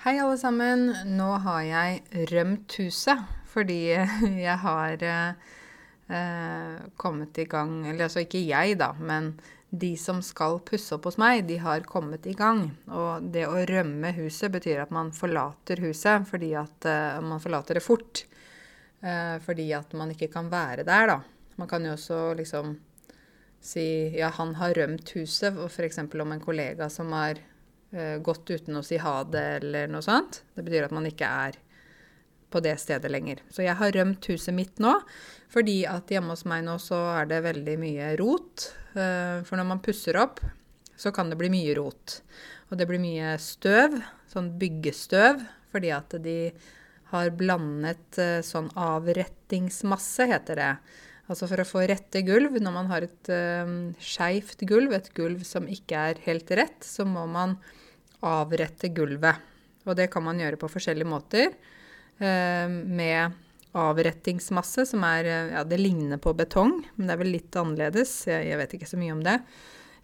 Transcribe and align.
Hei, 0.00 0.14
alle 0.16 0.38
sammen. 0.40 0.86
Nå 1.12 1.26
har 1.44 1.60
jeg 1.60 2.28
rømt 2.30 2.72
huset 2.80 3.20
fordi 3.52 3.90
jeg 4.46 4.54
har 4.62 5.02
eh, 5.04 6.78
kommet 6.96 7.40
i 7.42 7.44
gang 7.44 7.74
Eller 7.84 8.06
altså 8.06 8.22
ikke 8.22 8.40
jeg, 8.40 8.78
da, 8.80 8.94
men 8.96 9.34
de 9.68 9.90
som 10.00 10.22
skal 10.24 10.56
pusse 10.64 10.96
opp 10.96 11.10
hos 11.10 11.20
meg, 11.20 11.42
de 11.50 11.58
har 11.60 11.84
kommet 11.84 12.24
i 12.24 12.32
gang. 12.32 12.62
Og 12.88 13.28
det 13.28 13.44
å 13.44 13.60
rømme 13.68 14.14
huset 14.16 14.48
betyr 14.56 14.80
at 14.86 14.96
man 14.96 15.12
forlater 15.12 15.84
huset 15.84 16.24
fordi 16.32 16.54
at 16.56 16.88
eh, 16.88 17.20
man 17.20 17.44
forlater 17.44 17.76
det 17.76 17.84
fort. 17.84 18.24
Eh, 19.04 19.36
fordi 19.44 19.68
at 19.76 19.92
man 20.00 20.16
ikke 20.16 20.32
kan 20.32 20.48
være 20.48 20.88
der, 20.88 21.12
da. 21.12 21.20
Man 21.60 21.68
kan 21.68 21.84
jo 21.84 21.92
også 21.98 22.22
liksom 22.40 22.72
si 23.60 23.84
ja, 24.16 24.32
han 24.32 24.56
har 24.56 24.72
rømt 24.80 25.12
huset, 25.12 25.60
f.eks. 25.68 26.06
om 26.08 26.32
en 26.32 26.46
kollega 26.48 26.88
som 26.88 27.12
har 27.12 27.44
gått 28.22 28.50
uten 28.52 28.76
å 28.78 28.84
si 28.86 29.00
ha 29.02 29.16
det 29.26 29.46
eller 29.58 29.88
noe 29.90 30.04
sånt. 30.04 30.44
Det 30.54 30.62
betyr 30.62 30.84
at 30.86 30.92
man 30.94 31.08
ikke 31.08 31.26
er 31.26 31.56
på 32.50 32.60
det 32.62 32.76
stedet 32.82 33.10
lenger. 33.10 33.42
Så 33.50 33.64
jeg 33.64 33.78
har 33.78 33.94
rømt 33.94 34.26
huset 34.30 34.54
mitt 34.54 34.80
nå, 34.82 34.96
fordi 35.50 35.82
at 35.88 36.10
hjemme 36.10 36.34
hos 36.34 36.46
meg 36.48 36.64
nå 36.66 36.76
så 36.82 36.98
er 37.14 37.30
det 37.30 37.44
veldig 37.46 37.76
mye 37.80 38.14
rot. 38.20 38.70
Uh, 38.94 39.40
for 39.46 39.58
når 39.58 39.68
man 39.70 39.82
pusser 39.84 40.18
opp, 40.20 40.42
så 40.98 41.14
kan 41.14 41.30
det 41.30 41.38
bli 41.40 41.50
mye 41.52 41.76
rot. 41.78 42.20
Og 42.70 42.78
det 42.78 42.86
blir 42.90 43.02
mye 43.02 43.36
støv, 43.42 43.96
sånn 44.30 44.52
byggestøv, 44.60 45.44
fordi 45.72 45.92
at 45.94 46.18
de 46.22 46.38
har 47.14 47.32
blandet 47.38 48.18
uh, 48.22 48.40
sånn 48.46 48.70
avrettingsmasse, 48.78 50.28
heter 50.30 50.60
det. 50.60 50.72
Altså 51.30 51.46
for 51.46 51.62
å 51.62 51.68
få 51.68 51.84
rette 51.86 52.24
gulv, 52.26 52.56
når 52.58 52.74
man 52.74 52.90
har 52.90 53.06
et 53.06 53.30
uh, 53.30 53.94
skeivt 54.02 54.66
gulv, 54.66 54.94
et 54.96 55.12
gulv 55.14 55.46
som 55.46 55.70
ikke 55.70 56.08
er 56.10 56.24
helt 56.26 56.50
rett, 56.58 56.82
så 56.86 57.06
må 57.06 57.26
man 57.30 57.60
avrette 58.26 58.90
gulvet. 58.94 59.46
Og 59.88 59.96
det 59.96 60.10
kan 60.12 60.24
man 60.24 60.40
gjøre 60.40 60.60
på 60.60 60.70
forskjellige 60.70 61.08
måter. 61.08 61.54
Uh, 62.20 62.68
med 62.68 63.38
avrettingsmasse, 63.70 64.86
som 64.90 65.04
er 65.06 65.28
Ja, 65.54 65.64
det 65.64 65.78
ligner 65.78 66.18
på 66.18 66.34
betong, 66.34 66.80
men 66.96 67.06
det 67.06 67.14
er 67.14 67.20
vel 67.22 67.32
litt 67.36 67.56
annerledes. 67.56 68.14
Jeg, 68.26 68.58
vet 68.58 68.74
ikke 68.74 68.88
så 68.90 68.98
mye 68.98 69.14
om 69.14 69.22
det. 69.24 69.38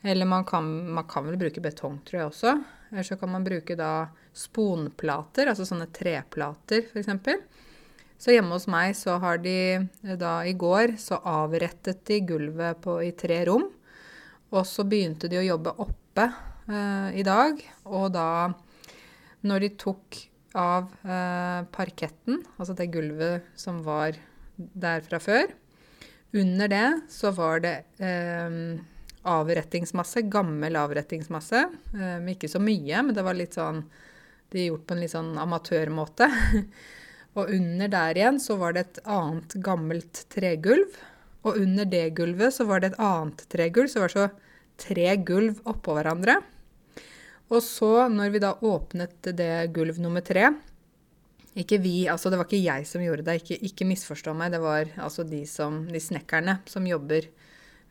Eller 0.07 0.29
man 0.29 0.45
kan, 0.47 0.67
man 0.95 1.09
kan, 1.11 1.27
vel 1.27 1.39
bruke 1.41 1.61
betong, 1.61 1.99
tror 2.07 2.21
jeg 2.21 2.31
også. 2.31 2.55
Eller 2.93 3.03
så 3.03 3.17
kan 3.19 3.33
man 3.33 3.45
bruke 3.45 3.75
da 3.79 4.07
sponplater, 4.37 5.51
altså 5.51 5.67
sånne 5.67 5.89
treplater, 5.91 6.87
f.eks. 6.93 7.11
Så 8.17 8.33
hjemme 8.33 8.55
hos 8.55 8.69
meg 8.71 8.95
så 8.97 9.19
har 9.21 9.41
de 9.45 9.57
da 10.17 10.39
i 10.47 10.55
går 10.57 10.95
så 11.01 11.19
avrettet 11.27 12.05
de 12.09 12.21
gulvet 12.29 12.81
på, 12.85 13.01
i 13.05 13.13
tre 13.19 13.43
rom. 13.49 13.67
Og 14.55 14.63
så 14.69 14.87
begynte 14.89 15.29
de 15.29 15.41
å 15.41 15.49
jobbe 15.49 15.75
oppe 15.83 16.31
eh, 16.69 17.21
i 17.21 17.25
dag. 17.27 17.61
Og 17.89 18.09
da, 18.15 18.53
når 19.47 19.67
de 19.67 19.71
tok 19.81 20.19
av 20.57 20.91
eh, 21.05 21.63
parketten, 21.75 22.43
altså 22.57 22.77
det 22.77 22.91
gulvet 22.95 23.47
som 23.59 23.83
var 23.87 24.17
der 24.57 25.05
fra 25.05 25.21
før, 25.21 25.53
under 26.37 26.69
det 26.69 26.87
så 27.13 27.31
var 27.37 27.63
det 27.65 27.77
eh, 28.03 28.61
avrettingsmasse, 29.27 30.27
gammel 30.33 30.79
avrettingsmasse. 30.79 31.65
Eh, 31.97 32.31
ikke 32.33 32.51
så 32.51 32.61
mye, 32.63 33.03
men 33.03 33.17
det 33.17 33.25
var 33.27 33.39
litt 33.39 33.57
sånn 33.59 33.85
De 34.53 34.69
gjort 34.69 34.85
på 34.87 34.95
en 34.95 35.01
litt 35.03 35.11
sånn 35.11 35.33
amatørmåte. 35.43 36.29
Og 37.37 37.51
under 37.53 37.91
der 37.93 38.17
igjen 38.17 38.39
så 38.41 38.55
var 38.61 38.77
det 38.77 38.85
et 38.85 39.01
annet 39.11 39.57
gammelt 39.61 40.23
tregulv. 40.33 40.95
Og 41.47 41.59
under 41.61 41.85
det 41.85 42.15
gulvet 42.17 42.55
så 42.55 42.65
var 42.69 42.81
det 42.81 42.93
et 42.93 43.01
annet 43.03 43.43
tregulv, 43.53 43.91
så 43.91 43.99
det 43.99 44.05
var 44.05 44.15
så 44.15 44.29
tre 44.81 45.09
gulv 45.27 45.59
oppå 45.69 45.97
hverandre. 45.99 46.39
Og 47.47 47.63
så, 47.63 48.09
når 48.11 48.33
vi 48.35 48.43
da 48.43 48.57
åpnet 48.67 49.29
det 49.39 49.69
gulv 49.75 50.01
nummer 50.03 50.25
tre 50.25 50.49
Ikke 51.57 51.79
vi, 51.79 52.09
altså 52.11 52.31
det 52.31 52.41
var 52.41 52.49
ikke 52.49 52.65
jeg 52.65 52.87
som 52.89 53.05
gjorde 53.05 53.25
det, 53.25 53.39
ikke, 53.41 53.57
ikke 53.65 53.87
misforstå 53.89 54.35
meg. 54.37 54.53
Det 54.53 54.61
var 54.61 54.91
altså 55.01 55.25
de, 55.25 55.45
som, 55.49 55.85
de 55.89 56.01
snekkerne 56.03 56.59
som 56.69 56.85
jobber 56.85 57.31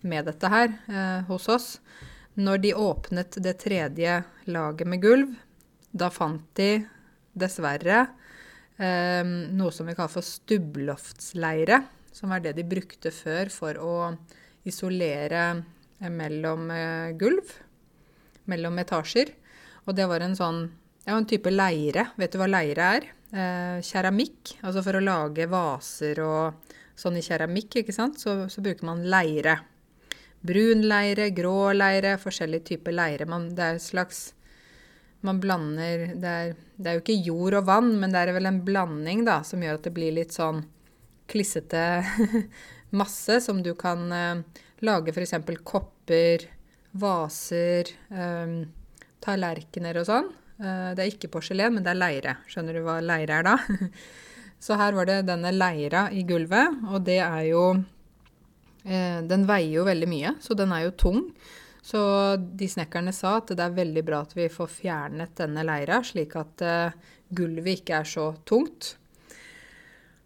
med 0.05 0.27
dette 0.29 0.51
her 0.51 0.75
eh, 0.85 1.23
hos 1.29 1.47
oss. 1.49 1.69
Når 2.37 2.61
de 2.61 2.73
åpnet 2.77 3.39
det 3.41 3.55
tredje 3.63 4.19
laget 4.51 4.91
med 4.91 5.01
gulv, 5.01 5.31
da 5.95 6.11
fant 6.13 6.45
de 6.59 6.83
dessverre 7.33 8.03
eh, 8.77 9.23
noe 9.25 9.73
som 9.73 9.87
vi 9.87 9.95
kaller 9.95 10.13
for 10.13 10.25
stubbloftsleire. 10.25 11.81
som 12.11 12.29
var 12.29 12.39
det 12.39 12.53
de 12.55 12.63
brukte 12.63 13.11
før 13.11 13.49
for 13.49 13.79
å 13.81 13.95
isolere 14.63 15.63
mellom 15.99 16.69
eh, 16.71 17.15
gulv, 17.17 17.49
mellom 18.45 18.77
etasjer. 18.79 19.33
Og 19.85 19.95
det 19.97 20.07
var 20.09 20.25
en 20.25 20.35
sånn 20.37 20.65
ja, 21.05 21.13
en 21.15 21.27
type 21.29 21.51
leire. 21.53 22.09
Vet 22.17 22.33
du 22.33 22.39
hva 22.41 22.49
leire 22.49 22.89
er? 22.97 23.07
Eh, 23.35 23.77
keramikk. 23.85 24.55
Altså 24.65 24.81
for 24.85 24.97
å 24.97 25.03
lage 25.03 25.45
vaser 25.51 26.21
og 26.25 26.73
sånn 26.97 27.19
i 27.19 27.23
keramikk, 27.25 27.81
ikke 27.81 27.93
sant, 27.93 28.17
så, 28.21 28.45
så 28.49 28.63
bruker 28.65 28.87
man 28.87 29.03
leire. 29.11 29.59
Brun 30.45 30.85
leire, 30.87 31.29
grå 31.35 31.73
leire, 31.75 32.15
forskjellige 32.21 32.71
typer 32.71 32.95
leire. 32.95 33.27
Man, 33.29 33.51
det 33.57 33.65
er 33.65 33.77
et 33.77 33.85
slags 33.85 34.29
man 35.25 35.39
blander 35.41 36.11
det 36.21 36.31
er, 36.31 36.53
det 36.77 36.89
er, 36.89 36.97
jo 36.97 37.03
ikke 37.03 37.25
jord 37.25 37.57
og 37.59 37.67
vann, 37.69 37.93
men 37.99 38.13
det 38.13 38.21
er 38.21 38.35
vel 38.35 38.49
en 38.49 38.61
blanding 38.65 39.23
da, 39.25 39.39
som 39.47 39.63
gjør 39.63 39.79
at 39.79 39.87
det 39.87 39.93
blir 39.95 40.13
litt 40.13 40.35
sånn 40.35 40.61
klissete 41.31 41.81
masse 42.99 43.39
som 43.41 43.63
du 43.65 43.73
kan 43.79 44.05
eh, 44.13 44.43
lage 44.85 45.13
f.eks. 45.15 45.33
kopper, 45.65 46.45
vaser, 46.95 47.89
um, 48.13 48.59
tallerkener 49.25 49.99
og 50.01 50.07
sånn. 50.09 50.29
Uh, 50.61 50.93
det 50.95 51.03
er 51.03 51.11
ikke 51.11 51.31
porselen, 51.33 51.75
men 51.75 51.85
det 51.85 51.91
er 51.91 51.99
leire. 51.99 52.37
Skjønner 52.51 52.77
du 52.77 52.85
hva 52.85 53.01
leire 53.03 53.41
er 53.41 53.49
da? 53.49 53.57
Så 54.65 54.77
her 54.79 54.95
var 54.97 55.09
det 55.09 55.25
denne 55.27 55.51
leira 55.53 56.07
i 56.15 56.23
gulvet, 56.25 56.79
og 56.87 57.03
det 57.05 57.19
er 57.21 57.43
jo 57.49 57.65
uh, 57.75 59.19
Den 59.27 59.45
veier 59.49 59.81
jo 59.81 59.85
veldig 59.87 60.09
mye, 60.09 60.35
så 60.41 60.57
den 60.57 60.71
er 60.73 60.87
jo 60.87 60.97
tung. 60.97 61.23
Så 61.85 61.99
de 62.39 62.65
snekkerne 62.69 63.13
sa 63.13 63.35
at 63.37 63.51
det 63.53 63.61
er 63.61 63.75
veldig 63.75 64.03
bra 64.07 64.23
at 64.25 64.31
vi 64.33 64.47
får 64.49 64.71
fjernet 64.73 65.35
denne 65.37 65.65
leira, 65.67 65.99
slik 66.01 66.33
at 66.39 66.63
uh, 66.65 67.11
gulvet 67.35 67.81
ikke 67.81 67.99
er 67.99 68.09
så 68.09 68.31
tungt. 68.47 68.95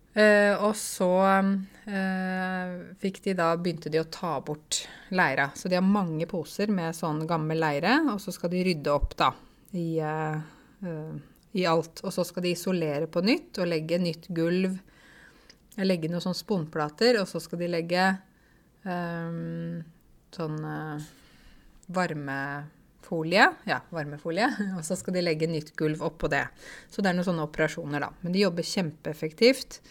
Uh, 0.09 0.55
og 0.65 0.73
så 0.75 1.09
uh, 1.21 2.71
de 2.99 3.33
da, 3.37 3.51
begynte 3.61 3.91
de 3.93 4.01
å 4.01 4.07
ta 4.09 4.39
bort 4.41 4.81
leira. 5.13 5.49
Så 5.55 5.69
de 5.69 5.77
har 5.77 5.85
mange 5.85 6.27
poser 6.29 6.71
med 6.73 6.97
sånn 6.97 7.25
gammel 7.29 7.61
leire, 7.61 7.99
og 8.13 8.21
så 8.23 8.33
skal 8.35 8.53
de 8.53 8.63
rydde 8.65 8.93
opp 8.93 9.15
da 9.19 9.29
i, 9.77 9.99
i 10.01 11.65
alt. 11.69 12.01
Og 12.03 12.13
så 12.15 12.25
skal 12.25 12.45
de 12.45 12.55
isolere 12.55 13.09
på 13.11 13.21
nytt 13.25 13.61
og 13.61 13.69
legge 13.69 14.01
nytt 14.01 14.29
gulv. 14.33 14.79
Legge 15.79 16.09
noen 16.11 16.23
sånn 16.25 16.35
sponplater, 16.35 17.21
og 17.21 17.29
så 17.29 17.39
skal 17.43 17.61
de 17.61 17.69
legge 17.71 18.09
um, 18.83 19.79
sånn 20.35 20.57
varmefolie. 23.09 23.51
Ja, 23.65 23.81
varmefolie. 23.89 24.55
Og 24.77 24.85
så 24.85 24.95
skal 24.95 25.13
de 25.13 25.21
legge 25.21 25.47
nytt 25.47 25.75
gulv 25.75 26.01
oppå 26.01 26.27
det. 26.27 26.47
Så 26.89 27.01
det 27.01 27.09
er 27.09 27.15
noen 27.17 27.25
sånne 27.25 27.47
operasjoner, 27.47 27.99
da. 27.99 28.11
Men 28.21 28.33
de 28.33 28.43
jobber 28.43 28.63
kjempeeffektivt. 28.63 29.81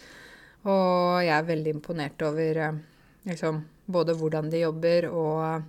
Og 0.64 1.24
jeg 1.24 1.34
er 1.34 1.46
veldig 1.46 1.74
imponert 1.74 2.22
over 2.22 2.56
eh, 2.56 2.78
liksom, 3.24 3.64
både 3.86 4.14
hvordan 4.14 4.50
de 4.50 4.62
jobber 4.64 5.08
og 5.10 5.62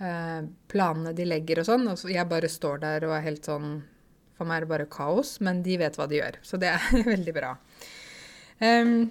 eh, 0.00 0.42
planene 0.68 1.12
de 1.12 1.24
legger 1.26 1.60
og 1.60 1.66
sånn. 1.68 1.88
Og 1.88 2.04
jeg 2.10 2.28
bare 2.28 2.48
står 2.48 2.82
der 2.82 3.08
og 3.08 3.16
er 3.16 3.26
helt 3.26 3.44
sånn 3.44 3.82
For 4.36 4.48
meg 4.48 4.62
er 4.62 4.64
det 4.64 4.72
bare 4.72 4.90
kaos, 4.90 5.40
men 5.40 5.62
de 5.62 5.76
vet 5.78 5.96
hva 5.96 6.06
de 6.08 6.20
gjør. 6.20 6.38
Så 6.42 6.60
det 6.60 6.72
er 6.72 7.04
veldig 7.12 7.34
bra. 7.36 7.56
Um, 8.62 9.10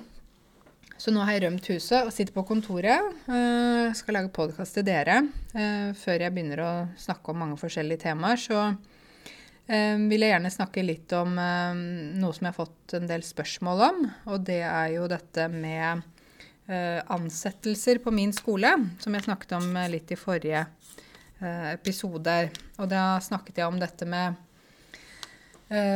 så 1.02 1.10
nå 1.10 1.24
har 1.26 1.34
jeg 1.34 1.48
rømt 1.48 1.68
huset 1.72 2.06
og 2.06 2.14
sitter 2.14 2.36
på 2.36 2.44
kontoret. 2.46 3.08
Uh, 3.26 3.90
skal 3.98 4.20
lage 4.20 4.30
podkast 4.36 4.76
til 4.78 4.86
dere. 4.86 5.24
Uh, 5.56 5.98
før 5.98 6.22
jeg 6.22 6.34
begynner 6.36 6.62
å 6.62 6.72
snakke 7.02 7.34
om 7.34 7.42
mange 7.42 7.58
forskjellige 7.58 8.04
temaer, 8.04 8.38
så 8.38 8.60
uh, 8.70 9.96
vil 9.98 10.22
jeg 10.22 10.36
gjerne 10.36 10.54
snakke 10.54 10.86
litt 10.86 11.16
om 11.18 11.34
noe 11.34 12.38
som 12.38 12.46
jeg 12.46 12.52
har 12.52 12.59
fått 12.59 12.96
en 13.00 13.09
del 13.09 13.26
spørsmål 13.26 13.84
om. 13.88 14.06
Og 14.30 14.46
det 14.46 14.62
er 14.68 14.94
jo 15.00 15.09
dette 15.09 15.50
med 15.50 16.09
ansettelser 17.12 17.97
på 18.00 18.14
min 18.16 18.32
skole, 18.32 18.70
som 19.02 19.16
jeg 19.18 19.26
snakket 19.26 19.58
om 19.58 19.74
litt 19.92 20.14
i 20.14 20.20
forrige 20.20 20.62
episoder. 21.74 22.52
Og 22.78 22.88
da 22.94 23.18
snakket 23.20 23.59
jeg 23.59 23.68
om 23.68 23.82
dette 23.82 24.08
med 24.08 24.38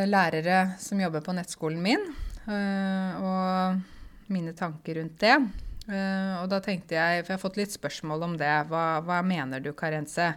lærere 0.10 0.74
som 0.82 1.00
jobber 1.00 1.24
på 1.24 1.36
nettskolen 1.38 1.80
min. 1.86 2.04
og 2.50 3.95
mine 4.32 4.54
tanker 4.58 5.00
rundt 5.00 5.20
det. 5.22 5.36
Uh, 5.86 6.42
og 6.42 6.50
da 6.50 6.58
tenkte 6.66 6.98
jeg, 6.98 7.22
for 7.22 7.34
jeg 7.34 7.38
har 7.38 7.44
fått 7.44 7.60
litt 7.60 7.74
spørsmål 7.76 8.26
om 8.26 8.38
det, 8.42 8.54
hva, 8.72 8.86
hva 9.06 9.20
mener 9.26 9.62
du, 9.62 9.72
Karense? 9.78 10.34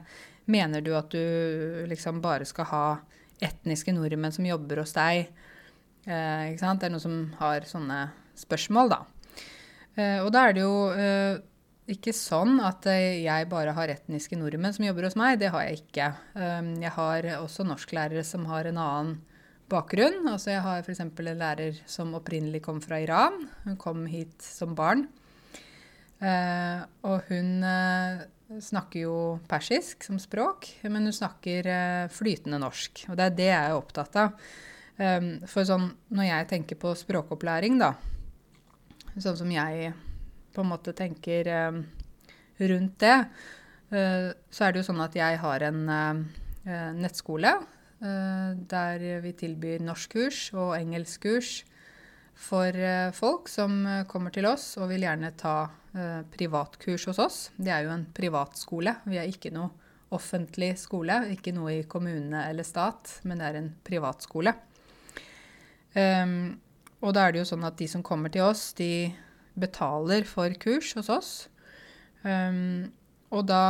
Mener 0.48 0.84
du 0.84 0.92
at 0.96 1.12
du 1.12 1.84
liksom 1.88 2.20
bare 2.24 2.48
skal 2.48 2.68
ha 2.68 2.86
etniske 3.44 3.92
nordmenn 3.96 4.34
som 4.34 4.48
jobber 4.48 4.82
hos 4.82 4.92
deg? 4.96 5.30
Uh, 6.08 6.50
ikke 6.50 6.62
sant? 6.62 6.82
Det 6.82 6.88
er 6.88 6.94
noen 6.96 7.04
som 7.04 7.20
har 7.40 7.68
sånne 7.68 8.00
spørsmål, 8.38 8.92
da. 8.92 9.00
Uh, 9.96 10.18
og 10.26 10.32
da 10.36 10.44
er 10.48 10.58
det 10.58 10.66
jo 10.66 10.74
ikke 11.88 12.12
sånn 12.12 12.58
at 12.60 12.84
jeg 12.84 13.48
bare 13.48 13.72
har 13.72 13.88
etniske 13.88 14.36
nordmenn 14.36 14.74
som 14.76 14.84
jobber 14.84 15.06
hos 15.08 15.16
meg. 15.16 15.38
Det 15.40 15.48
har 15.54 15.64
jeg 15.64 15.78
ikke. 15.78 16.10
Jeg 16.36 16.90
har 16.92 17.28
også 17.38 17.64
norsklærere 17.64 18.20
som 18.28 18.44
har 18.50 18.68
en 18.68 18.80
annen 18.82 19.14
bakgrunn. 19.70 20.26
Altså 20.30 20.54
jeg 20.54 20.64
har 20.64 20.82
f.eks. 20.82 21.00
en 21.04 21.38
lærer 21.38 21.78
som 21.86 22.16
opprinnelig 22.18 22.62
kom 22.64 22.80
fra 22.84 23.00
Iran. 23.02 23.46
Hun 23.64 23.76
kom 23.80 24.06
hit 24.10 24.42
som 24.44 24.74
barn. 24.78 25.06
Eh, 26.18 26.80
og 27.06 27.28
hun 27.30 27.62
eh, 27.62 28.24
snakker 28.64 29.04
jo 29.04 29.18
persisk 29.50 30.02
som 30.06 30.18
språk, 30.18 30.66
men 30.90 31.06
hun 31.06 31.14
snakker 31.14 31.68
eh, 31.70 32.08
flytende 32.10 32.60
norsk. 32.62 33.04
Og 33.10 33.18
det 33.18 33.28
er 33.28 33.38
det 33.38 33.50
jeg 33.52 33.68
er 33.68 33.78
opptatt 33.78 34.18
av. 34.24 34.50
Um, 34.98 35.36
for 35.46 35.62
sånn, 35.62 35.92
når 36.10 36.26
jeg 36.26 36.46
tenker 36.50 36.78
på 36.82 36.90
språkopplæring, 36.98 37.76
da, 37.78 37.92
sånn 39.14 39.36
som 39.38 39.52
jeg 39.54 39.92
på 40.50 40.64
en 40.64 40.70
måte 40.72 40.90
tenker 40.98 41.46
um, 41.68 41.84
rundt 42.58 42.96
det, 43.04 43.12
uh, 43.94 44.34
så 44.50 44.66
er 44.66 44.74
det 44.74 44.82
jo 44.82 44.88
sånn 44.88 45.04
at 45.04 45.14
jeg 45.14 45.38
har 45.38 45.68
en 45.68 45.84
nettskole 46.98 47.52
der 47.98 49.02
vi 49.24 49.32
tilbyr 49.34 49.82
norskkurs 49.82 50.52
og 50.54 50.76
engelskkurs 50.76 51.64
for 52.38 52.76
folk 53.18 53.50
som 53.50 53.80
kommer 54.06 54.30
til 54.30 54.46
oss 54.46 54.76
og 54.78 54.92
vil 54.92 55.02
gjerne 55.02 55.32
ta 55.34 55.56
privatkurs 56.30 57.08
hos 57.10 57.18
oss. 57.18 57.38
Det 57.58 57.72
er 57.74 57.88
jo 57.88 57.90
en 57.96 58.06
privatskole. 58.14 58.94
Vi 59.10 59.18
er 59.18 59.26
ikke 59.26 59.50
noe 59.50 59.72
offentlig 60.14 60.72
skole, 60.80 61.20
ikke 61.34 61.52
noe 61.56 61.78
i 61.80 61.86
kommune 61.88 62.44
eller 62.48 62.66
stat, 62.66 63.18
men 63.28 63.40
det 63.40 63.48
er 63.48 63.60
en 63.60 63.70
privatskole. 63.84 64.54
Um, 65.94 66.58
og 67.02 67.14
da 67.14 67.26
er 67.26 67.34
det 67.34 67.42
jo 67.42 67.50
sånn 67.52 67.66
at 67.68 67.78
de 67.78 67.88
som 67.90 68.04
kommer 68.06 68.32
til 68.32 68.46
oss, 68.46 68.72
de 68.78 69.10
betaler 69.58 70.26
for 70.28 70.52
kurs 70.60 70.94
hos 70.98 71.10
oss. 71.12 71.32
Um, 72.24 72.90
og 73.34 73.46
da 73.50 73.62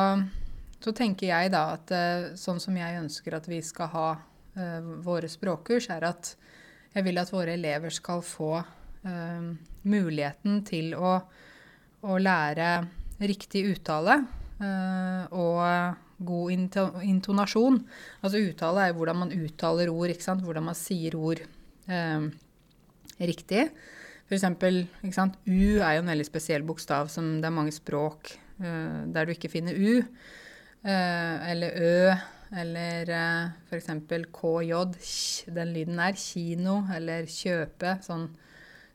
så 0.79 0.95
tenker 0.95 1.31
jeg 1.33 1.53
da 1.55 1.65
at 1.77 1.93
uh, 1.95 2.31
sånn 2.39 2.61
som 2.63 2.77
jeg 2.79 3.01
ønsker 3.03 3.37
at 3.39 3.49
vi 3.51 3.61
skal 3.67 3.91
ha 3.95 4.09
uh, 4.19 4.91
våre 5.05 5.31
språkkurs, 5.31 5.91
er 5.95 6.09
at 6.11 6.35
jeg 6.95 7.07
vil 7.07 7.21
at 7.21 7.33
våre 7.33 7.55
elever 7.59 7.95
skal 7.95 8.23
få 8.25 8.53
uh, 8.59 9.49
muligheten 9.89 10.63
til 10.69 10.95
å, 10.99 11.15
å, 12.03 12.19
lære 12.19 12.73
riktig 13.19 13.65
uttale 13.73 14.21
og 14.59 15.63
god 16.19 16.51
intonasjon. 17.07 17.79
Altså 18.23 18.41
uttale 18.43 18.83
er 18.83 18.91
jo 18.91 18.99
hvordan 18.99 19.21
man 19.23 19.35
uttaler 19.35 19.91
ord, 19.93 20.11
ikke 20.13 20.27
sant? 20.27 20.43
hvordan 20.47 20.67
man 20.67 20.79
sier 20.79 21.15
ord 21.19 21.45
eh, 21.89 22.27
riktig. 23.19 23.69
Eksempel, 24.29 24.83
U 25.01 25.61
er 25.81 25.97
jo 25.97 26.03
en 26.03 26.13
veldig 26.13 26.27
spesiell 26.27 26.67
bokstav 26.67 27.09
som 27.13 27.39
det 27.41 27.49
er 27.49 27.55
mange 27.55 27.73
språk 27.73 28.35
eh, 28.61 29.07
der 29.15 29.29
du 29.29 29.35
ikke 29.35 29.53
finner 29.53 29.79
U. 29.79 30.03
Eh, 30.89 31.51
eller 31.51 31.75
Ø, 31.77 32.15
eller 32.57 33.11
eh, 33.13 33.49
f.eks. 33.69 33.91
KJ, 34.33 34.73
den 35.53 35.73
lyden 35.75 36.01
der. 36.01 36.17
Kino 36.17 36.81
eller 36.95 37.29
kjøpe, 37.29 37.99
sånn 38.05 38.31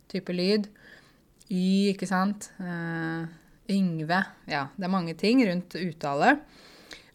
type 0.09 0.33
lyd. 0.33 0.69
Y, 1.53 1.91
ikke 1.91 2.07
sant. 2.09 2.49
Uh, 2.57 3.27
Yngve. 3.69 4.19
Ja, 4.49 4.67
det 4.73 4.87
er 4.87 4.93
mange 4.93 5.13
ting 5.19 5.43
rundt 5.45 5.75
uttale. 5.77 6.37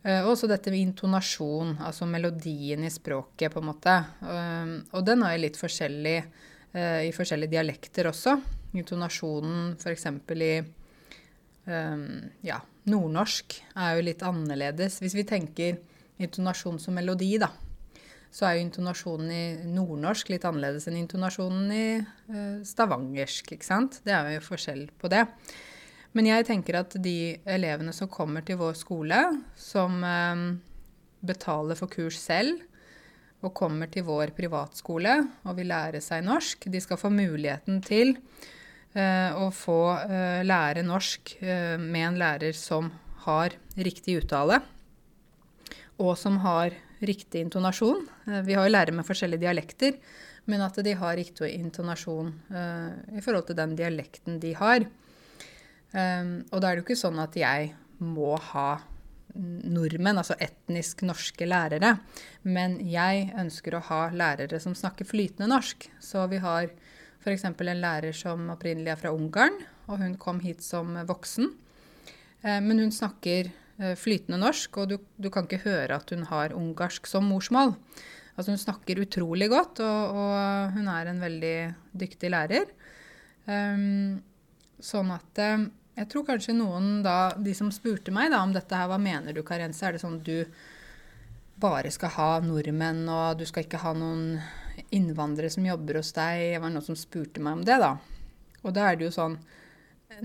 Uh, 0.05 0.21
og 0.21 0.35
også 0.37 0.51
dette 0.51 0.71
med 0.71 0.85
intonasjon, 0.85 1.75
altså 1.83 2.07
melodien 2.07 2.85
i 2.87 2.93
språket, 2.93 3.51
på 3.51 3.63
en 3.63 3.71
måte. 3.73 3.97
Uh, 4.23 4.77
og 4.95 5.03
den 5.09 5.27
er 5.27 5.41
litt 5.43 5.59
forskjellig 5.59 6.19
uh, 6.23 7.03
i 7.03 7.11
forskjellige 7.17 7.57
dialekter 7.57 8.13
også. 8.13 8.37
Intonasjonen 8.79 9.73
f.eks. 9.81 10.07
i 10.39 10.53
um, 11.69 12.03
ja, 12.45 12.59
nordnorsk 12.89 13.59
er 13.77 13.97
jo 13.97 14.05
litt 14.09 14.25
annerledes. 14.27 14.99
Hvis 15.05 15.17
vi 15.19 15.27
tenker 15.29 15.79
intonasjon 16.19 16.81
som 16.83 16.97
melodi, 16.99 17.37
da, 17.41 17.51
så 18.35 18.49
er 18.49 18.59
jo 18.59 18.67
intonasjonen 18.67 19.33
i 19.33 19.43
nordnorsk 19.71 20.33
litt 20.33 20.45
annerledes 20.49 20.89
enn 20.91 20.99
intonasjonen 21.01 21.73
i 21.73 21.87
stavangersk, 22.67 23.55
ikke 23.55 23.69
sant. 23.69 24.01
Det 24.05 24.13
er 24.15 24.35
jo 24.35 24.45
forskjell 24.49 24.89
på 25.01 25.11
det. 25.13 25.25
Men 26.17 26.29
jeg 26.29 26.49
tenker 26.49 26.81
at 26.81 26.97
de 27.05 27.37
elevene 27.49 27.93
som 27.95 28.11
kommer 28.11 28.45
til 28.45 28.59
vår 28.61 28.75
skole, 28.81 29.21
som 29.57 30.01
um, 30.03 30.49
betaler 31.25 31.79
for 31.79 31.93
kurs 31.93 32.19
selv, 32.21 32.65
og 33.45 33.55
kommer 33.55 33.91
til 33.93 34.07
vår 34.09 34.33
privatskole 34.35 35.13
og 35.47 35.59
vil 35.59 35.69
lære 35.71 36.01
seg 36.03 36.25
norsk, 36.27 36.67
de 36.67 36.81
skal 36.83 36.99
få 36.99 37.11
muligheten 37.15 37.79
til 37.87 38.17
å 39.37 39.51
få 39.53 39.81
eh, 40.09 40.41
lære 40.47 40.83
norsk 40.87 41.37
eh, 41.43 41.77
med 41.81 42.07
en 42.07 42.19
lærer 42.23 42.57
som 42.57 42.91
har 43.27 43.57
riktig 43.77 44.17
uttale, 44.23 44.63
og 45.99 46.15
som 46.17 46.39
har 46.45 46.73
riktig 47.05 47.45
intonasjon. 47.45 48.07
Eh, 48.27 48.41
vi 48.47 48.57
har 48.57 48.67
jo 48.67 48.73
lærere 48.73 48.97
med 48.97 49.07
forskjellige 49.07 49.45
dialekter, 49.45 49.99
men 50.49 50.65
at 50.65 50.79
de 50.81 50.95
har 50.97 51.19
riktig 51.19 51.51
intonasjon 51.59 52.33
eh, 52.49 53.19
i 53.19 53.25
forhold 53.25 53.51
til 53.51 53.59
den 53.59 53.77
dialekten 53.79 54.41
de 54.41 54.55
har. 54.57 54.89
Og 55.89 56.61
da 56.61 56.69
er 56.69 56.77
det 56.77 56.83
jo 56.83 56.85
ikke 56.85 57.01
sånn 57.01 57.17
at 57.23 57.37
jeg 57.39 57.71
må 58.05 58.35
ha 58.51 58.75
nordmenn, 59.39 60.19
altså 60.21 60.37
etnisk 60.43 61.01
norske 61.07 61.47
lærere. 61.49 61.95
Men 62.45 62.77
jeg 62.85 63.31
ønsker 63.41 63.77
å 63.77 63.85
ha 63.89 64.01
lærere 64.13 64.61
som 64.61 64.77
snakker 64.77 65.09
flytende 65.09 65.49
norsk. 65.49 65.89
Så 66.01 66.27
vi 66.29 66.43
har 66.45 66.69
f.eks. 67.23 67.47
en 67.49 67.81
lærer 67.83 68.15
som 68.17 68.51
opprinnelig 68.55 68.93
er 68.93 69.01
fra 69.01 69.15
Ungarn, 69.15 69.57
og 69.89 70.03
hun 70.03 70.15
kom 70.21 70.43
hit 70.45 70.63
som 70.65 70.95
voksen. 71.09 71.51
Uh, 72.45 72.61
men 72.65 72.85
hun 72.85 72.95
snakker 72.95 73.51
uh, 73.81 73.95
flytende 73.99 74.41
norsk, 74.43 74.79
og 74.79 74.93
du, 74.93 74.97
du, 75.19 75.31
kan 75.35 75.49
ikke 75.49 75.65
høre 75.67 75.99
at 75.99 76.15
hun 76.15 76.27
har 76.31 76.57
ungarsk 76.57 77.11
som 77.11 77.29
morsmål. 77.31 77.75
Altså 78.39 78.55
hun 78.55 78.63
snakker 78.63 79.03
utrolig 79.03 79.51
godt, 79.51 79.83
og, 79.83 80.19
og 80.23 80.77
hun 80.77 80.89
er 80.93 81.11
en 81.11 81.21
veldig 81.23 81.57
dyktig 81.99 82.31
lærer. 82.31 82.71
Um, 83.49 84.21
sånn 84.79 85.11
at 85.11 85.41
jeg 85.99 86.07
tror 86.13 86.27
kanskje 86.29 86.55
noen 86.55 87.01
da, 87.03 87.33
de 87.35 87.51
som 87.57 87.73
spurte 87.75 88.13
meg 88.15 88.31
da 88.31 88.45
om 88.45 88.53
dette 88.55 88.77
her, 88.77 88.87
hva 88.87 89.01
mener 89.03 89.35
du, 89.35 89.43
Karense? 89.47 89.83
Er 89.89 89.97
det 89.97 90.03
sånn 90.05 90.21
du 90.23 90.45
bare 91.59 91.91
skal 91.91 92.13
ha 92.15 92.29
nordmenn, 92.45 93.03
og 93.11 93.41
du 93.41 93.47
skal 93.49 93.67
ikke 93.67 93.81
ha 93.83 93.95
noen 93.99 94.39
innvandrere 94.95 95.51
som 95.53 95.67
jobber 95.67 96.01
hos 96.01 96.13
deg? 96.17 96.45
Det 96.55 96.63
var 96.63 96.73
noen 96.75 96.87
som 96.87 96.99
spurte 96.99 97.43
meg 97.45 97.61
om 97.61 97.65
det, 97.67 97.79
da. 97.83 97.95
Og 98.65 98.75
da 98.75 98.89
er 98.89 98.99
det 98.99 99.09
jo 99.09 99.15
sånn 99.15 99.39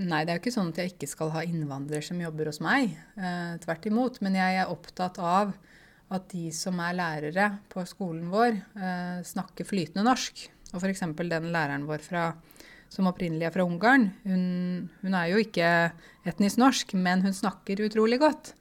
Nei, 0.00 0.24
det 0.24 0.32
er 0.32 0.38
jo 0.38 0.40
ikke 0.40 0.50
sånn 0.54 0.70
at 0.72 0.78
jeg 0.80 0.90
ikke 0.94 1.06
skal 1.06 1.28
ha 1.34 1.42
innvandrere 1.44 2.02
som 2.02 2.18
jobber 2.18 2.48
hos 2.48 2.58
meg. 2.64 2.96
Eh, 3.14 3.52
tvert 3.62 3.84
imot. 3.86 4.16
Men 4.24 4.38
jeg 4.40 4.56
er 4.58 4.72
opptatt 4.72 5.20
av 5.22 5.52
at 6.14 6.24
de 6.32 6.48
som 6.56 6.80
er 6.82 6.96
lærere 6.96 7.50
på 7.70 7.84
skolen 7.86 8.30
vår, 8.32 8.56
eh, 8.74 9.20
snakker 9.28 9.68
flytende 9.68 10.06
norsk. 10.08 10.46
Og 10.72 10.80
f.eks. 10.80 11.04
den 11.04 11.52
læreren 11.54 11.86
vår 11.86 12.02
fra 12.02 12.24
som 12.94 13.08
opprinnelig 13.10 13.48
er 13.48 13.54
fra 13.54 13.66
Ungarn. 13.66 14.08
Hun, 14.24 14.90
hun, 15.02 15.14
er 15.14 15.30
jo 15.32 15.40
ikke 15.42 15.68
etnisk 16.28 16.60
norsk, 16.62 16.94
men 16.94 17.24
hun 17.24 17.34
snakker 17.34 17.84
utrolig 17.86 18.20
godt. 18.22 18.54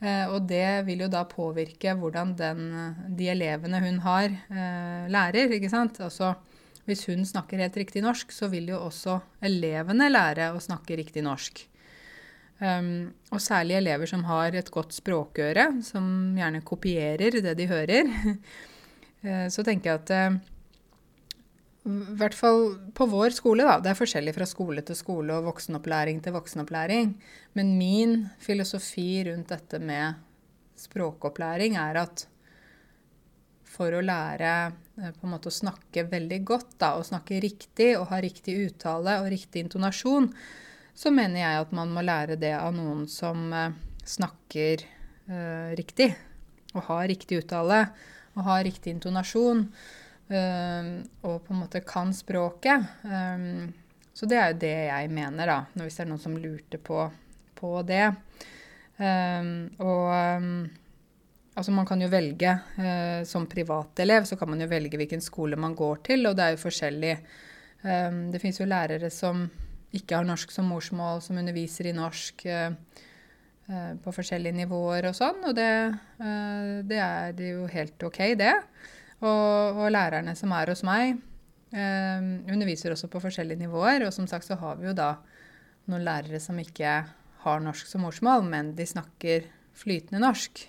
Eh, 0.00 0.26
og 0.32 0.46
det 0.48 0.86
vil 0.86 1.04
jo 1.04 1.10
da 1.12 1.26
påvirke 1.28 1.92
hvordan 1.98 2.32
den, 2.38 2.62
de 3.16 3.28
elevene 3.32 3.82
hun 3.84 3.98
har, 4.06 4.30
eh, 4.30 5.08
lærer. 5.12 5.52
ikke 5.52 5.70
sant? 5.72 6.00
Altså, 6.00 6.34
hvis 6.88 7.04
hun 7.10 7.24
snakker 7.24 7.60
helt 7.60 7.76
riktig 7.76 8.02
norsk, 8.02 8.32
så 8.32 8.48
vil 8.48 8.72
jo 8.72 8.80
også 8.80 9.20
elevene 9.42 10.08
lære 10.10 10.52
å 10.54 10.62
snakke 10.62 10.96
riktig 10.96 11.22
norsk. 11.22 11.66
Um, 12.60 13.14
og 13.32 13.40
særlig 13.40 13.78
elever 13.78 14.04
som 14.04 14.24
har 14.28 14.52
et 14.52 14.68
godt 14.68 14.92
språkøre, 14.92 15.82
som 15.82 16.34
gjerne 16.36 16.60
kopierer 16.60 17.38
det 17.40 17.54
de 17.56 17.66
hører. 17.70 18.10
så 19.54 19.64
tenker 19.64 19.94
jeg 19.94 20.00
at 20.02 20.49
i 21.80 22.16
hvert 22.20 22.36
fall 22.36 22.74
på 22.92 23.06
vår 23.08 23.32
skole, 23.32 23.64
da. 23.64 23.78
Det 23.80 23.92
er 23.92 23.98
forskjellig 23.98 24.34
fra 24.36 24.46
skole 24.48 24.82
til 24.84 24.98
skole 24.98 25.38
og 25.38 25.46
voksenopplæring 25.48 26.20
til 26.20 26.34
voksenopplæring. 26.36 27.14
Men 27.56 27.72
min 27.78 28.26
filosofi 28.42 29.22
rundt 29.30 29.48
dette 29.48 29.80
med 29.80 30.20
språkopplæring 30.80 31.78
er 31.80 32.02
at 32.02 32.26
for 33.70 33.94
å 33.96 34.02
lære 34.04 34.52
eh, 35.00 35.12
på 35.14 35.26
en 35.26 35.34
måte 35.34 35.48
å 35.48 35.54
snakke 35.54 36.04
veldig 36.10 36.40
godt 36.46 36.74
da, 36.82 36.94
og 36.98 37.06
snakke 37.08 37.40
riktig 37.42 37.94
og 37.98 38.10
ha 38.10 38.20
riktig 38.20 38.56
uttale 38.66 39.20
og 39.22 39.30
riktig 39.32 39.64
intonasjon, 39.64 40.28
så 40.92 41.12
mener 41.14 41.40
jeg 41.40 41.62
at 41.62 41.72
man 41.76 41.92
må 41.94 42.04
lære 42.04 42.36
det 42.40 42.52
av 42.58 42.74
noen 42.76 43.06
som 43.08 43.46
eh, 43.56 43.76
snakker 44.04 44.84
eh, 44.84 45.70
riktig. 45.78 46.12
Og 46.74 46.84
har 46.86 47.08
riktig 47.10 47.40
uttale 47.40 47.86
og 48.36 48.44
har 48.46 48.62
riktig 48.66 48.92
intonasjon. 48.94 49.64
Um, 50.30 50.90
og 51.26 51.40
på 51.42 51.50
en 51.50 51.62
måte 51.64 51.80
kan 51.82 52.12
språket. 52.14 52.84
Um, 53.02 53.72
så 54.14 54.28
det 54.30 54.36
er 54.38 54.52
jo 54.52 54.60
det 54.62 54.76
jeg 54.86 55.08
mener, 55.10 55.48
da, 55.48 55.56
hvis 55.82 55.96
det 55.98 56.04
er 56.04 56.10
noen 56.12 56.22
som 56.22 56.36
lurte 56.38 56.78
på, 56.78 57.02
på 57.58 57.70
det. 57.88 58.04
Um, 59.00 59.50
og 59.82 60.06
altså 61.56 61.72
man 61.74 61.86
kan 61.88 62.02
jo 62.04 62.10
velge 62.12 62.50
uh, 62.52 63.22
Som 63.24 63.46
privatelev 63.48 64.26
så 64.28 64.36
kan 64.36 64.50
man 64.52 64.60
jo 64.60 64.66
velge 64.68 64.98
hvilken 65.00 65.24
skole 65.24 65.56
man 65.56 65.74
går 65.74 66.04
til, 66.10 66.28
og 66.28 66.36
det 66.36 66.44
er 66.46 66.54
jo 66.54 66.64
forskjellig. 66.66 67.14
det 67.80 68.40
fins 68.42 68.60
jo 68.60 68.66
lærere 68.68 69.08
som 69.10 69.46
ikke 69.96 70.18
har 70.18 70.26
norsk 70.28 70.50
som 70.52 70.66
morsmål, 70.68 71.22
som 71.24 71.38
underviser 71.40 71.88
i 71.88 71.96
norsk 71.96 72.44
uh, 72.46 72.70
uh, 73.72 73.92
på 74.04 74.14
forskjellige 74.14 74.60
nivåer 74.62 75.08
og 75.08 75.16
sånn, 75.16 75.42
og 75.48 75.56
det, 75.56 75.70
det 76.86 77.00
er 77.02 77.44
jo 77.48 77.66
helt 77.72 78.04
OK, 78.06 78.20
det. 78.38 78.54
Og, 79.20 79.76
og 79.76 79.90
lærerne 79.92 80.32
som 80.38 80.52
er 80.56 80.72
hos 80.72 80.82
meg, 80.86 81.18
eh, 81.76 82.28
underviser 82.50 82.94
også 82.94 83.10
på 83.12 83.20
forskjellige 83.20 83.60
nivåer. 83.66 84.06
Og 84.06 84.14
som 84.16 84.28
sagt 84.30 84.48
så 84.48 84.56
har 84.60 84.80
vi 84.80 84.88
jo 84.88 84.96
da 84.96 85.14
noen 85.90 86.04
lærere 86.06 86.40
som 86.42 86.58
ikke 86.60 87.00
har 87.44 87.64
norsk 87.64 87.88
som 87.88 88.04
morsmål, 88.04 88.44
men 88.48 88.74
de 88.76 88.86
snakker 88.88 89.48
flytende 89.76 90.22
norsk. 90.22 90.66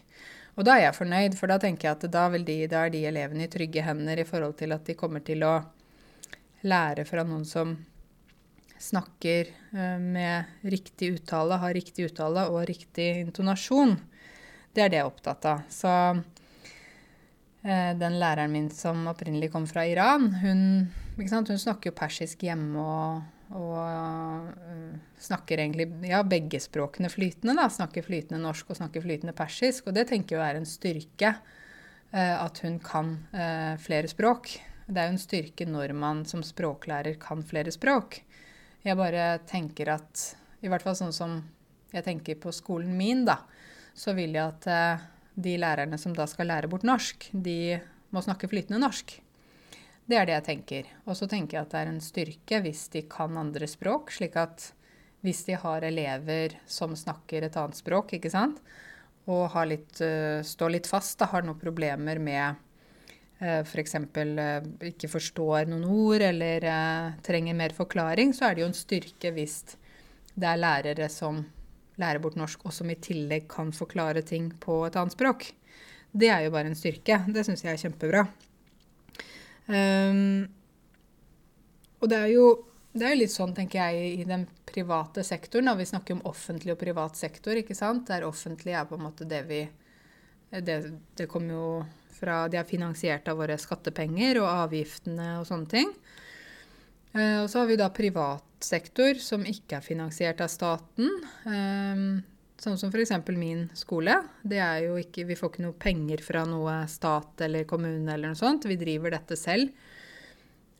Og 0.59 0.65
da 0.67 0.75
er 0.75 0.85
jeg 0.89 0.97
fornøyd, 0.97 1.37
for 1.39 1.51
da 1.51 1.57
tenker 1.61 1.87
jeg 1.87 1.97
at 1.97 2.09
da, 2.11 2.25
de, 2.35 2.57
da 2.71 2.85
er 2.85 2.91
de 2.93 3.05
elevene 3.07 3.47
i 3.47 3.51
trygge 3.51 3.83
hender 3.85 4.19
i 4.19 4.27
forhold 4.27 4.57
til 4.59 4.75
at 4.75 4.83
de 4.87 4.97
kommer 4.99 5.23
til 5.25 5.45
å 5.47 5.55
lære 6.67 7.05
fra 7.07 7.23
noen 7.25 7.45
som 7.47 7.73
snakker 8.81 9.47
eh, 9.47 9.97
med 10.01 10.67
riktig 10.67 11.13
uttale, 11.15 11.59
har 11.61 11.73
riktig 11.77 12.09
uttale 12.09 12.47
og 12.51 12.65
riktig 12.69 13.09
intonasjon. 13.21 13.95
Det 14.71 14.83
er 14.83 14.91
det 14.91 14.99
jeg 14.99 15.05
er 15.05 15.11
opptatt 15.11 15.47
av. 15.49 15.63
Så 15.71 15.93
den 17.61 18.15
læreren 18.17 18.49
min 18.49 18.71
som 18.73 19.03
opprinnelig 19.11 19.51
kom 19.53 19.67
fra 19.69 19.83
Iran, 19.85 20.31
hun, 20.41 20.63
hun 21.13 21.59
snakker 21.61 21.91
jo 21.91 21.97
persisk 21.99 22.41
hjemme 22.47 22.81
og, 22.81 23.19
og 23.53 23.75
uh, 23.77 24.95
snakker 25.21 25.61
egentlig 25.61 25.85
ja, 26.09 26.23
begge 26.25 26.57
språkene 26.63 27.11
flytende. 27.13 27.53
da, 27.59 27.67
Snakker 27.69 28.07
flytende 28.07 28.41
norsk 28.41 28.73
og 28.73 28.79
snakker 28.79 29.05
flytende 29.05 29.35
persisk. 29.37 29.91
Og 29.91 29.93
det 29.93 30.07
tenker 30.09 30.39
jeg 30.39 30.47
er 30.47 30.57
en 30.57 30.65
styrke, 30.65 31.35
uh, 32.15 32.35
at 32.39 32.63
hun 32.65 32.81
kan 32.81 33.13
flere 33.85 34.09
språk. 34.09 34.55
Det 34.91 34.99
er 34.99 35.07
jo 35.07 35.15
en 35.15 35.21
styrke 35.21 35.65
når 35.69 35.93
man 35.95 36.25
som 36.27 36.41
språklærer 36.43 37.19
kan 37.21 37.45
flere 37.47 37.71
språk. 37.71 38.23
Jeg 38.83 38.97
bare 38.97 39.37
tenker 39.47 39.93
at 39.93 40.23
I 40.65 40.69
hvert 40.71 40.83
fall 40.83 40.97
sånn 40.97 41.13
som 41.15 41.37
jeg 41.91 42.05
tenker 42.05 42.39
på 42.41 42.51
skolen 42.55 42.93
min, 42.97 43.23
da, 43.27 43.37
så 43.93 44.15
vil 44.17 44.35
jeg 44.37 44.43
at 44.45 44.67
eh, 44.71 45.05
de 45.35 45.55
lærerne 45.59 45.97
som 45.99 46.13
da 46.15 46.27
skal 46.29 46.49
lære 46.51 46.69
bort 46.71 46.85
norsk, 46.87 47.29
de 47.31 47.79
må 48.11 48.23
snakke 48.23 48.49
flytende 48.51 48.81
norsk. 48.81 49.15
Det 50.09 50.17
er 50.17 50.27
det 50.27 50.35
jeg 50.35 50.47
tenker. 50.47 50.89
Og 51.07 51.15
så 51.15 51.27
tenker 51.29 51.57
jeg 51.57 51.65
at 51.65 51.73
det 51.73 51.81
er 51.81 51.91
en 51.91 52.03
styrke 52.03 52.61
hvis 52.65 52.87
de 52.91 53.05
kan 53.09 53.37
andre 53.39 53.69
språk, 53.69 54.11
slik 54.11 54.35
at 54.39 54.71
hvis 55.21 55.43
de 55.47 55.55
har 55.61 55.85
elever 55.85 56.57
som 56.65 56.95
snakker 56.97 57.45
et 57.45 57.57
annet 57.61 57.77
språk, 57.77 58.15
ikke 58.17 58.31
sant, 58.33 58.57
og 59.29 59.53
litt, 59.69 60.01
uh, 60.01 60.41
står 60.43 60.75
litt 60.75 60.89
fast, 60.89 61.19
da, 61.21 61.29
har 61.29 61.45
noen 61.45 61.61
problemer 61.61 62.19
med 62.19 62.67
f.eks. 63.41 63.95
For 64.13 64.41
uh, 64.41 64.65
ikke 64.89 65.11
forstår 65.13 65.69
noen 65.69 65.85
ord 65.85 66.25
eller 66.25 66.65
trenger 67.25 67.57
mer 67.57 67.77
forklaring, 67.77 68.33
så 68.33 68.49
er 68.49 68.57
det 68.57 68.65
jo 68.65 68.71
en 68.71 68.77
styrke 68.77 69.31
hvis 69.37 69.61
det 70.33 70.49
er 70.49 70.59
lærere 70.59 71.07
som 71.11 71.43
lærer 72.01 72.21
bort 72.23 72.37
norsk, 72.39 72.65
og 72.65 72.75
som 72.75 72.89
i 72.91 72.97
tillegg 72.99 73.47
kan 73.51 73.71
forklare 73.75 74.23
ting 74.27 74.49
på 74.61 74.81
et 74.87 74.97
annet 74.99 75.15
språk. 75.15 75.51
Det 76.11 76.27
er 76.27 76.45
jo 76.45 76.53
bare 76.53 76.71
en 76.71 76.77
styrke. 76.77 77.21
Det 77.31 77.45
syns 77.47 77.63
jeg 77.63 77.71
er 77.77 77.83
kjempebra. 77.85 78.25
Um, 79.71 80.49
og 82.01 82.09
det 82.11 82.17
er 82.17 82.33
jo 82.33 82.45
det 82.91 83.07
er 83.07 83.15
litt 83.15 83.31
sånn, 83.31 83.53
tenker 83.55 83.79
jeg, 83.79 84.15
i 84.19 84.23
den 84.27 84.43
private 84.67 85.23
sektoren. 85.23 85.69
Da. 85.69 85.77
Vi 85.79 85.87
snakker 85.87 86.17
om 86.17 86.25
offentlig 86.27 86.73
og 86.73 86.81
privat 86.81 87.15
sektor, 87.15 87.55
ikke 87.55 87.77
sant. 87.77 88.09
Der 88.09 88.27
offentlig 88.27 88.75
er 88.75 88.89
på 88.89 88.97
en 88.97 89.05
måte 89.07 89.27
det 89.27 89.45
vi 89.47 89.67
Det, 90.51 90.75
det 91.15 91.29
kommer 91.31 91.53
jo 91.53 91.67
fra 92.11 92.49
De 92.51 92.57
er 92.59 92.67
finansiert 92.67 93.29
av 93.31 93.37
våre 93.39 93.55
skattepenger 93.57 94.41
og 94.41 94.49
avgiftene 94.49 95.37
og 95.39 95.45
sånne 95.47 95.69
ting. 95.71 95.93
Eh, 97.13 97.37
og 97.43 97.49
så 97.51 97.61
har 97.61 97.69
vi 97.71 97.79
da 97.79 97.89
privat 97.93 98.45
sektor 98.63 99.17
som 99.19 99.45
ikke 99.47 99.79
er 99.79 99.85
finansiert 99.85 100.43
av 100.43 100.51
staten. 100.51 101.09
Eh, 101.45 102.03
sånn 102.61 102.77
som 102.77 102.91
f.eks. 102.93 103.13
min 103.35 103.65
skole. 103.77 104.19
Ikke, 104.45 105.25
vi 105.25 105.37
får 105.37 105.53
ikke 105.53 105.65
noe 105.65 105.77
penger 105.81 106.21
fra 106.23 106.45
noe 106.47 106.83
stat 106.91 107.41
eller 107.47 107.65
kommune 107.69 108.13
eller 108.13 108.33
noe 108.33 108.39
sånt. 108.39 108.69
Vi 108.69 108.79
driver 108.79 109.15
dette 109.15 109.37
selv. 109.39 109.73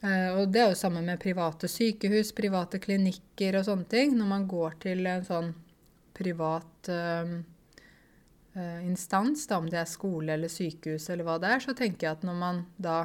Uh, 0.01 0.41
og 0.41 0.49
det 0.49 0.63
er 0.63 0.71
jo 0.71 0.77
samme 0.79 1.03
med 1.05 1.21
private 1.21 1.67
sykehus, 1.69 2.31
private 2.33 2.79
klinikker 2.81 3.59
og 3.59 3.67
sånne 3.67 3.89
ting. 3.89 4.15
Når 4.17 4.29
man 4.31 4.47
går 4.49 4.77
til 4.81 5.05
en 5.05 5.25
sånn 5.25 5.51
privat 6.17 6.89
uh, 6.89 7.35
uh, 8.57 8.79
instans, 8.87 9.45
da, 9.49 9.59
om 9.61 9.69
det 9.69 9.77
er 9.83 9.89
skole 9.89 10.33
eller 10.33 10.49
sykehus 10.49 11.05
eller 11.13 11.27
hva 11.27 11.37
det 11.41 11.53
er, 11.53 11.65
så 11.65 11.77
tenker 11.77 12.07
jeg 12.07 12.17
at 12.17 12.25
når 12.25 12.39
man 12.41 12.63
da 12.81 13.03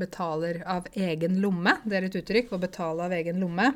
betaler 0.00 0.62
av 0.66 0.86
egen 0.92 1.40
lomme, 1.42 1.76
det 1.84 1.98
er 1.98 2.08
et 2.08 2.18
uttrykk, 2.20 2.52
å 2.54 2.62
betale 2.62 3.08
av 3.08 3.16
egen 3.16 3.40
lomme, 3.42 3.72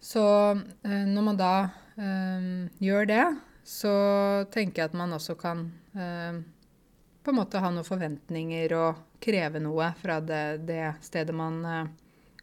så 0.00 0.22
når 0.54 1.24
man 1.26 1.38
da 1.38 1.54
gjør 2.78 3.08
det, 3.10 3.24
så 3.66 3.94
tenker 4.54 4.84
jeg 4.84 4.92
at 4.92 4.94
man 4.96 5.16
også 5.16 5.34
kan 5.40 5.64
på 7.28 7.32
en 7.32 7.36
måte 7.36 7.60
ha 7.60 7.68
noen 7.74 7.84
forventninger 7.84 8.72
og 8.78 9.02
kreve 9.20 9.60
noe 9.60 9.90
fra 10.00 10.20
det, 10.24 10.62
det 10.68 10.84
stedet 11.04 11.34
man 11.36 11.58
uh, 11.66 11.90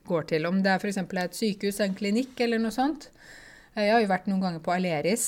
går 0.06 0.28
til. 0.30 0.46
Om 0.46 0.62
det 0.62 0.76
er 0.76 0.84
f.eks. 0.84 1.00
et 1.02 1.40
sykehus, 1.40 1.82
en 1.82 1.98
klinikk 1.98 2.40
eller 2.46 2.62
noe 2.62 2.74
sånt. 2.76 3.10
Jeg 3.76 3.92
har 3.92 4.04
jo 4.04 4.12
vært 4.12 4.30
noen 4.30 4.44
ganger 4.44 4.62
på 4.64 4.76
Aleris. 4.76 5.26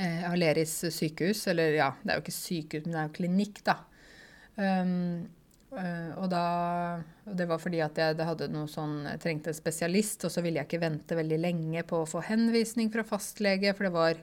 Eh, 0.00 0.24
Aleris 0.30 0.72
sykehus, 0.96 1.44
eller 1.52 1.76
ja, 1.76 1.90
det 2.02 2.14
er 2.14 2.18
jo 2.18 2.24
ikke 2.24 2.38
sykehus, 2.38 2.86
men 2.86 2.96
det 2.96 3.02
er 3.02 3.10
jo 3.10 3.16
klinikk, 3.18 3.60
da. 3.66 3.76
Um, 4.56 5.28
uh, 5.74 6.10
og 6.18 6.26
da 6.32 6.44
Det 7.24 7.46
var 7.48 7.60
fordi 7.62 7.80
at 7.84 7.98
jeg 7.98 8.18
hadde 8.26 8.50
noe 8.52 8.68
sånn, 8.70 9.04
trengte 9.22 9.52
en 9.52 9.56
spesialist, 9.56 10.26
og 10.26 10.34
så 10.34 10.42
ville 10.44 10.60
jeg 10.60 10.68
ikke 10.68 10.82
vente 10.82 11.18
veldig 11.18 11.40
lenge 11.40 11.84
på 11.86 12.02
å 12.02 12.10
få 12.10 12.24
henvisning 12.26 12.90
fra 12.92 13.06
fastlege, 13.06 13.74
for 13.76 13.88
det 13.88 13.94
var 13.94 14.22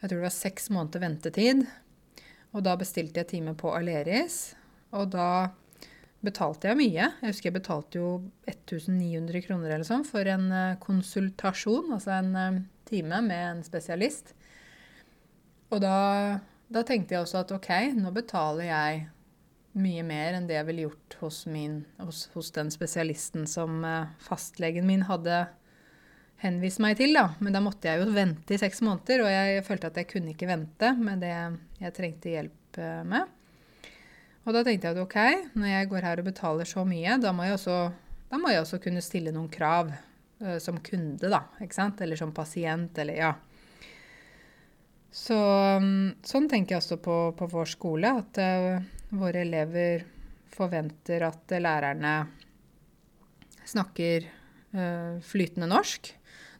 jeg 0.00 0.08
tror 0.08 0.16
det 0.16 0.24
var 0.24 0.32
seks 0.32 0.70
måneder 0.72 1.02
ventetid. 1.02 1.66
Og 2.56 2.64
da 2.64 2.72
bestilte 2.80 3.20
jeg 3.20 3.28
time 3.34 3.52
på 3.58 3.72
Aleris. 3.76 4.54
Og 4.96 5.10
da 5.12 5.52
betalte 6.24 6.70
jeg 6.70 6.78
mye. 6.80 7.10
Jeg 7.20 7.32
husker 7.34 7.50
jeg 7.50 7.58
betalte 7.58 8.00
jo 8.00 8.08
1900 8.48 9.44
kroner 9.44 9.74
eller 9.74 9.86
sånn 9.88 10.06
for 10.08 10.28
en 10.28 10.48
eh, 10.52 10.78
konsultasjon, 10.82 11.92
altså 11.96 12.16
en 12.16 12.32
eh, 12.36 12.60
time 12.88 13.20
med 13.28 13.44
en 13.44 13.62
spesialist. 13.64 14.34
Og 15.70 15.80
da, 15.84 16.40
da 16.72 16.84
tenkte 16.84 17.16
jeg 17.16 17.24
også 17.24 17.44
at 17.44 17.54
OK, 17.54 17.70
nå 18.00 18.12
betaler 18.16 18.70
jeg 18.70 19.06
mye 19.78 20.02
mer 20.02 20.34
enn 20.34 20.48
det 20.48 20.56
jeg 20.56 20.66
ville 20.66 20.86
gjort 20.88 21.16
hos, 21.20 21.44
min, 21.46 21.82
hos, 22.02 22.24
hos 22.34 22.50
den 22.56 22.72
spesialisten 22.74 23.46
som 23.50 23.84
eh, 23.86 24.10
fastlegen 24.22 24.88
min 24.88 25.06
hadde 25.06 25.44
henvist 26.42 26.80
meg 26.82 26.96
til. 26.98 27.14
da. 27.14 27.28
Men 27.38 27.54
da 27.54 27.62
måtte 27.62 27.90
jeg 27.90 28.02
jo 28.02 28.14
vente 28.16 28.56
i 28.56 28.60
seks 28.60 28.80
måneder, 28.86 29.26
og 29.26 29.30
jeg 29.30 29.66
følte 29.66 29.92
at 29.92 30.00
jeg 30.00 30.08
kunne 30.10 30.34
ikke 30.34 30.48
vente 30.50 30.94
med 30.98 31.22
det 31.22 31.34
jeg 31.82 31.96
trengte 31.96 32.32
hjelp 32.32 32.80
med. 33.04 33.36
Og 34.48 34.56
da 34.56 34.62
tenkte 34.64 34.88
jeg 34.88 34.96
at 34.96 35.02
OK, 35.02 35.18
når 35.58 35.68
jeg 35.68 35.88
går 35.90 36.06
her 36.06 36.22
og 36.22 36.28
betaler 36.30 36.68
så 36.68 36.84
mye, 36.88 37.18
da 37.20 37.32
må 37.36 37.44
jeg 37.46 37.58
også, 37.58 37.76
må 38.40 38.52
jeg 38.52 38.62
også 38.64 38.80
kunne 38.82 39.02
stille 39.04 39.34
noen 39.34 39.50
krav 39.52 39.92
uh, 39.92 40.56
som 40.62 40.80
kunde, 40.84 41.28
da. 41.28 41.44
Ikke 41.60 41.76
sant? 41.76 42.00
Eller 42.00 42.18
som 42.18 42.32
pasient, 42.34 42.96
eller 43.02 43.20
ja. 43.20 43.34
Så, 45.10 45.36
um, 45.36 46.14
sånn 46.24 46.48
tenker 46.48 46.76
jeg 46.76 46.84
også 46.84 47.00
på, 47.04 47.18
på 47.36 47.50
vår 47.52 47.68
skole, 47.68 48.14
at 48.22 48.40
uh, 48.40 48.88
våre 49.10 49.42
elever 49.42 50.04
forventer 50.54 51.24
at 51.26 51.54
lærerne 51.58 52.14
snakker 53.66 54.26
flytende 55.26 55.66
norsk. 55.66 56.12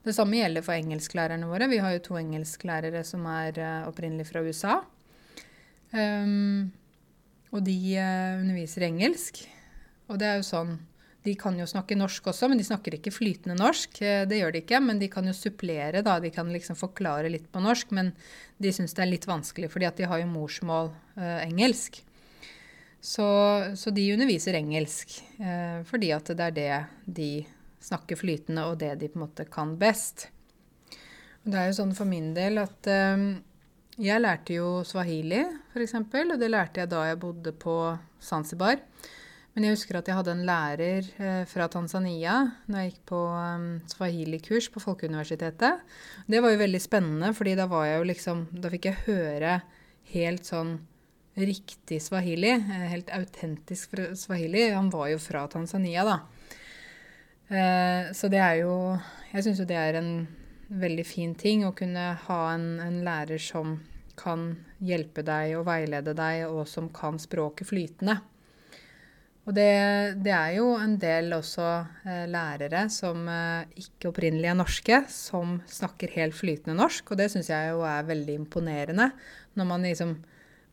Det 0.02 0.14
samme 0.16 0.40
gjelder 0.40 0.64
for 0.66 0.74
engelsklærerne 0.74 1.46
våre. 1.46 1.68
Vi 1.70 1.78
har 1.78 1.94
jo 1.94 2.02
to 2.08 2.16
engelsklærere 2.18 3.04
som 3.06 3.26
er 3.30 3.58
opprinnelig 3.86 4.26
fra 4.32 4.42
USA. 4.42 4.80
Um, 5.94 6.70
og 7.50 7.64
de 7.66 7.74
uh, 7.98 8.38
underviser 8.38 8.86
engelsk. 8.86 9.42
Og 10.10 10.18
det 10.20 10.28
er 10.28 10.38
jo 10.40 10.46
sånn 10.46 10.78
De 11.20 11.34
kan 11.36 11.58
jo 11.58 11.66
snakke 11.68 11.98
norsk 11.98 12.30
også, 12.30 12.48
men 12.48 12.56
de 12.56 12.64
snakker 12.64 12.94
ikke 12.96 13.12
flytende 13.12 13.52
norsk. 13.58 13.98
Eh, 14.00 14.22
det 14.24 14.38
gjør 14.38 14.54
de 14.54 14.62
ikke, 14.62 14.78
men 14.80 14.96
de 15.02 15.10
kan 15.12 15.26
jo 15.28 15.34
supplere, 15.36 16.00
da. 16.00 16.14
De 16.16 16.30
kan 16.32 16.48
liksom 16.48 16.78
forklare 16.80 17.28
litt 17.28 17.50
på 17.52 17.60
norsk, 17.60 17.90
men 17.92 18.14
de 18.56 18.72
syns 18.72 18.96
det 18.96 19.02
er 19.04 19.10
litt 19.10 19.26
vanskelig, 19.28 19.68
fordi 19.68 19.88
at 19.90 20.00
de 20.00 20.08
har 20.08 20.22
jo 20.22 20.30
morsmål 20.30 20.88
uh, 21.18 21.42
engelsk. 21.44 22.00
Så, 23.00 23.26
så, 23.80 23.90
de 23.96 24.10
underviser 24.12 24.58
engelsk 24.58 25.14
eh, 25.40 25.80
fordi 25.88 26.10
at 26.12 26.32
det 26.36 26.46
er 26.50 26.56
det 26.56 26.80
de 27.20 27.30
snakker 27.80 28.18
flytende, 28.20 28.66
og 28.68 28.76
det 28.82 28.98
de 29.00 29.08
på 29.08 29.16
en 29.16 29.24
måte 29.24 29.46
kan 29.48 29.72
best. 29.80 30.28
Og 31.44 31.54
det 31.54 31.60
er 31.60 31.70
jo 31.70 31.78
sånn 31.78 31.96
for 31.96 32.08
min 32.08 32.34
del 32.36 32.60
at 32.60 32.88
jeg 34.00 34.20
lærte 34.20 34.54
jo 34.56 34.82
swahili, 34.84 35.40
f.eks., 35.72 35.96
og 35.96 36.36
det 36.40 36.48
lærte 36.48 36.80
jeg 36.80 36.88
da 36.92 37.06
jeg 37.08 37.18
bodde 37.20 37.52
på 37.56 37.74
Zanzibar. 38.20 38.78
Men 39.52 39.66
jeg 39.66 39.74
husker 39.74 39.98
at 39.98 40.06
jeg 40.08 40.16
hadde 40.16 40.32
en 40.32 40.44
lærer 40.46 41.08
eh, 41.20 41.42
fra 41.50 41.66
Tanzania 41.68 42.36
når 42.70 42.78
jeg 42.78 42.92
gikk 42.92 43.00
på 43.10 43.18
um, 43.34 43.66
swahili-kurs 43.90 44.70
på 44.72 44.80
Folkeuniversitetet. 44.80 45.82
Det 46.30 46.40
var 46.40 46.54
jo 46.54 46.62
veldig 46.62 46.80
spennende, 46.80 47.32
fordi 47.36 47.56
da 47.58 47.66
var 47.68 47.88
jeg 47.88 47.98
jo 47.98 48.06
liksom 48.12 48.44
Da 48.54 48.70
fikk 48.72 48.88
jeg 48.88 49.02
høre 49.08 49.58
helt 50.14 50.48
sånn 50.48 50.76
riktig 51.34 52.00
swahili. 52.02 52.50
Eh, 52.50 52.86
helt 52.94 53.10
autentisk 53.10 53.94
swahili. 54.16 54.70
Han 54.70 54.90
var 54.90 55.08
jo 55.12 55.18
fra 55.18 55.46
Tanzania, 55.48 56.04
da. 56.04 56.18
Eh, 57.50 58.12
så 58.12 58.28
det 58.30 58.38
er 58.38 58.60
jo 58.62 58.98
Jeg 59.32 59.44
syns 59.44 59.60
jo 59.62 59.66
det 59.66 59.76
er 59.78 59.94
en 59.98 60.28
veldig 60.70 61.04
fin 61.06 61.34
ting 61.34 61.64
å 61.66 61.74
kunne 61.74 62.14
ha 62.26 62.40
en, 62.54 62.80
en 62.82 62.98
lærer 63.06 63.38
som 63.38 63.78
kan 64.18 64.52
hjelpe 64.82 65.22
deg 65.26 65.54
og 65.58 65.68
veilede 65.68 66.14
deg, 66.18 66.48
og 66.50 66.66
som 66.68 66.88
kan 66.94 67.18
språket 67.18 67.70
flytende. 67.70 68.18
Og 69.48 69.54
det, 69.56 70.20
det, 70.20 70.32
er 70.34 70.52
jo 70.58 70.74
en 70.78 70.96
del 71.00 71.32
også 71.32 71.66
eh, 72.04 72.26
lærere 72.30 72.84
som 72.92 73.24
eh, 73.30 73.70
ikke 73.80 74.10
opprinnelig 74.12 74.50
er 74.52 74.58
norske, 74.58 74.98
som 75.10 75.56
snakker 75.66 76.12
helt 76.18 76.36
flytende 76.36 76.76
norsk. 76.78 77.10
Og 77.10 77.18
det 77.18 77.30
syns 77.32 77.48
jeg 77.50 77.72
jo 77.72 77.80
er 77.88 78.06
veldig 78.06 78.36
imponerende. 78.42 79.08
Når 79.58 79.70
man 79.72 79.86
liksom 79.88 80.18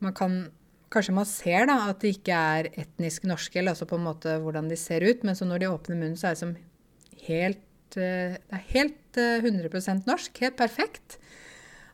man 0.04 0.16
kan, 0.18 0.40
Kanskje 0.88 1.14
man 1.18 1.26
ser 1.28 1.66
da 1.68 1.82
at 1.90 2.00
de 2.00 2.14
ikke 2.16 2.32
er 2.32 2.70
etnisk 2.80 3.26
norske, 3.28 3.60
eller 3.60 3.74
altså 3.74 3.84
på 3.90 3.98
en 3.98 4.06
måte 4.06 4.38
hvordan 4.40 4.70
de 4.72 4.78
ser 4.80 5.04
ut, 5.04 5.26
men 5.28 5.36
så 5.36 5.44
når 5.44 5.60
de 5.60 5.68
åpner 5.68 6.00
munnen, 6.00 6.16
så 6.16 6.30
er 6.30 6.38
det 6.38 6.40
som 6.40 6.54
helt 7.28 7.98
eh, 8.00 8.38
Det 8.38 8.56
er 8.56 8.64
helt 8.72 9.20
100 9.20 9.68
eh, 9.68 10.00
norsk. 10.08 10.40
Helt 10.46 10.58
perfekt. 10.60 11.18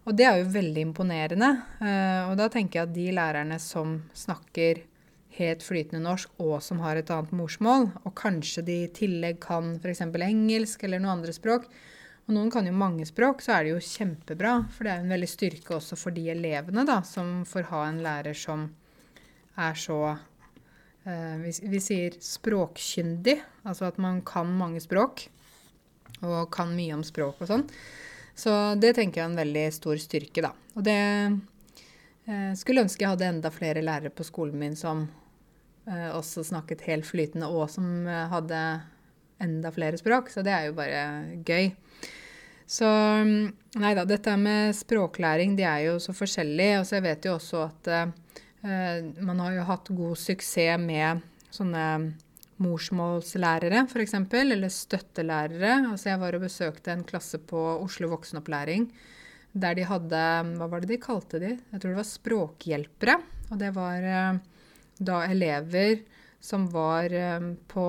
Og 0.05 0.17
det 0.19 0.27
er 0.27 0.41
jo 0.41 0.51
veldig 0.53 0.83
imponerende. 0.89 1.50
Eh, 1.81 2.29
og 2.29 2.38
da 2.38 2.50
tenker 2.53 2.81
jeg 2.81 2.89
at 2.89 2.95
de 2.95 3.07
lærerne 3.15 3.60
som 3.62 4.01
snakker 4.13 4.83
helt 5.38 5.63
flytende 5.65 6.03
norsk 6.03 6.29
og 6.43 6.60
som 6.62 6.81
har 6.83 7.00
et 7.00 7.10
annet 7.13 7.33
morsmål, 7.33 7.89
og 8.03 8.15
kanskje 8.19 8.65
de 8.67 8.77
i 8.83 8.91
tillegg 8.93 9.39
kan 9.43 9.75
f.eks. 9.79 10.03
engelsk 10.05 10.83
eller 10.86 11.01
noen 11.01 11.17
andre 11.17 11.33
språk, 11.33 11.65
og 12.24 12.36
noen 12.36 12.51
kan 12.51 12.68
jo 12.68 12.74
mange 12.75 13.06
språk, 13.08 13.42
så 13.44 13.58
er 13.58 13.65
det 13.65 13.74
jo 13.74 13.84
kjempebra. 13.84 14.53
For 14.72 14.88
det 14.88 14.94
er 14.94 15.03
en 15.03 15.13
veldig 15.13 15.30
styrke 15.30 15.75
også 15.77 15.98
for 16.00 16.15
de 16.15 16.30
elevene 16.32 16.86
da, 16.88 17.01
som 17.08 17.42
får 17.48 17.68
ha 17.72 17.84
en 17.89 18.00
lærer 18.06 18.38
som 18.38 18.70
er 19.60 19.75
så 19.77 20.00
eh, 20.10 21.36
vi, 21.44 21.51
vi, 21.75 21.82
sier 21.84 22.15
språkkyndig, 22.24 23.38
altså 23.68 23.89
at 23.92 24.00
man 24.01 24.24
kan 24.25 24.50
mange 24.58 24.82
språk 24.82 25.27
og 26.24 26.48
kan 26.56 26.72
mye 26.74 26.96
om 26.96 27.03
språk 27.03 27.44
og 27.44 27.50
sånn. 27.50 27.65
Så 28.34 28.53
det 28.80 28.96
tenker 28.98 29.20
jeg 29.20 29.27
er 29.27 29.34
en 29.34 29.42
veldig 29.44 29.65
stor 29.75 30.00
styrke, 30.01 30.46
da. 30.46 30.53
Og 30.74 30.88
det 30.88 31.01
eh, 32.25 32.53
skulle 32.58 32.88
ønske 32.88 33.03
jeg 33.03 33.13
hadde 33.13 33.30
enda 33.30 33.51
flere 33.53 33.84
lærere 33.84 34.13
på 34.15 34.25
skolen 34.25 34.63
min 34.63 34.80
som 34.80 35.06
Eh, 35.84 36.15
også 36.15 36.46
snakket 36.48 36.86
helt 36.88 37.06
flytende, 37.06 37.50
og 37.51 37.68
som 37.72 38.08
eh, 38.08 38.27
hadde 38.32 38.60
enda 39.42 39.72
flere 39.74 39.98
språk. 39.98 40.30
Så 40.34 40.44
det 40.46 40.54
er 40.54 40.70
jo 40.70 40.78
bare 40.78 41.04
gøy. 41.46 41.72
Så 42.70 42.88
mm, 42.88 43.54
nei 43.84 43.94
da, 43.98 44.06
dette 44.08 44.34
med 44.40 44.74
språklæring, 44.78 45.56
de 45.58 45.66
er 45.68 45.88
jo 45.90 45.98
så 46.02 46.16
forskjellige. 46.16 46.82
Og 46.82 46.88
så 46.88 46.98
jeg 46.98 47.08
vet 47.08 47.28
jo 47.28 47.38
også 47.38 47.63
at 47.68 47.90
uh, 47.94 49.10
man 49.24 49.42
har 49.44 49.58
jo 49.58 49.66
hatt 49.70 49.92
god 49.94 50.20
suksess 50.20 50.82
med 50.82 51.24
sånne 51.54 51.88
morsmålslærere, 52.63 53.84
f.eks., 53.90 54.16
eller 54.16 54.72
støttelærere. 54.72 55.75
Altså 55.92 56.13
jeg 56.13 56.22
var 56.22 56.38
og 56.38 56.46
besøkte 56.46 56.94
en 56.94 57.06
klasse 57.08 57.42
på 57.42 57.62
Oslo 57.82 58.13
voksenopplæring 58.13 58.88
der 59.54 59.75
de 59.78 59.84
hadde 59.86 60.20
Hva 60.58 60.66
var 60.66 60.82
det 60.82 60.88
de 60.90 60.96
kalte 60.98 61.38
de? 61.38 61.52
Jeg 61.54 61.82
tror 61.82 61.92
det 61.92 62.00
var 62.00 62.10
språkhjelpere. 62.10 63.18
Og 63.52 63.60
det 63.62 63.70
var 63.75 64.08
uh, 64.08 64.40
da 64.98 65.20
elever 65.28 66.02
som 66.44 66.66
var 66.74 67.13
på 67.72 67.84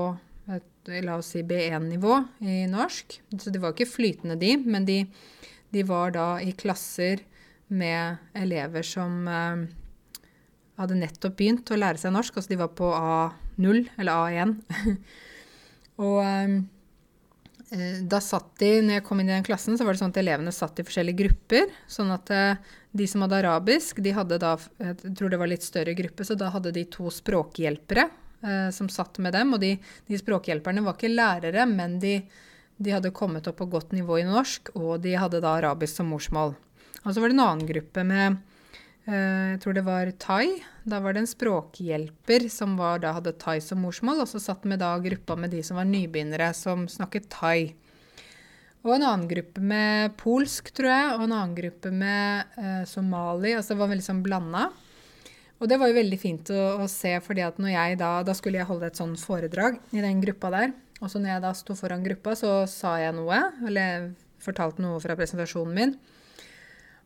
la 0.87 1.17
oss 1.19 1.33
si 1.35 1.43
B1-nivå 1.47 2.17
i 2.45 2.65
norsk. 2.71 3.21
Så 3.41 3.53
de 3.53 3.63
var 3.63 3.75
ikke 3.75 3.89
flytende, 3.89 4.37
de, 4.41 4.57
men 4.61 4.87
de, 4.89 5.05
de 5.75 5.85
var 5.89 6.15
da 6.17 6.27
i 6.43 6.53
klasser 6.57 7.25
med 7.73 8.21
elever 8.37 8.85
som 8.87 9.25
eh, 9.29 9.65
hadde 10.81 10.99
nettopp 11.01 11.39
begynt 11.39 11.73
å 11.73 11.81
lære 11.81 12.01
seg 12.03 12.15
norsk. 12.15 12.37
Altså 12.37 12.55
de 12.55 12.61
var 12.61 12.73
på 12.77 12.91
A0 12.93 13.83
eller 13.97 14.13
A1. 14.13 14.55
og 16.05 16.21
eh, 16.27 16.57
da 18.07 18.21
satt 18.23 18.53
de, 18.61 18.77
når 18.85 19.01
jeg 19.01 19.07
kom 19.07 19.21
inn 19.23 19.31
i 19.33 19.35
den 19.35 19.47
klassen, 19.47 19.79
så 19.79 19.87
var 19.87 19.97
det 19.97 20.03
sånn 20.03 20.13
at 20.15 20.21
elevene 20.21 20.53
satt 20.55 20.79
i 20.79 20.87
forskjellige 20.87 21.25
grupper. 21.25 21.73
Sånn 21.91 22.13
at 22.15 22.31
eh, 22.35 22.75
de 22.95 23.09
som 23.11 23.25
hadde 23.25 23.41
arabisk, 23.41 24.03
de 24.05 24.13
hadde 24.15 24.39
da 24.43 24.55
Jeg 24.79 25.17
tror 25.19 25.33
det 25.33 25.41
var 25.41 25.51
litt 25.51 25.67
større 25.67 25.97
gruppe, 25.99 26.27
så 26.27 26.37
da 26.39 26.53
hadde 26.55 26.75
de 26.77 26.85
to 26.93 27.11
språkhjelpere 27.11 28.07
eh, 28.45 28.71
som 28.75 28.91
satt 28.93 29.19
med 29.25 29.35
dem. 29.37 29.55
Og 29.57 29.63
de, 29.63 29.75
de, 30.09 30.21
språkhjelperne 30.21 30.85
var 30.85 30.99
ikke 30.99 31.13
lærere, 31.13 31.67
men 31.71 31.99
de, 32.03 32.19
de, 32.77 32.95
hadde 32.95 33.15
kommet 33.17 33.49
opp 33.51 33.61
på 33.63 33.71
godt 33.73 33.95
nivå 33.97 34.21
i 34.21 34.29
norsk, 34.29 34.75
og 34.79 35.01
de 35.05 35.17
hadde 35.19 35.43
da 35.45 35.57
arabisk 35.59 36.01
som 36.01 36.11
morsmål. 36.13 36.55
Og 37.05 37.13
så 37.13 37.21
var 37.21 37.31
det 37.31 37.37
en 37.37 37.45
annen 37.45 37.69
gruppe 37.69 38.05
med 38.07 38.39
eh, 39.07 39.55
Jeg 39.55 39.63
tror 39.65 39.77
det 39.77 39.87
var 39.87 40.13
thai. 40.23 40.59
Da 40.85 41.01
var 41.01 41.15
det 41.15 41.25
en 41.25 41.31
språkhjelper 41.31 42.51
som 42.53 42.77
var, 42.81 43.01
da 43.05 43.15
hadde 43.17 43.37
thai 43.41 43.59
som 43.65 43.81
morsmål, 43.85 44.25
og 44.25 44.31
så 44.31 44.43
satt 44.43 44.69
med 44.69 44.83
da 44.85 44.97
gruppa 45.01 45.37
med 45.37 45.55
de 45.57 45.63
som 45.65 45.81
var 45.81 45.89
nybegynnere, 45.89 46.53
som 46.57 46.89
snakket 46.91 47.33
thai. 47.33 47.75
Og 48.85 48.99
en 48.99 49.07
annen 49.07 49.29
gruppe 49.31 49.63
med 49.65 50.13
polsk, 50.21 50.69
tror 50.77 50.91
jeg, 50.91 51.13
og 51.15 51.23
en 51.25 51.33
annen 51.33 51.55
gruppe 51.57 51.89
med 51.89 52.59
eh, 52.61 52.83
somali. 52.89 53.55
Altså 53.57 53.73
det 53.73 53.81
var 53.81 53.89
veldig 53.95 54.05
sånn 54.05 54.25
blanda. 54.25 54.67
Og 55.63 55.71
det 55.71 55.79
var 55.81 55.91
jo 55.91 55.97
veldig 55.97 56.19
fint 56.21 56.51
å, 56.53 56.63
å, 56.83 56.89
se, 56.91 57.15
fordi 57.25 57.45
at 57.47 57.61
da 57.99 58.11
Da 58.27 58.35
skulle 58.35 58.59
jeg 58.59 58.69
holde 58.69 58.87
et 58.87 58.99
sånn 58.99 59.15
foredrag 59.17 59.79
i 59.93 60.03
den 60.03 60.21
gruppa 60.21 60.51
der. 60.51 60.75
Og 61.01 61.11
så 61.11 61.19
når 61.19 61.35
jeg 61.35 61.45
da 61.45 61.53
sto 61.55 61.77
foran 61.79 62.05
gruppa, 62.05 62.35
så 62.35 62.67
sa 62.71 62.97
jeg 62.99 63.15
noe, 63.15 63.39
eller 63.67 64.13
fortalte 64.43 64.83
noe 64.83 65.01
fra 65.01 65.17
presentasjonen 65.17 65.75
min. 65.75 65.97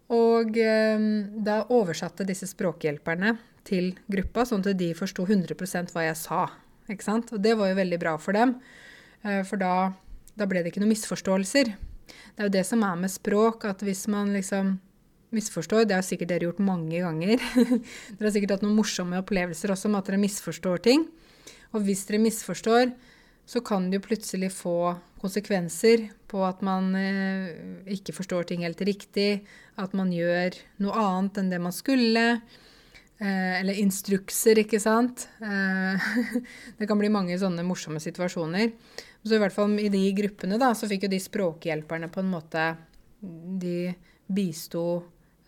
Og 0.09 0.57
eh, 0.57 1.07
da 1.45 1.61
oversatte 1.69 2.27
disse 2.27 2.49
språkhjelperne 2.49 3.37
til 3.69 3.93
gruppa, 4.09 4.47
sånn 4.49 4.65
at 4.65 4.79
de 4.81 4.95
forsto 4.97 5.27
100% 5.27 5.93
hva 5.93 6.07
jeg 6.07 6.17
sa. 6.17 6.47
Ikke 6.89 7.05
sant? 7.05 7.33
Og 7.37 7.43
det 7.45 7.55
var 7.59 7.69
jo 7.69 7.81
veldig 7.83 7.99
bra 8.01 8.17
for 8.17 8.37
dem. 8.37 8.57
Eh, 9.23 9.43
for 9.45 9.61
da 9.61 9.91
da 10.39 10.47
ble 10.47 10.63
det 10.63 10.71
ikke 10.73 10.83
noen 10.83 10.95
misforståelser. 10.95 11.73
Det 12.09 12.43
er 12.43 12.47
jo 12.47 12.55
det 12.55 12.65
som 12.67 12.85
er 12.87 12.99
med 13.01 13.11
språk, 13.11 13.67
at 13.67 13.83
hvis 13.85 14.07
man 14.11 14.31
liksom 14.37 14.77
misforstår 15.35 15.85
Det 15.89 15.97
har 15.99 16.07
sikkert 16.07 16.33
dere 16.33 16.49
gjort 16.49 16.63
mange 16.65 17.03
ganger. 17.03 17.43
dere 18.17 18.27
har 18.29 18.35
sikkert 18.35 18.57
hatt 18.57 18.65
noen 18.67 18.79
morsomme 18.79 19.21
opplevelser 19.21 19.75
også 19.75 19.91
med 19.93 20.01
at 20.01 20.11
dere 20.11 20.23
misforstår 20.23 20.83
ting. 20.87 21.07
Og 21.77 21.85
hvis 21.85 22.07
dere 22.09 22.23
misforstår, 22.23 22.93
så 23.49 23.63
kan 23.65 23.89
det 23.89 23.99
jo 23.99 24.07
plutselig 24.09 24.51
få 24.53 24.95
konsekvenser 25.19 26.09
på 26.29 26.43
at 26.47 26.61
man 26.65 26.93
eh, 26.97 27.51
ikke 27.97 28.15
forstår 28.17 28.49
ting 28.49 28.65
helt 28.67 28.81
riktig, 28.85 29.45
at 29.81 29.95
man 29.97 30.13
gjør 30.13 30.57
noe 30.85 30.97
annet 31.01 31.41
enn 31.41 31.53
det 31.53 31.61
man 31.65 31.75
skulle. 31.75 32.25
Eh, 33.19 33.55
eller 33.61 33.81
instrukser, 33.83 34.61
ikke 34.63 34.81
sant. 34.83 35.27
Eh, 35.43 36.09
det 36.79 36.89
kan 36.89 37.01
bli 37.01 37.11
mange 37.13 37.39
sånne 37.41 37.65
morsomme 37.67 38.03
situasjoner. 38.05 38.71
Så 39.25 39.37
i 39.37 39.43
hvert 39.43 39.55
fall 39.55 39.75
i 39.81 39.91
de 39.93 40.05
gruppene 40.17 40.61
da, 40.61 40.71
så 40.77 40.89
fikk 40.91 41.09
jo 41.09 41.13
de 41.13 41.21
språkhjelperne 41.21 42.09
på 42.13 42.23
en 42.23 42.31
måte 42.31 42.69
De 43.19 43.91
bisto 44.31 44.83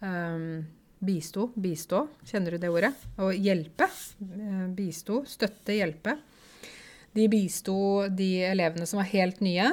um, 0.02 0.62
Bisto, 1.00 1.46
bistå, 1.56 2.02
kjenner 2.28 2.52
du 2.52 2.60
det 2.60 2.68
ordet? 2.68 2.90
Og 3.24 3.32
hjelpe. 3.32 3.86
Eh, 4.20 4.66
bisto, 4.76 5.22
støtte, 5.24 5.72
hjelpe. 5.72 6.18
De 7.16 7.24
bisto 7.32 7.76
de 8.12 8.42
elevene 8.50 8.84
som 8.86 9.00
var 9.00 9.08
helt 9.08 9.40
nye. 9.40 9.70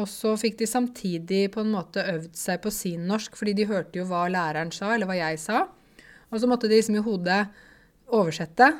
Og 0.00 0.08
så 0.08 0.32
fikk 0.40 0.56
de 0.62 0.70
samtidig 0.70 1.42
på 1.52 1.60
en 1.60 1.74
måte 1.74 2.00
øvd 2.14 2.32
seg 2.40 2.62
på 2.64 2.72
sin 2.72 3.04
norsk, 3.10 3.36
fordi 3.36 3.52
de 3.58 3.68
hørte 3.68 4.00
jo 4.00 4.06
hva 4.08 4.24
læreren 4.32 4.72
sa, 4.72 4.94
eller 4.94 5.10
hva 5.10 5.18
jeg 5.18 5.42
sa. 5.42 5.66
Og 6.32 6.40
så 6.40 6.48
måtte 6.48 6.70
de 6.72 6.78
liksom 6.78 6.96
i 6.96 7.04
hodet 7.04 7.42
oversette, 8.08 8.70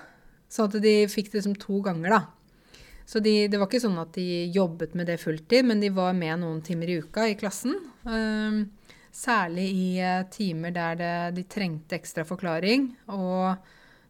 sånn 0.49 0.73
at 0.73 0.81
de 0.81 0.95
fikk 1.13 1.29
det 1.29 1.43
liksom 1.43 1.59
to 1.61 1.83
ganger, 1.85 2.17
da. 2.17 2.23
Så 3.05 3.21
de, 3.21 3.35
det 3.53 3.61
var 3.61 3.69
ikke 3.69 3.83
sånn 3.83 4.01
at 4.01 4.17
de 4.17 4.47
jobbet 4.55 4.97
med 4.97 5.13
det 5.13 5.19
fulltid, 5.21 5.69
men 5.69 5.83
de 5.83 5.93
var 5.93 6.17
med 6.17 6.41
noen 6.41 6.63
timer 6.65 6.89
i 6.89 7.03
uka 7.05 7.29
i 7.29 7.37
klassen. 7.37 7.77
Um, 8.09 8.71
særlig 9.13 9.69
i 9.71 9.87
uh, 10.01 10.25
timer 10.33 10.75
der 10.75 10.99
det, 10.99 11.15
de 11.37 11.47
trengte 11.51 11.99
ekstra 11.99 12.25
forklaring, 12.29 12.91
og 13.13 13.57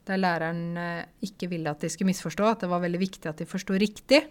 der 0.06 0.20
læreren 0.20 0.62
uh, 0.78 1.04
ikke 1.22 1.50
ville 1.50 1.70
at 1.70 1.82
de 1.82 1.90
skulle 1.92 2.10
misforstå, 2.12 2.52
at 2.54 2.64
det 2.64 2.70
var 2.70 2.84
veldig 2.84 3.02
viktig 3.02 3.30
at 3.30 3.42
de 3.42 3.48
forsto 3.48 3.74
riktig. 3.74 4.22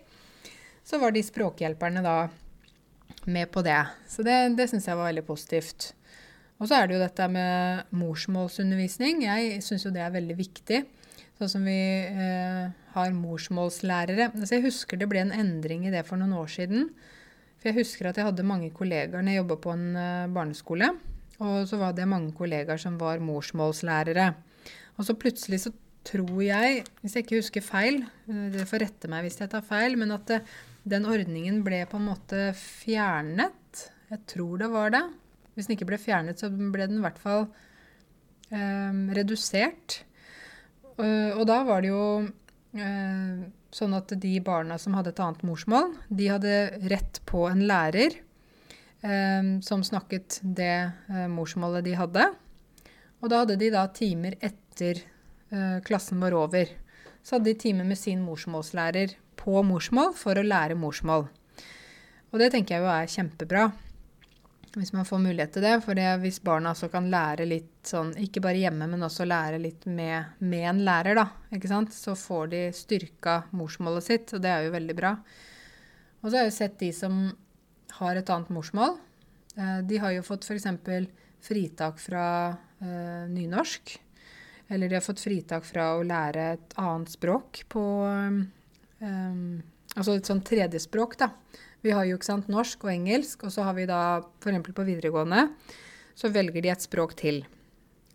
Så 0.84 0.98
var 0.98 1.14
de 1.14 1.24
språkhjelperne 1.24 2.04
da 2.04 2.16
med 3.30 3.52
på 3.52 3.62
det. 3.62 3.82
Så 4.10 4.24
det, 4.26 4.56
det 4.58 4.70
syns 4.72 4.88
jeg 4.88 4.98
var 4.98 5.12
veldig 5.12 5.26
positivt. 5.28 5.92
Og 6.62 6.70
så 6.70 6.78
er 6.78 6.88
det 6.88 6.96
jo 6.96 7.02
dette 7.02 7.28
med 7.34 7.94
morsmålsundervisning. 7.98 9.24
Jeg 9.26 9.62
syns 9.66 9.86
jo 9.88 9.94
det 9.94 10.04
er 10.06 10.14
veldig 10.14 10.38
viktig. 10.38 10.84
Sånn 11.40 11.50
som 11.50 11.64
vi 11.66 11.78
eh, 12.06 12.68
har 12.94 13.16
morsmålslærere. 13.18 14.30
Altså 14.36 14.60
jeg 14.60 14.68
husker 14.68 15.00
det 15.02 15.08
ble 15.10 15.24
en 15.24 15.34
endring 15.34 15.88
i 15.88 15.94
det 15.94 16.04
for 16.06 16.22
noen 16.22 16.36
år 16.38 16.52
siden. 16.54 16.92
For 17.62 17.70
jeg 17.70 17.84
husker 17.84 18.10
at 18.10 18.18
jeg 18.18 18.26
hadde 18.26 18.48
mange 18.48 18.72
kollegaer 18.74 19.22
når 19.22 19.36
jeg 19.36 19.42
jobba 19.44 19.58
på 19.62 19.74
en 19.76 19.88
uh, 19.94 20.32
barneskole. 20.34 20.90
Og 21.42 21.68
så 21.70 21.78
var 21.82 21.94
det 21.98 22.10
mange 22.10 22.34
kollegaer 22.38 22.82
som 22.82 22.98
var 23.02 23.22
morsmålslærere. 23.22 24.32
Og 24.98 25.06
så 25.06 25.16
plutselig 25.18 25.64
så 25.64 25.72
tror 26.06 26.42
jeg, 26.42 26.82
hvis 27.02 27.16
jeg 27.16 27.26
ikke 27.26 27.40
husker 27.40 27.66
feil, 27.66 28.02
det 28.26 28.52
dere 28.56 28.68
får 28.70 28.84
rette 28.86 29.10
meg 29.10 29.26
hvis 29.26 29.38
jeg 29.42 29.52
tar 29.52 29.66
feil, 29.66 29.98
men 30.02 30.14
at 30.16 30.34
eh, 30.34 30.54
den 30.90 31.06
ordningen 31.06 31.62
ble 31.66 31.84
på 31.90 32.00
en 32.00 32.08
måte 32.10 32.52
fjernet. 32.58 33.84
Jeg 34.10 34.24
tror 34.30 34.62
det 34.62 34.70
var 34.74 34.94
det. 34.94 35.04
Hvis 35.54 35.70
den 35.70 35.78
ikke 35.78 35.90
ble 35.92 36.00
fjernet, 36.02 36.42
så 36.42 36.50
ble 36.50 36.88
den 36.90 37.02
i 37.02 37.06
hvert 37.06 37.22
fall 37.22 37.46
eh, 38.50 39.02
redusert. 39.18 40.02
Og, 40.96 41.06
og 41.06 41.44
da 41.50 41.62
var 41.66 41.82
det 41.82 41.92
jo 41.94 42.06
uh, 42.26 43.44
sånn 43.72 43.96
at 43.96 44.12
de 44.20 44.34
barna 44.44 44.78
som 44.82 44.96
hadde 44.98 45.14
et 45.14 45.22
annet 45.24 45.44
morsmål, 45.48 45.94
de 46.10 46.28
hadde 46.32 46.56
rett 46.92 47.22
på 47.30 47.46
en 47.50 47.64
lærer 47.68 48.18
eh, 49.02 49.52
som 49.64 49.84
snakket 49.84 50.40
det 50.44 50.76
eh, 50.92 51.28
morsmålet 51.32 51.88
de 51.88 51.96
hadde. 52.00 52.28
Og 53.22 53.32
da 53.32 53.44
hadde 53.44 53.60
de 53.62 53.72
da 53.74 53.86
timer 53.94 54.38
etter 54.42 55.06
klassen 55.84 56.22
var 56.24 56.32
over. 56.32 56.70
så 57.24 57.36
hadde 57.36 57.50
de 57.50 57.60
time 57.60 57.84
med 57.84 57.98
sin 58.00 58.22
morsmålslærer 58.24 59.18
på 59.36 59.60
morsmål 59.68 60.14
for 60.16 60.40
å 60.40 60.46
lære 60.48 60.78
morsmål. 60.80 61.26
Og 62.32 62.40
det 62.40 62.54
tenker 62.54 62.78
jeg 62.78 62.86
jo 62.86 62.92
er 62.94 63.12
kjempebra. 63.12 63.66
Hvis 64.72 64.94
man 64.96 65.04
får 65.08 65.20
mulighet 65.20 65.52
til 65.56 65.66
det. 65.66 65.74
For 65.84 65.98
det, 65.98 66.08
hvis 66.24 66.40
barna 66.44 66.72
også 66.72 66.88
kan 66.94 67.10
lære 67.12 67.48
litt 67.50 67.88
sånn, 67.88 68.14
ikke 68.24 68.44
bare 68.44 68.62
hjemme, 68.62 68.88
men 68.88 69.04
også 69.04 69.28
lære 69.28 69.60
litt 69.60 69.88
med, 69.90 70.38
med 70.40 70.68
en 70.70 70.84
lærer, 70.88 71.18
da, 71.20 71.28
ikke 71.52 71.72
sant? 71.72 71.92
så 71.96 72.16
får 72.16 72.52
de 72.54 72.62
styrka 72.76 73.42
morsmålet 73.58 74.08
sitt, 74.08 74.36
og 74.36 74.44
det 74.46 74.54
er 74.54 74.68
jo 74.68 74.76
veldig 74.78 74.96
bra. 74.96 75.16
Og 76.22 76.30
så 76.30 76.38
har 76.38 76.46
jeg 76.46 76.54
jo 76.54 76.60
sett 76.60 76.78
de 76.80 76.92
som 76.96 77.24
har 77.98 78.16
et 78.16 78.32
annet 78.32 78.54
morsmål. 78.54 78.96
Eh, 79.58 79.82
de 79.90 80.00
har 80.00 80.16
jo 80.16 80.24
fått 80.24 80.48
f.eks. 80.48 80.70
fritak 81.42 82.00
fra 82.00 82.26
uh, 82.54 83.26
nynorsk. 83.28 83.98
Eller 84.72 84.88
de 84.88 84.96
har 84.96 85.04
fått 85.04 85.20
fritak 85.20 85.66
fra 85.68 85.96
å 85.98 86.06
lære 86.08 86.48
et 86.54 86.76
annet 86.80 87.12
språk 87.12 87.66
på 87.72 87.84
um, 88.08 88.46
Altså 89.92 90.14
et 90.16 90.28
sånn 90.30 90.40
tredjespråk, 90.48 91.18
da. 91.20 91.28
Vi 91.82 91.94
har 91.96 92.06
jo 92.06 92.18
ikke 92.18 92.30
sant, 92.30 92.50
norsk 92.52 92.84
og 92.86 92.92
engelsk, 92.94 93.48
og 93.48 93.54
så 93.54 93.66
har 93.66 93.78
vi 93.78 93.88
da 93.90 94.02
f.eks. 94.44 94.74
på 94.74 94.86
videregående 94.86 95.48
så 96.22 96.30
velger 96.30 96.64
de 96.64 96.72
et 96.72 96.84
språk 96.84 97.16
til. 97.20 97.44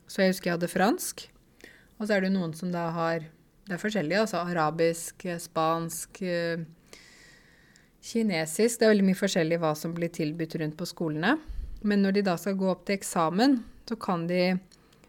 Så 0.07 0.23
jeg 0.23 0.35
husker 0.35 0.51
jeg 0.51 0.59
hadde 0.59 0.71
fransk. 0.71 1.27
Og 1.97 2.07
så 2.07 2.17
er 2.17 2.27
det 2.27 2.35
noen 2.35 2.55
som 2.57 2.73
da 2.75 2.91
har 2.95 3.33
Det 3.67 3.75
er 3.75 3.81
forskjellig, 3.83 4.15
altså 4.15 4.45
arabisk, 4.47 5.25
spansk, 5.43 6.21
kinesisk. 7.99 8.79
Det 8.79 8.87
er 8.87 8.93
veldig 8.93 9.07
mye 9.09 9.19
forskjellig 9.19 9.59
hva 9.59 9.73
som 9.75 9.91
blir 9.97 10.13
tilbudt 10.15 10.55
rundt 10.61 10.77
på 10.79 10.87
skolene. 10.87 11.33
Men 11.83 12.05
når 12.05 12.15
de 12.15 12.23
da 12.29 12.37
skal 12.39 12.55
gå 12.55 12.69
opp 12.71 12.85
til 12.87 12.95
eksamen, 12.95 13.65
så 13.89 13.99
kan 13.99 14.29
de 14.31 14.61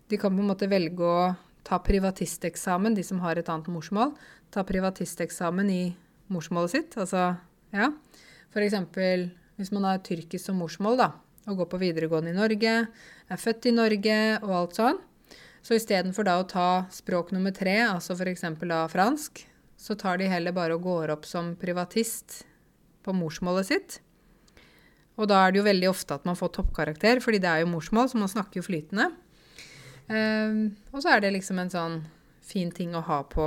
De 0.09 0.17
kan 0.17 0.33
på 0.33 0.39
en 0.41 0.47
måte 0.47 0.69
velge 0.71 1.03
å 1.03 1.35
ta 1.67 1.77
privatisteksamen, 1.83 2.95
de 2.95 3.03
som 3.03 3.19
har 3.19 3.35
et 3.35 3.49
annet 3.49 3.67
morsmål. 3.67 4.15
Ta 4.49 4.63
privatisteksamen 4.63 5.69
i 5.69 5.95
morsmålet 6.31 6.71
sitt. 6.71 6.97
Altså, 6.97 7.35
ja. 7.75 7.91
F.eks. 8.57 9.33
hvis 9.57 9.71
man 9.73 9.85
har 9.85 10.01
tyrkisk 10.05 10.49
som 10.49 10.57
morsmål 10.57 10.97
da, 10.97 11.11
og 11.47 11.61
går 11.61 11.69
på 11.71 11.81
videregående 11.81 12.33
i 12.33 12.37
Norge, 12.37 12.73
er 13.29 13.41
født 13.41 13.69
i 13.69 13.75
Norge 13.75 14.17
og 14.41 14.55
alt 14.61 14.79
sånn. 14.79 14.99
Så 15.61 15.77
istedenfor 15.77 16.25
da 16.27 16.37
å 16.39 16.47
ta 16.47 16.69
språk 16.93 17.33
nummer 17.35 17.53
tre, 17.53 17.75
altså 17.85 18.15
f.eks. 18.17 18.45
da 18.65 18.81
fransk, 18.91 19.43
så 19.77 19.95
tar 19.99 20.17
de 20.17 20.29
heller 20.31 20.55
bare 20.55 20.77
og 20.77 20.85
går 20.87 21.13
opp 21.13 21.27
som 21.29 21.53
privatist 21.59 22.41
på 23.05 23.13
morsmålet 23.13 23.69
sitt. 23.69 23.99
Og 25.17 25.29
da 25.29 25.43
er 25.43 25.53
det 25.53 25.61
jo 25.61 25.67
veldig 25.67 25.89
ofte 25.89 26.17
at 26.17 26.25
man 26.29 26.37
får 26.37 26.53
toppkarakter, 26.57 27.21
fordi 27.23 27.41
det 27.43 27.49
er 27.51 27.63
jo 27.63 27.71
morsmål, 27.71 28.09
så 28.09 28.21
man 28.21 28.31
snakker 28.31 28.61
jo 28.61 28.67
flytende. 28.67 29.09
Uh, 30.07 30.71
og 30.93 31.01
så 31.03 31.13
er 31.13 31.23
det 31.23 31.33
liksom 31.35 31.59
en 31.61 31.73
sånn 31.73 32.01
fin 32.47 32.71
ting 32.71 32.95
å 32.95 33.03
ha 33.03 33.21
på 33.27 33.45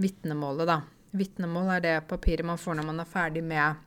vitnemålet, 0.00 0.68
da. 0.70 0.80
Vitnemål 1.18 1.72
er 1.76 1.86
det 1.86 1.94
papiret 2.10 2.46
man 2.46 2.60
får 2.60 2.78
når 2.78 2.86
man 2.92 3.02
er 3.02 3.08
ferdig 3.10 3.42
med 3.42 3.80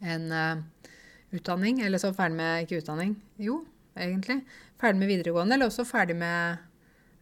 en 0.00 0.32
uh, 0.32 0.88
utdanning. 1.36 1.80
Eller 1.84 2.02
så 2.02 2.12
ferdig 2.16 2.38
med 2.40 2.64
Ikke 2.64 2.80
utdanning, 2.80 3.14
jo, 3.40 3.60
egentlig. 3.96 4.40
Ferdig 4.80 5.02
med 5.02 5.12
videregående, 5.12 5.56
eller 5.56 5.70
også 5.70 5.86
ferdig 5.88 6.16
med 6.20 6.58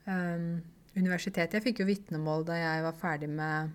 um, 0.07 0.49
universitetet. 0.97 1.59
Jeg 1.59 1.67
fikk 1.67 1.83
jo 1.83 1.89
vitnemål 1.89 2.47
da 2.49 2.59
jeg 2.59 2.87
var 2.87 2.99
ferdig 2.99 3.31
med 3.33 3.75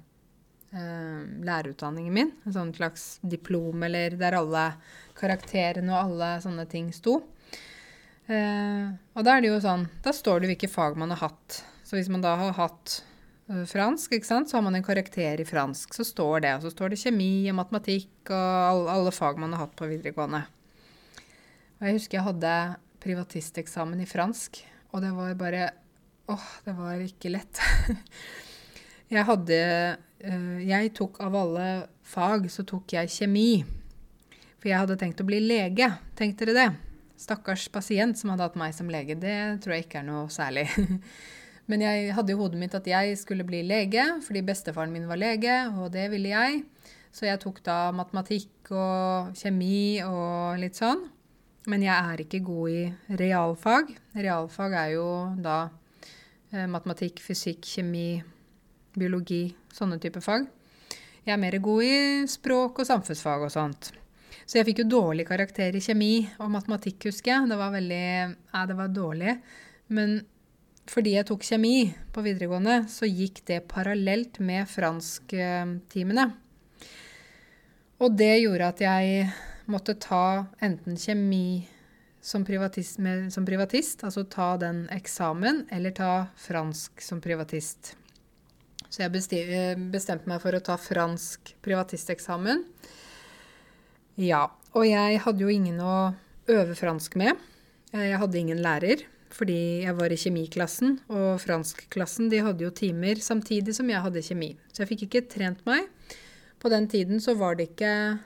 uh, 0.76 1.22
lærerutdanningen 1.44 2.16
min. 2.16 2.34
En 2.48 2.56
sånn 2.56 2.74
slags 2.76 3.18
diplom 3.22 3.84
eller 3.88 4.18
der 4.20 4.40
alle 4.40 4.66
karakterene 5.20 5.94
og 5.94 6.00
alle 6.00 6.34
sånne 6.44 6.68
ting 6.72 6.92
sto. 6.96 7.20
Uh, 8.24 8.96
og 9.18 9.26
da 9.28 9.36
er 9.36 9.44
det 9.44 9.50
jo 9.50 9.58
sånn 9.60 9.82
Da 10.00 10.14
står 10.16 10.40
det 10.40 10.54
hvilke 10.54 10.70
fag 10.72 10.96
man 11.00 11.12
har 11.12 11.26
hatt. 11.26 11.60
Så 11.84 11.98
hvis 11.98 12.12
man 12.12 12.24
da 12.24 12.38
har 12.40 12.56
hatt 12.56 13.02
fransk, 13.48 14.14
ikke 14.16 14.28
sant? 14.28 14.50
så 14.50 14.58
har 14.58 14.64
man 14.66 14.76
en 14.76 14.86
karakter 14.86 15.42
i 15.42 15.46
fransk. 15.46 15.94
Så 15.94 16.06
står 16.08 16.44
det. 16.46 16.54
Så 16.64 16.72
står 16.72 16.94
det 16.94 17.02
kjemi 17.02 17.50
og 17.52 17.58
matematikk 17.60 18.32
og 18.32 18.90
alle, 18.94 19.12
fag 19.12 19.40
man 19.42 19.54
har 19.54 19.66
hatt 19.66 19.76
på 19.80 19.90
videregående. 19.92 20.46
Og 21.80 21.88
jeg 21.88 21.98
husker 21.98 22.20
jeg 22.20 22.28
hadde 22.30 22.56
privatisteksamen 23.04 24.00
i 24.00 24.08
fransk, 24.08 24.62
og 24.94 25.04
det 25.04 25.12
var 25.16 25.34
bare 25.40 25.72
Åh, 26.32 26.50
det 26.64 26.72
var 26.78 27.02
ikke 27.04 27.34
lett. 27.34 27.60
jeg 29.12 29.26
hadde 29.28 29.58
uh, 30.24 30.60
Jeg 30.64 30.94
tok 30.96 31.20
av 31.20 31.36
alle 31.36 31.66
fag, 32.08 32.48
så 32.48 32.64
tok 32.64 32.96
jeg 32.96 33.12
kjemi. 33.12 33.66
For 34.56 34.72
jeg 34.72 34.80
hadde 34.80 34.96
tenkt 35.02 35.20
å 35.20 35.28
bli 35.28 35.42
lege. 35.44 35.90
Tenkte 36.16 36.48
dere 36.48 36.56
det? 36.56 36.94
Stakkars 37.20 37.68
pasient 37.68 38.16
som 38.16 38.32
hadde 38.32 38.48
hatt 38.48 38.56
meg 38.56 38.72
som 38.72 38.88
lege. 38.88 39.20
Det 39.20 39.60
tror 39.60 39.76
jeg 39.76 39.90
ikke 39.90 40.00
er 40.00 40.08
noe 40.08 40.30
særlig. 40.32 40.70
Men 41.72 41.84
jeg 41.86 42.12
hadde 42.18 42.34
i 42.34 42.38
hodet 42.38 42.60
mitt 42.60 42.76
at 42.76 42.88
jeg 42.88 43.16
skulle 43.20 43.46
bli 43.48 43.62
lege, 43.64 44.04
fordi 44.26 44.44
bestefaren 44.44 44.92
min 44.92 45.08
var 45.08 45.22
lege, 45.22 45.54
og 45.78 45.94
det 45.94 46.10
ville 46.12 46.34
jeg. 46.34 46.64
Så 47.14 47.28
jeg 47.28 47.40
tok 47.44 47.62
da 47.64 47.78
matematikk 47.96 48.74
og 48.74 49.36
kjemi 49.38 50.02
og 50.04 50.60
litt 50.60 50.80
sånn. 50.80 51.06
Men 51.72 51.86
jeg 51.86 51.94
er 51.96 52.24
ikke 52.26 52.42
god 52.44 52.74
i 52.74 53.16
realfag. 53.22 53.94
Realfag 54.18 54.76
er 54.82 54.90
jo 54.98 55.08
da 55.40 55.58
eh, 56.52 56.68
matematikk, 56.68 57.22
fysikk, 57.24 57.64
kjemi, 57.64 58.18
biologi, 58.98 59.46
sånne 59.72 60.02
type 60.04 60.20
fag. 60.26 60.50
Jeg 61.24 61.38
er 61.38 61.40
mer 61.40 61.56
god 61.64 61.86
i 61.88 61.98
språk 62.28 62.84
og 62.84 62.90
samfunnsfag 62.90 63.46
og 63.46 63.54
sånt. 63.54 63.94
Så 64.44 64.60
jeg 64.60 64.68
fikk 64.68 64.82
jo 64.84 64.90
dårlig 64.98 65.24
karakter 65.30 65.78
i 65.78 65.82
kjemi 65.84 66.14
og 66.44 66.52
matematikk, 66.52 67.08
husker 67.08 67.32
jeg. 67.32 67.52
Det 67.54 67.60
var 67.62 67.72
veldig 67.78 68.04
Ja, 68.04 68.66
det 68.68 68.76
var 68.76 68.92
dårlig. 68.92 69.38
Men 69.96 70.18
fordi 70.90 71.16
jeg 71.16 71.28
tok 71.30 71.46
kjemi 71.48 71.78
på 72.14 72.24
videregående, 72.26 72.84
så 72.92 73.08
gikk 73.08 73.44
det 73.48 73.64
parallelt 73.72 74.40
med 74.44 74.68
fransktimene. 74.70 76.26
Og 78.04 78.18
det 78.20 78.34
gjorde 78.42 78.72
at 78.74 78.84
jeg 78.84 79.28
måtte 79.72 79.96
ta 80.02 80.46
enten 80.64 80.98
kjemi 81.00 81.64
som 82.24 82.44
privatist, 82.48 83.00
med, 83.04 83.30
som 83.34 83.46
privatist, 83.48 84.04
altså 84.04 84.26
ta 84.28 84.54
den 84.60 84.86
eksamen, 84.92 85.66
eller 85.72 85.96
ta 85.96 86.12
fransk 86.40 87.04
som 87.04 87.22
privatist. 87.24 87.94
Så 88.92 89.06
jeg 89.06 89.14
bestemte 89.92 90.30
meg 90.30 90.44
for 90.44 90.56
å 90.56 90.62
ta 90.64 90.78
fransk 90.78 91.56
privatisteksamen. 91.66 92.62
Ja. 94.22 94.46
Og 94.74 94.86
jeg 94.88 95.20
hadde 95.24 95.44
jo 95.44 95.50
ingen 95.50 95.80
å 95.82 96.14
øve 96.52 96.76
fransk 96.78 97.18
med. 97.18 97.40
Jeg 97.94 98.20
hadde 98.22 98.40
ingen 98.40 98.62
lærer 98.62 99.04
fordi 99.34 99.84
jeg 99.84 99.96
var 99.98 100.14
i 100.14 100.20
kjemiklassen, 100.20 101.00
og 101.12 101.40
franskklassen 101.42 102.30
de 102.32 102.44
hadde 102.46 102.66
jo 102.66 102.74
timer 102.76 103.22
samtidig 103.24 103.74
som 103.76 103.90
jeg 103.90 104.04
hadde 104.06 104.26
kjemi. 104.26 104.52
Så 104.70 104.84
jeg 104.84 104.92
fikk 104.92 105.08
ikke 105.08 105.26
trent 105.32 105.64
meg. 105.66 105.90
På 106.62 106.72
den 106.72 106.88
tiden 106.88 107.20
så 107.24 107.36
var 107.36 107.58
det 107.58 107.74
ikke 107.74 108.20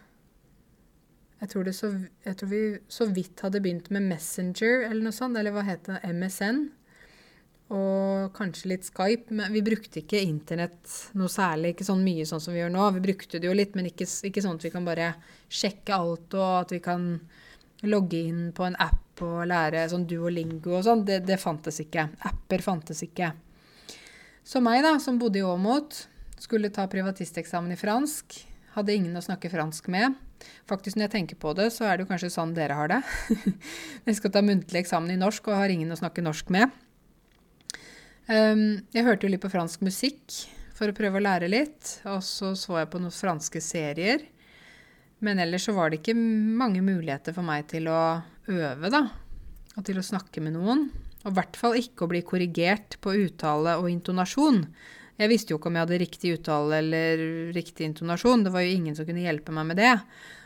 Jeg 1.38 1.50
tror, 1.52 1.68
så, 1.72 1.92
jeg 2.26 2.38
tror 2.38 2.50
vi 2.50 2.62
så 2.90 3.06
vidt 3.14 3.42
hadde 3.46 3.62
begynt 3.62 3.92
med 3.94 4.08
Messenger 4.10 4.88
eller 4.88 5.04
noe 5.06 5.14
sånt, 5.14 5.38
eller 5.38 5.54
hva 5.54 5.62
het 5.68 5.86
det, 5.86 6.00
MSN. 6.10 6.64
Og 7.78 8.32
kanskje 8.34 8.72
litt 8.72 8.88
Skype. 8.88 9.30
Men 9.38 9.54
vi 9.54 9.62
brukte 9.62 10.02
ikke 10.02 10.24
internett 10.24 10.96
noe 11.20 11.30
særlig, 11.30 11.76
ikke 11.76 11.86
sånn 11.86 12.02
mye 12.02 12.26
sånn 12.26 12.42
som 12.42 12.56
vi 12.56 12.64
gjør 12.64 12.74
nå. 12.74 12.88
Vi 12.98 13.06
brukte 13.06 13.38
det 13.38 13.52
jo 13.52 13.54
litt, 13.54 13.78
men 13.78 13.92
ikke, 13.92 14.10
ikke 14.30 14.44
sånn 14.44 14.58
at 14.58 14.66
vi 14.66 14.74
kan 14.74 14.88
bare 14.88 15.12
sjekke 15.46 15.94
alt, 15.94 16.34
og 16.34 16.54
at 16.64 16.74
vi 16.74 16.82
kan 16.84 17.12
logge 17.86 18.22
inn 18.30 18.52
på 18.56 18.66
en 18.66 18.78
app 18.82 19.22
og 19.26 19.48
lære 19.50 19.86
sånn 19.92 20.06
duolingo 20.10 20.78
og 20.78 20.86
sånn, 20.86 21.04
det, 21.06 21.22
det, 21.28 21.40
fantes 21.42 21.82
ikke. 21.84 22.08
Apper 22.30 22.64
fantes 22.66 23.04
ikke. 23.06 23.32
Så 24.48 24.62
meg, 24.64 24.84
da, 24.86 24.96
som 25.04 25.18
bodde 25.20 25.42
i 25.42 25.46
Åmot, 25.46 26.06
skulle 26.42 26.72
ta 26.74 26.88
privatisteksamen 26.90 27.74
i 27.74 27.80
fransk. 27.80 28.40
Hadde 28.78 28.96
ingen 28.96 29.18
å 29.18 29.26
snakke 29.26 29.52
fransk 29.52 29.90
med. 29.94 30.16
Faktisk, 30.70 30.98
når 30.98 31.08
jeg 31.08 31.16
tenker 31.16 31.40
på 31.42 31.54
det, 31.58 31.72
så 31.74 31.88
er 31.88 31.98
det 31.98 32.06
jo 32.06 32.12
kanskje 32.12 32.34
sånn 32.34 32.54
dere 32.58 32.78
har 32.78 32.92
det. 32.92 33.00
jeg 34.08 34.20
skal 34.20 34.34
ta 34.34 34.44
muntlig 34.46 34.84
eksamen 34.84 35.16
i 35.16 35.20
norsk 35.20 35.50
og 35.50 35.58
har 35.60 35.74
ingen 35.74 35.92
å 35.94 35.98
snakke 36.00 36.26
norsk 36.26 36.52
med. 36.54 36.74
Um, 38.28 38.84
jeg 38.94 39.06
hørte 39.08 39.26
jo 39.26 39.32
litt 39.32 39.44
på 39.44 39.52
fransk 39.52 39.84
musikk 39.88 40.36
for 40.78 40.92
å 40.92 40.96
prøve 40.96 41.20
å 41.20 41.26
lære 41.26 41.50
litt. 41.50 41.98
Og 42.12 42.22
så 42.26 42.54
så 42.60 42.82
jeg 42.82 42.92
på 42.94 43.02
noen 43.02 43.16
franske 43.16 43.62
serier. 43.64 44.28
Men 45.26 45.42
ellers 45.42 45.66
så 45.66 45.74
var 45.74 45.90
det 45.90 46.02
ikke 46.02 46.18
mange 46.18 46.84
muligheter 46.86 47.34
for 47.34 47.46
meg 47.46 47.66
til 47.72 47.90
å 47.90 48.22
øve, 48.48 48.92
da. 48.94 49.08
Og 49.78 49.86
til 49.86 49.98
å 49.98 50.06
snakke 50.06 50.44
med 50.46 50.56
noen. 50.58 50.88
Og 51.24 51.32
i 51.32 51.36
hvert 51.40 51.58
fall 51.58 51.78
ikke 51.80 52.06
å 52.06 52.12
bli 52.12 52.22
korrigert 52.26 53.00
på 53.02 53.16
uttale 53.26 53.76
og 53.82 53.90
intonasjon. 53.92 54.62
Jeg 55.18 55.32
visste 55.32 55.54
jo 55.54 55.58
ikke 55.58 55.72
om 55.72 55.78
jeg 55.78 55.88
hadde 55.88 56.02
riktig 56.04 56.34
uttale 56.38 56.82
eller 56.84 57.24
riktig 57.56 57.88
intonasjon. 57.90 58.46
Det 58.46 58.54
var 58.54 58.66
jo 58.66 58.76
ingen 58.78 58.98
som 58.98 59.08
kunne 59.08 59.26
hjelpe 59.26 59.56
meg 59.56 59.72
med 59.72 59.82
det. 59.82 59.96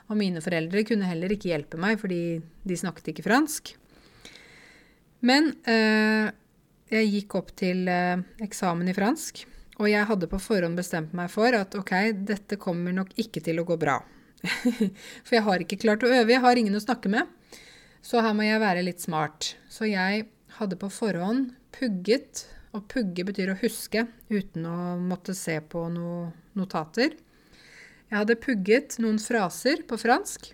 Og 0.07 0.19
mine 0.19 0.43
foreldre 0.43 0.85
kunne 0.87 1.07
heller 1.07 1.35
ikke 1.35 1.51
hjelpe 1.51 1.79
meg, 1.79 1.99
fordi 1.99 2.39
de 2.39 2.77
snakket 2.79 3.11
ikke 3.11 3.27
fransk. 3.27 3.73
Men 5.27 5.51
øh, 5.69 6.31
jeg 6.91 7.11
gikk 7.11 7.35
opp 7.39 7.51
til 7.59 7.83
øh, 7.91 8.23
eksamen 8.43 8.89
i 8.89 8.95
fransk, 8.95 9.43
og 9.77 9.89
jeg 9.91 10.07
hadde 10.09 10.29
på 10.31 10.39
forhånd 10.41 10.79
bestemt 10.79 11.13
meg 11.17 11.29
for 11.33 11.53
at 11.55 11.77
ok, 11.77 11.93
dette 12.25 12.57
kommer 12.61 12.95
nok 12.95 13.13
ikke 13.21 13.43
til 13.43 13.61
å 13.61 13.67
gå 13.67 13.77
bra. 13.79 13.99
For 15.25 15.37
jeg 15.37 15.45
har 15.45 15.63
ikke 15.63 15.79
klart 15.81 16.05
å 16.05 16.11
øve, 16.11 16.33
jeg 16.33 16.43
har 16.43 16.59
ingen 16.59 16.77
å 16.77 16.83
snakke 16.83 17.11
med. 17.11 17.29
Så 18.01 18.21
her 18.23 18.33
må 18.37 18.47
jeg 18.47 18.61
være 18.63 18.85
litt 18.85 19.03
smart. 19.03 19.53
Så 19.69 19.89
jeg 19.89 20.25
hadde 20.57 20.79
på 20.79 20.89
forhånd 20.91 21.53
pugget 21.71 22.47
Og 22.75 22.85
pugge 22.91 23.23
betyr 23.27 23.51
å 23.51 23.59
huske 23.59 24.05
uten 24.31 24.65
å 24.67 24.95
måtte 24.99 25.33
se 25.35 25.57
på 25.59 25.85
noen 25.91 26.31
notater. 26.55 27.17
Jeg 28.07 28.15
hadde 28.15 28.39
pugget 28.39 28.95
noen 29.03 29.19
fraser 29.19 29.83
på 29.87 29.99
fransk 29.99 30.53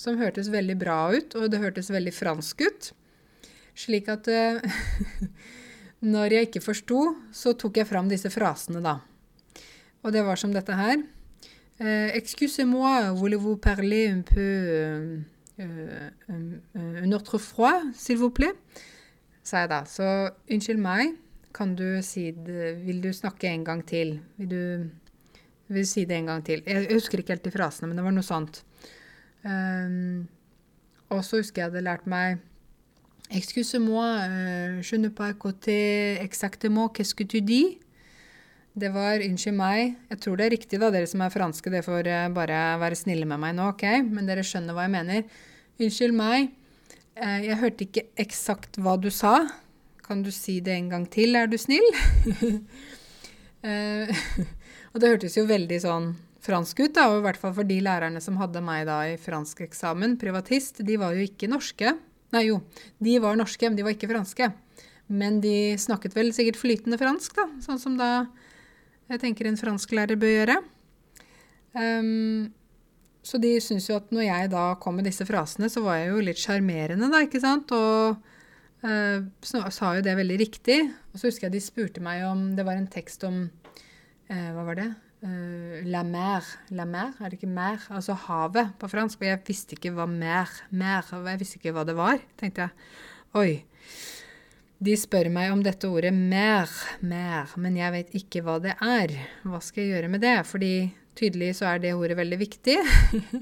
som 0.00 0.18
hørtes 0.18 0.50
veldig 0.52 0.76
bra 0.80 0.98
ut, 1.14 1.36
og 1.38 1.50
det 1.52 1.60
hørtes 1.62 1.90
veldig 1.92 2.12
fransk 2.16 2.64
ut. 2.66 2.88
Slik 3.78 4.08
at 4.12 4.28
uh, 4.28 4.60
når 6.14 6.36
jeg 6.36 6.48
ikke 6.48 6.64
forsto, 6.64 7.04
så 7.36 7.54
tok 7.58 7.80
jeg 7.80 7.88
fram 7.88 8.10
disse 8.10 8.32
frasene, 8.32 8.82
da. 8.84 8.98
Og 10.02 10.12
det 10.14 10.24
var 10.26 10.40
som 10.40 10.52
dette 10.54 10.76
her. 10.76 11.04
Uh, 11.82 12.10
Excusez-moi, 12.14 13.10
voulez-vous 13.12 13.56
parler 13.56 14.08
un 14.08 14.22
peu 14.22 15.20
uh, 15.58 15.64
un 16.76 17.12
autre 17.12 17.38
fois, 17.38 17.82
s'il 17.92 18.18
vous 18.18 18.30
plaît? 18.30 18.54
sa 19.42 19.64
jeg 19.64 19.70
da. 19.72 19.82
Så 19.88 20.06
unnskyld 20.50 20.82
meg, 20.82 21.16
kan 21.54 21.74
du 21.76 22.00
si 22.06 22.30
det 22.32 22.76
Vil 22.86 23.02
du 23.02 23.10
snakke 23.12 23.50
en 23.50 23.64
gang 23.64 23.82
til? 23.86 24.20
Vil 24.38 24.50
du, 24.50 24.62
vil 25.68 25.82
du 25.82 25.88
si 25.88 26.04
det 26.08 26.16
en 26.16 26.30
gang 26.30 26.44
til? 26.44 26.62
Jeg 26.66 26.88
husker 26.92 27.18
ikke 27.18 27.36
helt 27.36 27.44
de 27.44 27.54
frasene, 27.54 27.90
men 27.90 27.98
det 27.98 28.06
var 28.06 28.14
noe 28.14 28.26
sånt. 28.26 28.62
Um, 29.42 30.28
og 31.10 31.24
så 31.26 31.42
husker 31.42 31.62
jeg 31.62 31.72
hadde 31.72 31.84
lært 31.84 32.06
meg 32.06 32.38
Excuse-moi, 33.32 34.08
uh, 34.28 34.82
je 34.84 34.96
ne 34.96 35.08
pas 35.08 35.32
côté 35.32 36.18
exactement 36.20 36.88
qu'est-ce 36.88 37.14
que 37.14 37.24
tu 37.24 37.40
dis? 37.40 37.80
Det 38.72 38.88
var 38.94 39.20
unnskyld 39.20 39.56
meg. 39.58 39.96
Jeg 40.08 40.20
tror 40.24 40.38
det 40.38 40.46
er 40.46 40.54
riktig, 40.54 40.80
da, 40.80 40.88
dere 40.94 41.08
som 41.10 41.20
er 41.24 41.32
franske. 41.34 41.72
Det 41.72 41.84
får 41.84 42.08
uh, 42.08 42.28
bare 42.32 42.60
være 42.80 42.96
snille 42.96 43.28
med 43.28 43.42
meg 43.42 43.56
nå, 43.58 43.68
OK? 43.74 43.84
Men 44.08 44.28
dere 44.30 44.44
skjønner 44.46 44.76
hva 44.76 44.86
jeg 44.86 44.94
mener. 44.94 45.26
Unnskyld 45.82 46.16
meg. 46.16 46.48
Uh, 47.20 47.38
jeg 47.44 47.60
hørte 47.60 47.86
ikke 47.86 48.06
eksakt 48.24 48.80
hva 48.80 48.96
du 49.00 49.10
sa. 49.12 49.34
Kan 50.02 50.24
du 50.24 50.32
si 50.34 50.60
det 50.64 50.74
en 50.78 50.88
gang 50.92 51.04
til, 51.12 51.36
er 51.36 51.52
du 51.52 51.58
snill? 51.60 51.84
og 54.92 54.98
det 54.98 55.10
hørtes 55.12 55.36
jo 55.38 55.44
veldig 55.46 55.78
sånn 55.84 56.08
fransk 56.42 56.80
ut, 56.82 56.94
da, 56.96 57.06
og 57.10 57.20
i 57.20 57.26
hvert 57.28 57.38
fall 57.38 57.54
for 57.54 57.68
de 57.68 57.78
lærerne 57.84 58.20
som 58.22 58.38
hadde 58.40 58.62
meg 58.64 58.86
da 58.88 59.02
i 59.12 59.18
franskeksamen, 59.20 60.16
privatist, 60.18 60.82
de 60.82 60.98
var 60.98 61.14
jo 61.14 61.22
ikke 61.26 61.50
norske. 61.50 61.94
Nei, 62.34 62.46
jo, 62.48 62.58
de 63.02 63.18
var 63.22 63.38
norske, 63.38 63.68
men 63.68 63.78
de 63.78 63.86
var 63.86 63.94
ikke 63.94 64.10
franske. 64.10 64.50
Men 65.12 65.38
de 65.44 65.76
snakket 65.78 66.16
vel 66.16 66.32
sikkert 66.34 66.58
flytende 66.58 66.98
fransk, 66.98 67.36
da, 67.38 67.46
sånn 67.62 67.78
som 67.82 67.98
da 68.00 68.10
jeg 69.12 69.20
tenker 69.22 69.48
en 69.48 69.60
fransklærer 69.60 70.18
bør 70.20 70.32
gjøre. 70.38 70.58
Um, 71.76 72.52
så 73.22 73.38
de 73.38 73.52
syns 73.62 73.86
jo 73.88 73.96
at 74.00 74.10
når 74.12 74.26
jeg 74.26 74.50
da 74.52 74.64
kom 74.82 74.98
med 74.98 75.06
disse 75.06 75.24
frasene, 75.28 75.70
så 75.70 75.84
var 75.84 76.00
jeg 76.00 76.10
jo 76.10 76.24
litt 76.26 76.40
sjarmerende, 76.42 77.10
da, 77.12 77.22
ikke 77.22 77.42
sant? 77.42 77.70
Og 77.76 78.18
uh, 78.82 79.70
sa 79.70 79.94
jo 79.96 80.04
det 80.04 80.16
veldig 80.18 80.38
riktig. 80.42 80.80
Og 81.12 81.20
så 81.20 81.30
husker 81.30 81.48
jeg 81.48 81.56
de 81.56 81.62
spurte 81.62 82.04
meg 82.04 82.24
om 82.26 82.50
Det 82.56 82.66
var 82.66 82.80
en 82.80 82.90
tekst 82.90 83.24
om 83.28 83.44
uh, 83.46 84.50
Hva 84.56 84.66
var 84.66 84.80
det? 84.80 84.88
Uh, 85.22 85.78
la 85.86 86.02
mer. 86.02 86.48
La 86.74 86.88
mer, 86.88 87.12
er 87.20 87.30
det 87.30 87.38
ikke 87.38 87.52
mer? 87.52 87.84
Altså 87.94 88.16
havet 88.26 88.74
på 88.80 88.90
fransk. 88.90 89.22
Og 89.22 89.30
jeg 89.30 89.44
visste 89.46 89.78
ikke 89.78 89.94
hva 89.94 90.08
mer 90.10 90.50
mer 90.74 91.06
Jeg 91.30 91.44
visste 91.44 91.60
ikke 91.60 91.76
hva 91.76 91.86
det 91.86 91.98
var. 92.00 92.18
tenkte 92.40 92.66
jeg. 92.66 92.90
Oi. 93.38 93.52
De 94.82 94.94
spør 94.98 95.28
meg 95.30 95.52
om 95.54 95.60
dette 95.62 95.86
ordet 95.86 96.10
mer, 96.14 96.70
mer, 97.06 97.52
men 97.60 97.76
jeg 97.78 97.94
vet 97.94 98.16
ikke 98.18 98.40
hva 98.42 98.56
det 98.62 98.72
er. 98.82 99.12
Hva 99.46 99.60
skal 99.62 99.84
jeg 99.84 99.92
gjøre 99.92 100.10
med 100.10 100.24
det? 100.24 100.34
Fordi 100.48 100.72
tydelig 101.18 101.52
så 101.60 101.68
er 101.70 101.84
det 101.84 101.92
ordet 101.94 102.16
veldig 102.18 102.38
viktig. 102.40 102.74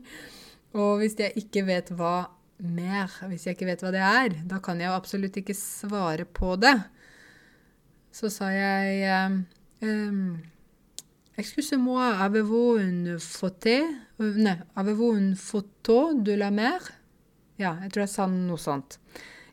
og 0.81 1.01
hvis 1.01 1.17
jeg 1.23 1.33
ikke 1.41 1.65
vet 1.71 1.93
hva 1.97 2.29
mer, 2.61 3.09
hvis 3.31 3.47
jeg 3.47 3.57
ikke 3.57 3.71
vet 3.71 3.87
hva 3.87 3.95
det 3.95 4.05
er, 4.05 4.37
da 4.53 4.61
kan 4.61 4.83
jeg 4.83 4.93
absolutt 4.93 5.41
ikke 5.41 5.57
svare 5.57 6.29
på 6.29 6.59
det. 6.61 6.77
Så 8.13 8.29
sa 8.33 8.51
jeg 8.53 9.33
um, 9.81 10.37
Excusez-moi, 11.41 12.11
avez-vous 12.21 12.77
une 12.83 13.19
photo 13.19 13.79
avez-vous 14.77 15.17
une 15.17 15.37
photo 15.37 16.13
de 16.13 16.37
la 16.37 16.51
mer? 16.51 16.85
Ja, 17.57 17.79
jeg 17.81 17.95
tror 17.95 18.05
jeg 18.05 18.13
sa 18.13 18.27
noe 18.29 18.61
sånt. 18.61 18.99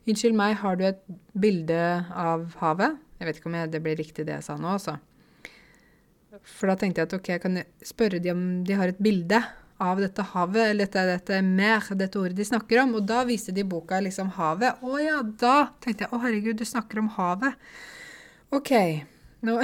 Unnskyld 0.08 0.36
meg, 0.38 0.56
har 0.62 0.78
du 0.78 0.86
et 0.88 1.00
bilde 1.36 1.78
av 2.16 2.46
havet? 2.62 2.96
Jeg 3.18 3.28
vet 3.28 3.40
ikke 3.40 3.50
om 3.50 3.56
jeg, 3.58 3.70
det 3.74 3.80
blir 3.84 3.98
riktig 3.98 4.24
det 4.24 4.38
jeg 4.38 4.46
sa 4.46 4.56
nå, 4.56 4.76
altså. 4.78 4.96
For 6.48 6.70
da 6.70 6.76
tenkte 6.80 7.02
jeg 7.02 7.10
at 7.10 7.16
ok, 7.18 7.28
jeg 7.34 7.42
kan 7.42 7.58
spørre 7.84 8.20
de 8.22 8.32
om 8.32 8.44
de 8.64 8.76
har 8.78 8.92
et 8.92 9.02
bilde 9.02 9.40
av 9.78 10.00
dette 10.00 10.24
havet, 10.32 10.70
eller 10.70 10.88
dette, 10.88 11.04
dette 11.10 11.42
mer, 11.44 11.84
dette 11.98 12.18
ordet 12.18 12.38
de 12.38 12.46
snakker 12.46 12.82
om. 12.82 12.96
Og 12.98 13.04
da 13.10 13.20
viste 13.28 13.52
de 13.54 13.66
boka 13.68 14.00
liksom 14.02 14.32
havet. 14.38 14.80
Å 14.80 15.02
ja, 15.02 15.20
da 15.22 15.70
tenkte 15.82 16.06
jeg 16.06 16.14
å 16.14 16.22
herregud, 16.24 16.58
du 16.58 16.66
snakker 16.66 17.02
om 17.02 17.12
havet. 17.18 17.70
OK. 18.54 18.72
Nå 19.44 19.54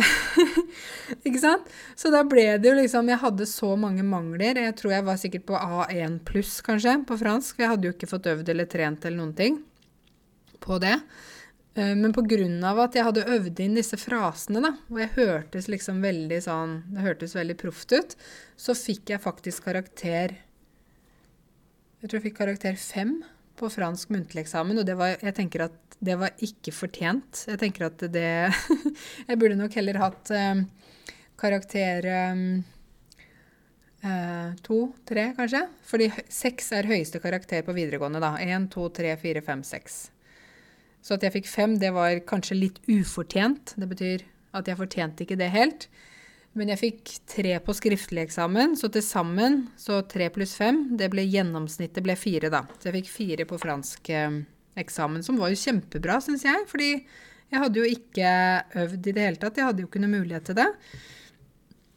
ikke 1.26 1.40
sant? 1.42 1.70
Så 1.98 2.12
da 2.14 2.20
ble 2.22 2.44
det 2.62 2.68
jo 2.68 2.76
liksom 2.78 3.09
Jeg 3.11 3.18
hadde 3.24 3.46
så 3.50 3.72
mange 3.80 4.04
mangler. 4.07 4.61
Jeg 4.61 4.76
tror 4.78 4.92
jeg 4.94 5.07
var 5.09 5.18
sikkert 5.18 5.48
på 5.48 5.59
A1 5.59 6.20
pluss, 6.28 6.61
kanskje, 6.66 7.00
på 7.09 7.18
fransk. 7.18 7.64
Jeg 7.64 7.72
hadde 7.72 7.88
jo 7.88 7.94
ikke 7.96 8.11
fått 8.12 8.28
øvd 8.30 8.52
eller 8.54 8.70
trent 8.70 9.09
eller 9.09 9.24
noen 9.24 9.38
ting 9.38 9.62
på 10.64 10.81
det. 10.83 10.96
Eh, 11.74 11.94
men 11.98 12.12
pga. 12.14 12.38
at 12.85 12.94
jeg 12.94 13.05
hadde 13.05 13.27
øvd 13.27 13.61
inn 13.61 13.79
disse 13.79 13.98
frasene, 13.98 14.62
da, 14.62 14.72
og 14.90 14.98
jeg 15.03 15.14
hørtes 15.16 15.68
liksom 15.68 16.03
veldig 16.05 16.40
sånn 16.44 16.74
Det 16.94 17.03
hørtes 17.03 17.35
veldig 17.35 17.57
proft 17.59 17.92
ut, 17.92 18.14
så 18.57 18.74
fikk 18.79 19.11
jeg 19.11 19.22
faktisk 19.22 19.64
karakter 19.66 20.37
Jeg 22.00 22.07
tror 22.07 22.20
jeg 22.20 22.29
fikk 22.29 22.38
karakter 22.38 22.79
fem 22.79 23.16
på 23.59 23.70
fransk 23.70 24.11
muntlig 24.11 24.44
eksamen, 24.44 24.79
og 24.79 24.87
det 24.87 24.94
var 24.98 25.16
Jeg 25.18 25.35
tenker 25.35 25.66
at 25.66 25.81
det 26.05 26.18
var 26.20 26.35
ikke 26.42 26.72
fortjent. 26.74 27.44
Jeg 27.48 27.59
tenker 27.62 27.87
at 27.87 28.03
det 28.12 28.53
Jeg 29.29 29.38
burde 29.40 29.59
nok 29.59 29.74
heller 29.79 29.98
hatt 30.03 30.31
um, 30.35 30.64
karakter 31.40 32.07
um, 32.35 32.42
uh, 34.05 34.50
to, 34.66 34.81
tre, 35.09 35.31
kanskje. 35.38 35.62
Fordi 35.88 36.11
seks 36.29 36.74
er 36.77 36.90
høyeste 36.90 37.22
karakter 37.24 37.64
på 37.64 37.77
videregående, 37.79 38.20
da. 38.20 38.35
Én, 38.42 38.68
to, 38.68 38.90
tre, 38.92 39.14
fire, 39.22 39.40
fem, 39.46 39.64
seks. 39.64 40.03
Så 41.05 41.19
at 41.19 41.27
jeg 41.27 41.35
fikk 41.35 41.51
fem, 41.51 41.77
det 41.81 41.93
var 41.93 42.17
kanskje 42.29 42.57
litt 42.57 42.81
ufortjent. 42.88 43.75
Det 43.77 43.88
betyr 43.90 44.25
at 44.57 44.71
jeg 44.71 44.81
fortjente 44.81 45.27
ikke 45.27 45.38
det 45.40 45.51
helt. 45.53 45.88
Men 46.55 46.71
jeg 46.71 46.81
fikk 46.81 47.12
tre 47.29 47.59
på 47.61 47.75
skriftlig 47.75 48.23
eksamen, 48.29 48.77
så 48.79 48.88
til 48.95 49.03
sammen 49.05 49.64
så 49.77 50.01
tre 50.07 50.31
pluss 50.33 50.55
fem, 50.57 50.85
det 50.97 51.11
ble 51.12 51.27
gjennomsnittet 51.27 52.05
ble 52.07 52.14
fire, 52.17 52.49
da. 52.53 52.62
Så 52.79 52.88
jeg 52.88 53.01
fikk 53.01 53.11
fire 53.11 53.47
på 53.51 53.59
fransk. 53.61 54.12
Um, 54.14 54.45
eksamen, 54.81 55.23
som 55.23 55.38
var 55.38 55.53
jo 55.53 55.61
kjempebra, 55.61 56.21
syns 56.23 56.45
jeg. 56.47 56.67
Fordi 56.71 56.90
jeg 56.95 57.62
hadde 57.62 57.81
jo 57.81 57.88
ikke 57.88 58.31
øvd 58.85 59.11
i 59.11 59.17
det 59.17 59.27
hele 59.29 59.40
tatt. 59.40 59.59
Jeg 59.61 59.71
hadde 59.71 59.85
jo 59.85 59.90
ikke 59.90 60.03
noe 60.03 60.14
mulighet 60.14 60.49
til 60.51 60.59
det. 60.59 60.71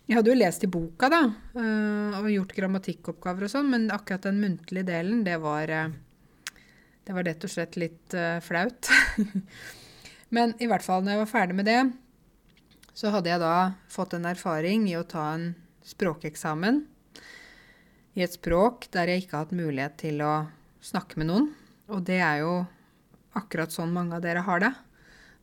Jeg 0.08 0.20
hadde 0.20 0.32
jo 0.32 0.40
lest 0.40 0.64
i 0.64 0.70
boka, 0.72 1.10
da, 1.12 1.20
øh, 1.60 2.14
og 2.16 2.30
gjort 2.32 2.54
grammatikkoppgaver 2.56 3.44
og 3.44 3.52
sånn, 3.52 3.68
men 3.74 3.90
akkurat 3.92 4.24
den 4.24 4.38
muntlige 4.40 4.88
delen, 4.88 5.26
det 5.26 5.36
var 5.44 5.68
øh, 5.68 5.98
Det 7.08 7.16
var 7.16 7.24
rett 7.24 7.46
og 7.48 7.52
slett 7.54 7.78
litt 7.80 8.16
uh, 8.20 8.42
flaut. 8.44 8.90
men 10.36 10.52
i 10.60 10.68
hvert 10.68 10.84
fall, 10.84 11.06
når 11.06 11.14
jeg 11.16 11.22
var 11.22 11.32
ferdig 11.32 11.56
med 11.56 11.70
det, 11.70 11.80
så 12.98 13.14
hadde 13.14 13.32
jeg 13.32 13.40
da 13.40 13.56
fått 13.94 14.18
en 14.18 14.28
erfaring 14.28 14.90
i 14.92 14.98
å 15.00 15.06
ta 15.08 15.30
en 15.38 15.54
språkeksamen 15.88 16.82
i 18.18 18.26
et 18.26 18.34
språk 18.36 18.90
der 18.92 19.12
jeg 19.12 19.24
ikke 19.24 19.38
har 19.38 19.46
hatt 19.46 19.56
mulighet 19.56 19.96
til 20.02 20.20
å 20.26 20.34
snakke 20.84 21.22
med 21.22 21.30
noen. 21.30 21.48
Og 21.94 22.02
det 22.04 22.18
er 22.20 22.42
jo 22.42 22.54
akkurat 23.38 23.72
sånn 23.72 23.94
mange 23.94 24.18
av 24.18 24.26
dere 24.26 24.44
har 24.44 24.64
det. 24.66 24.74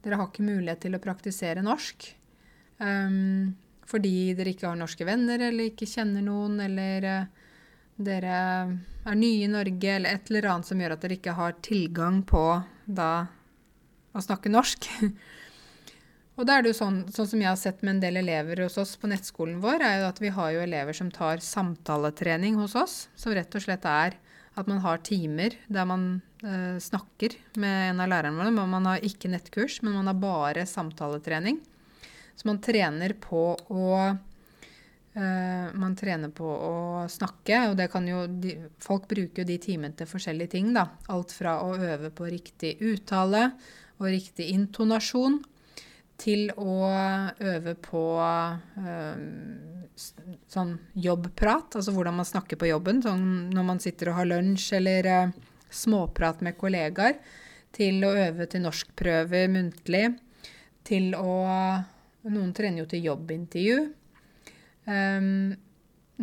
Dere 0.05 0.19
har 0.21 0.29
ikke 0.29 0.45
mulighet 0.45 0.83
til 0.85 0.99
å 0.99 1.01
praktisere 1.01 1.63
norsk. 1.65 2.11
Um, 2.83 3.55
fordi 3.89 4.35
dere 4.37 4.53
ikke 4.53 4.69
har 4.69 4.77
norske 4.77 5.07
venner 5.07 5.47
eller 5.49 5.71
ikke 5.71 5.89
kjenner 5.89 6.25
noen, 6.27 6.59
eller 6.67 7.09
uh, 7.09 7.44
dere 7.97 8.35
er 9.05 9.17
nye 9.19 9.45
i 9.45 9.51
Norge, 9.51 9.97
eller 9.97 10.17
et 10.17 10.31
eller 10.31 10.51
annet 10.51 10.69
som 10.69 10.81
gjør 10.81 10.97
at 10.97 11.05
dere 11.05 11.19
ikke 11.19 11.37
har 11.39 11.57
tilgang 11.65 12.23
på 12.27 12.45
da 12.85 13.27
å 14.15 14.23
snakke 14.23 14.53
norsk. 14.53 14.89
Og 16.35 16.49
da 16.49 16.57
er 16.57 16.65
det 16.65 16.73
jo 16.73 16.81
sånn, 16.81 16.97
sånn 17.15 17.29
som 17.31 17.43
jeg 17.43 17.47
har 17.47 17.59
sett 17.61 17.83
med 17.85 17.95
en 17.95 18.03
del 18.03 18.19
elever 18.19 18.65
hos 18.65 18.79
oss 18.81 18.97
på 18.99 19.07
nettskolen 19.11 19.61
vår, 19.63 19.85
er 19.87 20.01
jo 20.01 20.09
at 20.09 20.19
vi 20.23 20.33
har 20.35 20.51
jo 20.57 20.65
elever 20.65 20.97
som 20.97 21.13
tar 21.15 21.43
samtaletrening 21.45 22.59
hos 22.59 22.75
oss, 22.79 22.97
som 23.15 23.37
rett 23.37 23.55
og 23.55 23.63
slett 23.63 23.87
er 23.87 24.17
at 24.55 24.71
man 24.71 24.81
har 24.83 25.03
timer 25.07 25.55
der 25.71 25.87
man 25.87 26.05
eh, 26.43 26.79
snakker 26.83 27.37
med 27.59 27.91
en 27.91 28.03
av 28.03 28.11
lærerne 28.11 28.39
våre. 28.39 28.55
Men 28.55 28.75
Man 28.75 28.91
har 28.91 29.07
ikke 29.07 29.31
nettkurs, 29.31 29.81
men 29.83 29.95
man 29.95 30.11
har 30.11 30.19
bare 30.19 30.67
samtaletrening. 30.67 31.61
Så 32.35 32.49
man 32.51 32.63
trener 32.63 33.15
på 33.23 33.55
å 33.55 33.89
Man 35.15 35.93
trener 35.95 36.33
på 36.35 36.43
å 36.43 36.77
snakke, 37.07 37.61
og 37.71 37.77
det 37.79 37.85
kan 37.93 38.03
jo 38.09 38.25
Folk 38.83 39.05
bruker 39.13 39.45
jo 39.45 39.47
de 39.47 39.59
timene 39.63 39.95
til 39.95 40.09
forskjellige 40.11 40.57
ting, 40.57 40.73
da. 40.75 40.89
Alt 41.15 41.31
fra 41.37 41.61
å 41.63 41.77
øve 41.79 42.11
på 42.11 42.27
riktig 42.27 42.73
uttale 42.83 43.45
og 44.01 44.09
riktig 44.11 44.49
intonasjon 44.57 45.39
til 46.21 46.51
å 46.61 46.75
øve 47.43 47.75
på 47.83 48.03
øh, 48.23 49.23
sånn 50.51 50.77
jobbprat, 51.07 51.79
altså 51.79 51.95
hvordan 51.95 52.21
man 52.21 52.29
snakker 52.29 52.59
på 52.61 52.71
jobben, 52.71 53.03
sånn 53.03 53.51
når 53.55 53.67
man 53.67 53.83
sitter 53.83 54.13
og 54.13 54.21
har 54.21 54.31
lunsj 54.31 54.69
eller 54.79 55.11
øh, 55.11 55.35
småprat 55.75 56.45
med 56.47 56.59
kollegaer, 56.61 57.19
til 57.75 58.07
å 58.07 58.13
øve 58.15 58.47
til 58.51 58.63
norskprøver 58.63 59.51
muntlig, 59.51 60.07
til 60.87 61.13
å 61.19 61.35
Noen 62.25 62.55
trener 62.57 62.81
jo 62.81 62.87
til 62.89 63.03
jobbintervju. 63.05 63.81
Um, 64.85 65.55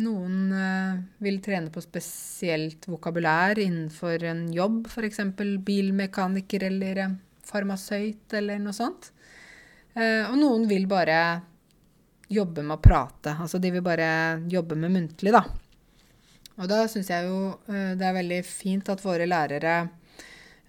noen 0.02 0.36
uh, 0.54 1.00
vil 1.22 1.40
trene 1.44 1.72
på 1.72 1.82
spesielt 1.84 2.86
vokabulær 2.88 3.60
innenfor 3.60 4.24
en 4.30 4.46
jobb, 4.54 4.86
f.eks. 4.88 5.20
bilmekaniker 5.66 6.68
eller 6.70 7.02
farmasøyt 7.46 8.38
eller 8.38 8.62
noe 8.62 8.76
sånt. 8.76 9.10
Uh, 9.96 10.30
og 10.30 10.36
noen 10.40 10.68
vil 10.70 10.86
bare 10.90 11.18
jobbe 12.32 12.64
med 12.64 12.78
å 12.78 12.84
prate. 12.84 13.36
Altså 13.36 13.60
de 13.60 13.74
vil 13.74 13.84
bare 13.84 14.08
jobbe 14.48 14.78
med 14.78 14.94
muntlig, 14.94 15.34
da. 15.34 15.44
Og 16.60 16.68
da 16.68 16.84
syns 16.88 17.10
jeg 17.12 17.28
jo 17.28 17.50
uh, 17.52 17.92
det 17.98 18.06
er 18.06 18.20
veldig 18.22 18.44
fint 18.48 18.88
at 18.92 19.04
våre 19.04 19.28
lærere 19.28 19.82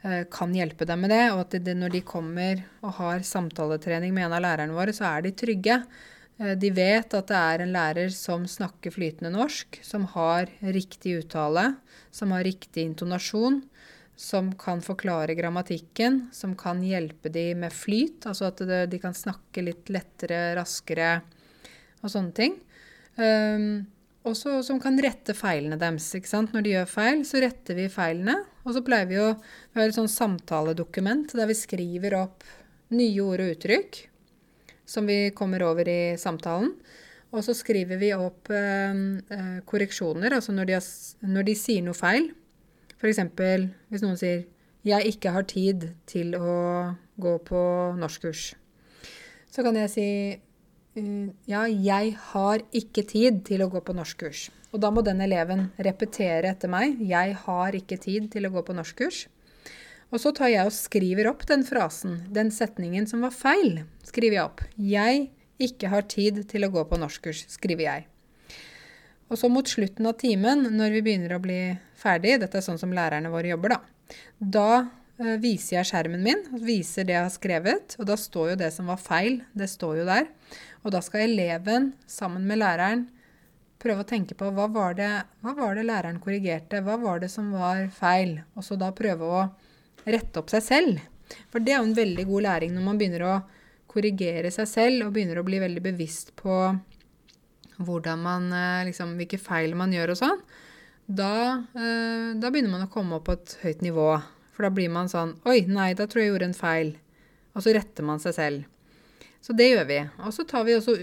Eh, 0.03 0.25
kan 0.31 0.51
hjelpe 0.51 0.83
dem 0.85 0.99
med 1.05 1.13
det, 1.13 1.25
og 1.31 1.45
at 1.45 1.53
det, 1.63 1.73
når 1.79 1.93
de 1.93 2.01
kommer 2.03 2.59
og 2.83 2.97
har 2.97 3.21
samtaletrening 3.23 4.11
med 4.11 4.25
en 4.25 4.33
av 4.35 4.41
lærerne 4.43 4.75
våre, 4.75 4.91
så 4.91 5.05
er 5.07 5.23
de 5.23 5.31
trygge. 5.31 5.77
Eh, 6.39 6.55
de 6.59 6.71
vet 6.73 7.13
at 7.13 7.29
det 7.29 7.39
er 7.39 7.63
en 7.63 7.73
lærer 7.75 8.13
som 8.13 8.47
snakker 8.49 8.93
flytende 8.93 9.33
norsk, 9.33 9.79
som 9.85 10.07
har 10.15 10.49
riktig 10.61 11.19
uttale, 11.21 11.73
som 12.11 12.33
har 12.35 12.45
riktig 12.47 12.87
intonasjon, 12.89 13.61
som 14.15 14.51
kan 14.57 14.81
forklare 14.85 15.35
grammatikken, 15.37 16.27
som 16.33 16.53
kan 16.57 16.83
hjelpe 16.85 17.31
dem 17.33 17.63
med 17.65 17.73
flyt, 17.73 18.27
altså 18.29 18.51
at 18.51 18.61
de 18.89 18.99
kan 19.01 19.15
snakke 19.17 19.65
litt 19.65 19.89
lettere, 19.89 20.53
raskere 20.57 21.15
og 22.03 22.11
sånne 22.13 22.37
ting. 22.37 22.59
Um, 23.17 23.87
og 24.23 24.37
som 24.37 24.77
kan 24.79 24.95
rette 25.01 25.33
feilene 25.35 25.79
deres. 25.81 26.05
ikke 26.15 26.29
sant? 26.29 26.53
Når 26.53 26.63
de 26.63 26.75
gjør 26.75 26.91
feil, 26.93 27.25
så 27.27 27.41
retter 27.43 27.75
vi 27.75 27.89
feilene. 27.91 28.37
Og 28.63 28.77
så 28.77 28.83
pleier 28.85 29.09
vi 29.09 29.19
å 29.19 29.33
Vi 29.73 29.81
et 29.81 29.97
sånn 29.97 30.07
samtaledokument 30.07 31.33
der 31.35 31.49
vi 31.49 31.57
skriver 31.57 32.15
opp 32.21 32.45
nye 32.93 33.19
ord 33.25 33.41
og 33.43 33.55
uttrykk 33.57 33.97
som 34.93 35.09
vi 35.09 35.33
kommer 35.35 35.65
over 35.65 35.89
i 35.89 36.15
samtalen. 36.21 36.71
Og 37.33 37.41
så 37.41 37.55
skriver 37.57 37.97
vi 37.97 38.11
opp 38.13 38.51
eh, 38.53 38.93
eh 39.33 39.59
korreksjoner, 39.65 40.37
altså 40.37 40.53
når 40.53 40.69
de, 40.69 40.77
har, 40.77 40.87
når 41.35 41.49
de, 41.49 41.55
sier 41.57 41.85
noe 41.85 41.97
feil. 41.97 42.29
F.eks. 42.99 43.23
hvis 43.89 44.05
noen 44.05 44.19
sier 44.19 44.45
'jeg 44.83 45.15
ikke 45.15 45.31
har 45.31 45.43
tid 45.43 45.89
til 46.05 46.35
å 46.35 46.95
gå 47.17 47.37
på 47.47 47.61
norskkurs'. 47.97 48.53
Så 49.49 49.63
kan 49.63 49.75
jeg 49.75 49.89
si 49.89 50.07
Eh, 50.93 51.29
ja, 51.49 51.63
jeg 51.65 52.13
har 52.31 52.61
ikke 52.75 53.03
tid 53.09 53.41
til 53.47 53.63
å 53.65 53.69
gå 53.71 53.81
på 53.85 53.95
norskkurs. 53.97 54.49
Og 54.73 54.81
da 54.81 54.91
må 54.93 55.01
den 55.05 55.21
eleven 55.25 55.67
repetere 55.87 56.51
etter 56.53 56.69
meg. 56.69 56.99
Jeg 57.01 57.37
har 57.45 57.77
ikke 57.77 57.97
tid 58.01 58.29
til 58.33 58.45
å 58.45 58.53
gå 58.53 58.63
på 58.65 58.75
norskkurs. 58.77 59.25
Og 60.13 60.21
så 60.21 60.29
tar 60.37 60.51
jeg 60.53 60.69
og 60.69 60.75
skriver 60.75 61.25
opp 61.31 61.47
den 61.49 61.63
frasen, 61.65 62.19
den 62.33 62.51
setningen 62.53 63.07
som 63.09 63.23
var 63.25 63.33
feil, 63.33 63.79
skriver 64.05 64.37
jeg 64.37 64.45
opp. 64.45 64.61
Jeg 64.77 65.23
ikke 65.63 65.89
har 65.89 66.05
tid 66.05 66.43
til 66.51 66.67
å 66.67 66.69
gå 66.73 66.83
på 66.85 66.99
norskkurs, 67.01 67.47
skriver 67.49 67.87
jeg. 67.87 68.05
Og 69.33 69.39
så 69.41 69.49
mot 69.49 69.65
slutten 69.65 70.05
av 70.05 70.19
timen, 70.21 70.67
når 70.77 70.99
vi 70.99 71.01
begynner 71.07 71.33
å 71.33 71.41
bli 71.41 71.61
ferdig, 71.97 72.35
dette 72.43 72.59
er 72.59 72.65
sånn 72.65 72.77
som 72.77 72.93
lærerne 72.93 73.31
våre 73.33 73.49
jobber, 73.55 73.73
da, 73.73 73.79
da 74.37 74.67
uh, 74.83 75.33
viser 75.41 75.79
jeg 75.79 75.89
skjermen 75.89 76.21
min, 76.21 76.45
viser 76.61 77.09
det 77.09 77.17
jeg 77.17 77.25
har 77.25 77.33
skrevet, 77.33 77.97
og 77.97 78.11
da 78.11 78.19
står 78.19 78.53
jo 78.53 78.61
det 78.61 78.69
som 78.75 78.93
var 78.93 79.01
feil, 79.01 79.41
det 79.57 79.71
står 79.71 80.03
jo 80.03 80.07
der. 80.11 80.29
Og 80.85 80.93
da 80.93 81.01
skal 81.01 81.25
eleven 81.25 81.95
sammen 82.05 82.45
med 82.45 82.61
læreren 82.61 83.07
prøve 83.81 84.05
å 84.05 84.07
tenke 84.13 84.37
på 84.37 84.53
hva 84.53 84.69
var, 84.69 84.93
det, 84.99 85.09
hva 85.41 85.57
var 85.57 85.73
det 85.73 85.89
læreren 85.89 86.21
korrigerte, 86.21 86.85
hva 86.85 87.01
var 87.01 87.25
det 87.25 87.33
som 87.33 87.49
var 87.55 87.87
feil, 87.97 88.43
og 88.53 88.67
så 88.67 88.77
da 88.77 88.93
prøve 88.93 89.25
å 89.41 89.45
rette 90.05 90.39
opp 90.41 90.51
seg 90.53 90.63
selv. 90.65 91.03
For 91.51 91.63
det 91.63 91.73
er 91.73 91.81
jo 91.81 91.89
en 91.89 91.97
veldig 91.97 92.25
god 92.29 92.45
læring 92.47 92.73
når 92.75 92.85
man 92.87 92.99
begynner 92.99 93.25
å 93.27 93.35
korrigere 93.93 94.49
seg 94.53 94.67
selv 94.69 95.07
og 95.07 95.13
begynner 95.15 95.39
å 95.39 95.45
bli 95.45 95.61
veldig 95.61 95.83
bevisst 95.85 96.33
på 96.39 96.57
man, 97.83 98.53
eh, 98.53 98.85
liksom, 98.85 99.15
hvilke 99.17 99.39
feil 99.41 99.75
man 99.75 99.91
gjør 99.91 100.13
og 100.13 100.17
sånn. 100.17 100.41
Da, 101.07 101.65
eh, 101.75 102.33
da, 102.39 102.49
begynner 102.49 102.71
man 102.71 102.87
å 102.87 102.91
komme 102.91 103.15
opp 103.17 103.25
på 103.25 103.33
et 103.33 103.57
høyt 103.63 103.81
nivå. 103.81 104.23
For 104.53 104.63
da 104.63 104.69
blir 104.69 104.89
man 104.89 105.09
sånn 105.09 105.35
Oi, 105.45 105.65
nei, 105.65 105.93
da 105.93 106.05
tror 106.05 106.21
jeg 106.21 106.29
jeg 106.29 106.33
gjorde 106.33 106.49
en 106.51 106.53
feil. 106.53 106.95
Og 107.55 107.63
så 107.63 107.73
retter 107.73 108.03
man 108.03 108.19
seg 108.19 108.33
selv. 108.33 108.65
Så 109.41 109.53
det 109.53 109.73
gjør 109.73 109.87
vi. 109.87 109.99
Og 110.23 110.33
så 110.33 110.45
tar 110.47 110.63
vi 110.63 110.77
også 110.77 110.95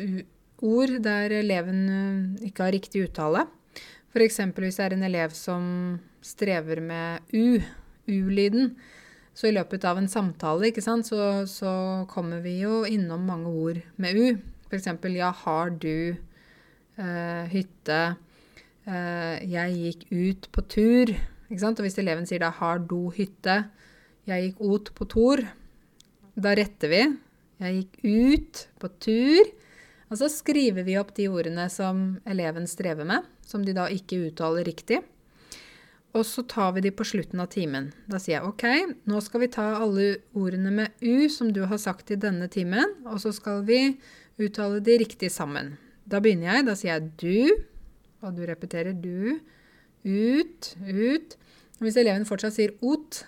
ord 0.63 1.03
der 1.03 1.31
eleven 1.41 1.81
eh, 1.91 2.49
ikke 2.49 2.65
har 2.65 2.73
riktig 2.73 3.09
uttale. 3.09 3.47
F.eks. 4.11 4.41
hvis 4.57 4.79
det 4.79 4.85
er 4.85 4.95
en 4.97 5.07
elev 5.07 5.35
som 5.37 6.01
strever 6.23 6.81
med 6.83 7.21
U, 7.33 7.61
U-lyden. 8.09 8.75
Så 9.35 9.49
i 9.49 9.55
løpet 9.55 9.85
av 9.87 9.99
en 9.99 10.09
samtale 10.11 10.73
så, 10.83 11.47
så, 11.47 11.73
kommer 12.09 12.41
vi 12.41 12.61
jo 12.61 12.85
innom 12.85 13.27
mange 13.27 13.49
ord 13.49 13.81
med 13.97 14.17
U. 14.17 14.39
F.eks.: 14.69 14.89
Ja, 15.17 15.31
har 15.31 15.71
du 15.71 16.17
eh, 16.97 17.45
hytte? 17.51 18.17
Eh, 18.87 19.37
jeg 19.47 19.77
gikk 19.77 20.07
ut 20.11 20.49
på 20.53 20.63
tur. 20.69 21.15
Og 21.51 21.83
hvis 21.83 21.99
eleven 21.99 22.27
sier 22.27 22.39
da 22.39 22.51
'har 22.51 22.79
du 22.79 23.11
hytte', 23.11 23.71
'jeg 24.27 24.55
gikk 24.55 24.61
ut 24.61 24.95
på 24.95 25.05
tur', 25.05 25.49
da 26.39 26.55
retter 26.55 26.89
vi. 26.89 27.03
Jeg 27.61 27.75
gikk 27.75 28.05
ut 28.05 28.69
på 28.79 28.89
tur. 29.01 29.45
Og 30.11 30.19
så 30.19 30.29
skriver 30.29 30.83
vi 30.83 30.99
opp 30.99 31.15
de 31.15 31.29
ordene 31.29 31.69
som 31.71 32.21
eleven 32.27 32.67
strever 32.67 33.05
med, 33.05 33.23
som 33.47 33.65
de 33.65 33.73
da 33.73 33.87
ikke 33.87 34.31
uttaler 34.31 34.65
riktig. 34.65 35.03
Og 36.19 36.25
så 36.27 36.43
tar 36.43 36.73
vi 36.75 36.83
de 36.83 36.91
på 36.91 37.07
slutten 37.07 37.41
av 37.43 37.53
timen. 37.53 37.91
Da 38.11 38.19
sier 38.19 38.41
jeg 38.41 38.49
OK, 38.49 38.65
nå 39.07 39.21
skal 39.23 39.45
vi 39.45 39.51
ta 39.55 39.67
alle 39.79 40.09
ordene 40.35 40.73
med 40.75 41.05
U 41.07 41.29
som 41.31 41.53
du 41.55 41.63
har 41.71 41.79
sagt 41.79 42.11
i 42.11 42.19
denne 42.19 42.49
timen, 42.51 42.97
og 43.07 43.21
så 43.23 43.31
skal 43.35 43.63
vi 43.69 43.95
uttale 44.41 44.81
de 44.83 44.99
riktig 45.05 45.31
sammen. 45.31 45.77
Da 46.11 46.19
begynner 46.23 46.57
jeg. 46.57 46.67
Da 46.67 46.75
sier 46.79 46.97
jeg 46.97 47.11
du, 47.21 47.67
og 48.25 48.35
du 48.35 48.43
repeterer 48.49 48.97
du. 48.97 49.39
Ut, 50.03 50.73
ut. 50.89 51.37
Hvis 51.81 51.99
eleven 52.01 52.27
fortsatt 52.29 52.57
sier 52.57 52.75
ot, 52.83 53.23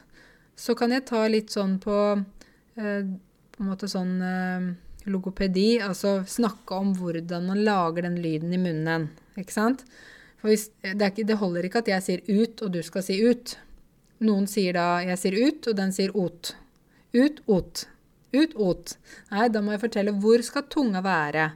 så 0.59 0.75
kan 0.77 0.92
jeg 0.92 1.07
ta 1.09 1.23
litt 1.31 1.55
sånn 1.55 1.79
på 1.83 1.99
eh, 2.18 3.05
på 3.53 3.62
en 3.62 3.68
måte 3.68 3.88
sånn 3.90 4.16
eh, 4.25 4.66
logopedi, 5.12 5.77
altså 5.83 6.23
snakke 6.29 6.79
om 6.79 6.92
hvordan 6.99 7.47
man 7.47 7.62
lager 7.66 8.07
den 8.07 8.18
lyden 8.23 8.55
i 8.55 8.61
munnen. 8.61 9.11
Ikke 9.38 9.55
sant? 9.55 9.85
For 10.43 10.51
hvis, 10.51 10.69
det, 10.83 11.13
ikke, 11.13 11.27
det, 11.29 11.39
holder 11.39 11.69
ikke 11.69 11.83
at 11.85 11.91
jeg 11.93 12.05
sier 12.07 12.43
ut, 12.43 12.65
og 12.67 12.73
du 12.75 12.81
skal 12.85 13.05
si 13.07 13.21
ut. 13.23 13.55
Noen 14.27 14.49
sier 14.51 14.77
da 14.77 14.87
jeg 15.07 15.21
sier 15.21 15.39
ut, 15.39 15.69
og 15.71 15.79
den 15.79 15.95
sier 15.95 16.15
ot. 16.19 16.53
Ut, 17.15 17.39
ot. 17.47 17.85
Ut, 18.35 18.57
ot. 18.57 18.97
Nei, 19.31 19.47
da 19.55 19.63
må 19.63 19.75
jeg 19.75 19.85
fortelle 19.85 20.17
hvor 20.23 20.43
skal 20.47 20.67
tunga 20.73 21.03
være? 21.05 21.53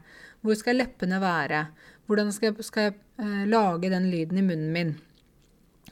Hvor 0.46 0.58
skal 0.58 0.78
leppene 0.78 1.18
være? 1.22 1.64
Hvordan 2.06 2.30
skal, 2.34 2.54
skal 2.62 2.88
jeg 2.88 2.94
eh, 3.22 3.42
lage 3.50 3.90
den 3.90 4.06
lyden 4.12 4.38
i 4.38 4.46
munnen 4.46 4.70
min? 4.74 4.94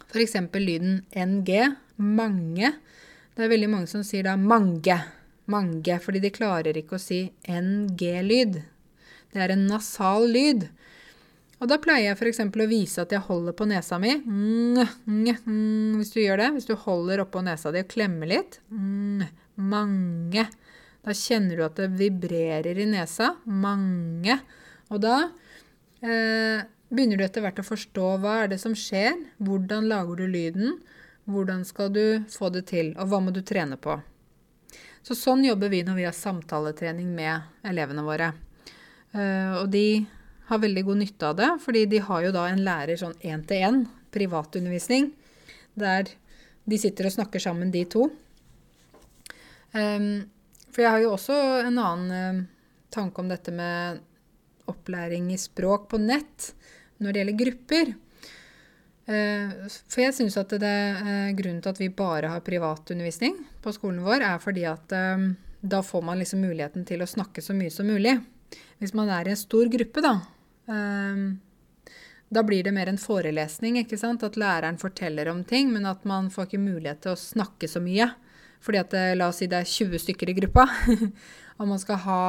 F.eks. 0.07 0.37
lyden 0.55 1.01
NG, 1.19 1.51
mange. 1.99 2.71
Det 3.35 3.43
er 3.43 3.51
veldig 3.51 3.73
mange 3.73 3.91
som 3.91 4.07
sier 4.07 4.29
da 4.29 4.37
mange 4.39 5.01
mange, 5.51 5.99
fordi 6.01 6.23
de 6.23 6.33
klarer 6.33 6.77
ikke 6.79 6.97
å 6.97 7.03
si 7.03 7.27
NG-lyd. 7.49 8.61
Det 9.35 9.43
er 9.43 9.55
en 9.55 9.67
nasal 9.69 10.29
lyd. 10.31 10.69
Og 11.65 11.71
da 11.71 11.79
pleier 11.81 12.11
jeg 12.11 12.19
f.eks. 12.19 12.43
å 12.45 12.67
vise 12.69 13.01
at 13.07 13.13
jeg 13.15 13.25
holder 13.25 13.55
på 13.57 13.65
nesa 13.65 13.97
mi. 13.97 14.13
Hvis 15.97 16.13
du 16.13 16.19
gjør 16.21 16.43
det, 16.43 16.49
hvis 16.59 16.69
du 16.69 16.75
holder 16.77 17.23
oppå 17.25 17.41
nesa 17.47 17.73
di 17.73 17.81
og 17.81 17.89
klemmer 17.89 18.29
litt 18.29 18.59
Mange. 19.57 20.45
Da 21.05 21.15
kjenner 21.17 21.57
du 21.57 21.63
at 21.65 21.79
det 21.81 21.87
vibrerer 21.97 22.77
i 22.77 22.85
nesa. 22.91 23.31
Mange. 23.49 24.37
Og 24.93 25.01
da 25.01 25.17
eh, 26.05 26.65
begynner 26.93 27.21
du 27.21 27.25
etter 27.25 27.45
hvert 27.45 27.63
å 27.63 27.65
forstå 27.65 28.11
hva 28.21 28.43
er 28.43 28.51
det 28.53 28.59
som 28.61 28.75
skjer, 28.77 29.17
hvordan 29.41 29.89
lager 29.89 30.21
du 30.21 30.27
lyden, 30.29 30.75
hvordan 31.25 31.65
skal 31.65 31.93
du 31.95 32.27
få 32.33 32.51
det 32.53 32.67
til, 32.73 32.93
og 32.99 33.09
hva 33.09 33.23
må 33.25 33.33
du 33.33 33.41
trene 33.41 33.79
på. 33.81 33.97
Så 35.05 35.17
sånn 35.17 35.45
jobber 35.47 35.73
vi 35.73 35.81
når 35.87 35.97
vi 35.97 36.07
har 36.09 36.17
samtaletrening 36.17 37.09
med 37.17 37.65
elevene 37.73 38.05
våre. 38.05 38.35
Eh, 39.17 39.57
og 39.63 39.73
de 39.73 40.05
har 40.49 40.61
veldig 40.61 40.85
god 40.85 41.01
nytte 41.01 41.31
av 41.31 41.39
det, 41.39 41.51
fordi 41.65 41.85
de 41.91 42.03
har 42.05 42.27
jo 42.27 42.33
da 42.35 42.49
en 42.51 42.63
lærer 42.65 43.01
sånn 43.01 43.17
én-til-én, 43.25 43.85
privatundervisning, 44.15 45.11
der 45.79 46.11
de 46.65 46.79
sitter 46.81 47.09
og 47.09 47.17
snakker 47.17 47.43
sammen, 47.43 47.73
de 47.75 47.85
to. 47.91 48.09
Um, 49.75 50.27
for 50.71 50.85
jeg 50.85 50.93
har 50.93 51.03
jo 51.03 51.15
også 51.17 51.37
en 51.65 51.81
annen 51.83 52.13
uh, 52.15 52.43
tanke 52.95 53.21
om 53.21 53.31
dette 53.31 53.53
med 53.55 54.03
opplæring 54.71 55.33
i 55.35 55.39
språk 55.41 55.89
på 55.91 55.99
nett 56.01 56.53
når 57.03 57.11
det 57.11 57.21
gjelder 57.21 57.41
grupper. 57.41 57.95
Uh, 59.05 59.67
for 59.91 60.05
jeg 60.05 60.17
syns 60.17 60.39
at 60.41 60.55
det, 60.63 60.71
er 60.71 61.35
grunnen 61.37 61.65
til 61.65 61.75
at 61.75 61.83
vi 61.83 61.91
bare 61.93 62.31
har 62.33 62.45
privatundervisning 62.47 63.41
på 63.65 63.75
skolen 63.77 64.05
vår, 64.07 64.25
er 64.25 64.39
fordi 64.41 64.65
at 64.69 64.95
eh, 64.95 65.27
da 65.65 65.81
får 65.85 66.03
man 66.05 66.21
liksom 66.21 66.43
muligheten 66.45 66.85
til 66.89 67.03
å 67.03 67.09
snakke 67.09 67.43
så 67.45 67.57
mye 67.57 67.73
som 67.73 67.89
mulig. 67.89 68.19
Hvis 68.81 68.95
man 68.97 69.09
er 69.13 69.27
i 69.27 69.33
en 69.33 69.41
stor 69.41 69.69
gruppe, 69.73 70.03
da, 70.05 70.19
da 72.35 72.43
blir 72.43 72.65
det 72.65 72.73
mer 72.73 72.91
en 72.91 72.99
forelesning. 72.99 73.79
ikke 73.79 73.99
sant? 74.01 74.25
At 74.27 74.39
læreren 74.41 74.79
forteller 74.81 75.29
om 75.31 75.45
ting, 75.45 75.73
men 75.73 75.87
at 75.87 76.05
man 76.05 76.31
får 76.31 76.49
ikke 76.49 76.63
mulighet 76.65 77.05
til 77.05 77.15
å 77.15 77.21
snakke 77.21 77.69
så 77.71 77.83
mye. 77.85 78.11
Fordi 78.65 78.81
at 78.81 78.97
eh, 78.97 79.13
la 79.17 79.29
oss 79.29 79.43
si 79.43 79.49
det 79.51 79.61
er 79.61 79.69
20 79.69 80.01
stykker 80.01 80.33
i 80.33 80.39
gruppa, 80.41 80.65
og 81.59 81.69
man 81.69 81.81
skal 81.81 82.01
ha 82.07 82.21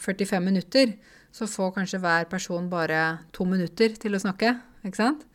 45 0.00 0.44
minutter, 0.44 0.94
så 1.34 1.46
får 1.50 1.74
kanskje 1.76 2.00
hver 2.00 2.28
person 2.30 2.70
bare 2.72 3.18
to 3.36 3.44
minutter 3.44 3.92
til 4.00 4.16
å 4.16 4.22
snakke. 4.22 4.54
ikke 4.86 5.02
sant? 5.02 5.26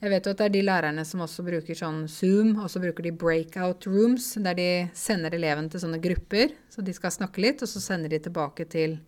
Jeg 0.00 0.10
vet 0.12 0.26
jo 0.26 0.32
at 0.34 0.40
det 0.40 0.46
er 0.48 0.54
de 0.56 0.62
lærerne 0.64 1.04
som 1.06 1.22
også 1.24 1.44
bruker 1.46 1.76
sånn 1.78 2.02
Zoom, 2.12 2.56
og 2.60 2.68
så 2.72 2.80
bruker 2.82 3.06
de 3.06 3.12
breakout 3.12 3.86
rooms, 3.88 4.34
der 4.42 4.56
de 4.58 4.68
sender 4.96 5.36
eleven 5.36 5.70
til 5.72 5.80
sånne 5.84 6.00
grupper, 6.02 6.52
så 6.72 6.84
de 6.84 6.92
skal 6.96 7.14
snakke 7.14 7.44
litt, 7.44 7.62
og 7.64 7.70
så 7.70 7.80
sender 7.80 8.12
de 8.12 8.20
tilbake 8.24 8.66
til 8.72 8.98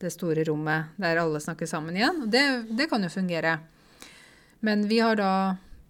det 0.00 0.12
store 0.14 0.44
rommet 0.48 0.96
der 1.00 1.20
alle 1.20 1.40
snakker 1.42 1.68
sammen 1.68 1.96
igjen. 1.96 2.24
Og 2.24 2.32
det, 2.32 2.44
det 2.76 2.88
kan 2.90 3.04
jo 3.04 3.12
fungere. 3.12 3.58
Men 4.64 4.86
vi 4.88 5.00
har 5.00 5.20
da 5.20 5.32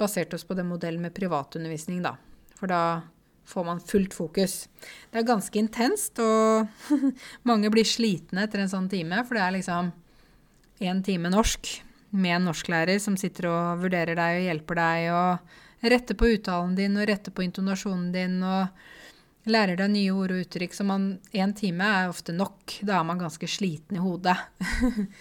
basert 0.00 0.34
oss 0.34 0.46
på 0.46 0.56
den 0.58 0.68
modellen 0.70 1.02
med 1.02 1.14
privatundervisning, 1.14 2.02
da. 2.02 2.16
For 2.58 2.70
da 2.70 2.82
får 3.50 3.66
man 3.66 3.82
fullt 3.82 4.14
fokus. 4.14 4.68
Det 5.10 5.20
er 5.20 5.28
ganske 5.28 5.58
intenst, 5.58 6.20
og 6.22 6.68
mange 7.48 7.70
blir 7.72 7.86
slitne 7.88 8.46
etter 8.46 8.62
en 8.62 8.72
sånn 8.72 8.90
time, 8.90 9.22
for 9.26 9.38
det 9.38 9.46
er 9.46 9.56
liksom 9.58 9.92
én 10.80 11.02
time 11.04 11.32
norsk 11.32 11.72
med 12.10 12.36
en 12.38 12.48
norsklærer 12.50 12.98
som 13.02 13.16
sitter 13.20 13.46
og 13.50 13.82
vurderer 13.84 14.18
deg 14.18 14.38
og 14.38 14.46
hjelper 14.48 14.78
deg 14.80 15.10
og 15.14 15.90
retter 15.92 16.18
på 16.18 16.30
uttalen 16.34 16.72
din 16.78 16.96
og 16.98 17.06
retter 17.08 17.34
på 17.34 17.44
intonasjonen 17.44 18.08
din 18.14 18.40
og 18.42 18.88
lærer 19.48 19.78
deg 19.78 19.92
nye 19.92 20.12
ord 20.12 20.34
og 20.34 20.42
uttrykk. 20.44 20.74
Så 20.76 20.84
én 21.32 21.54
time 21.56 21.86
er 21.86 22.10
ofte 22.10 22.34
nok. 22.36 22.80
Da 22.86 22.98
er 22.98 23.06
man 23.08 23.20
ganske 23.20 23.48
sliten 23.48 24.00
i 24.00 24.04
hodet. 24.04 24.38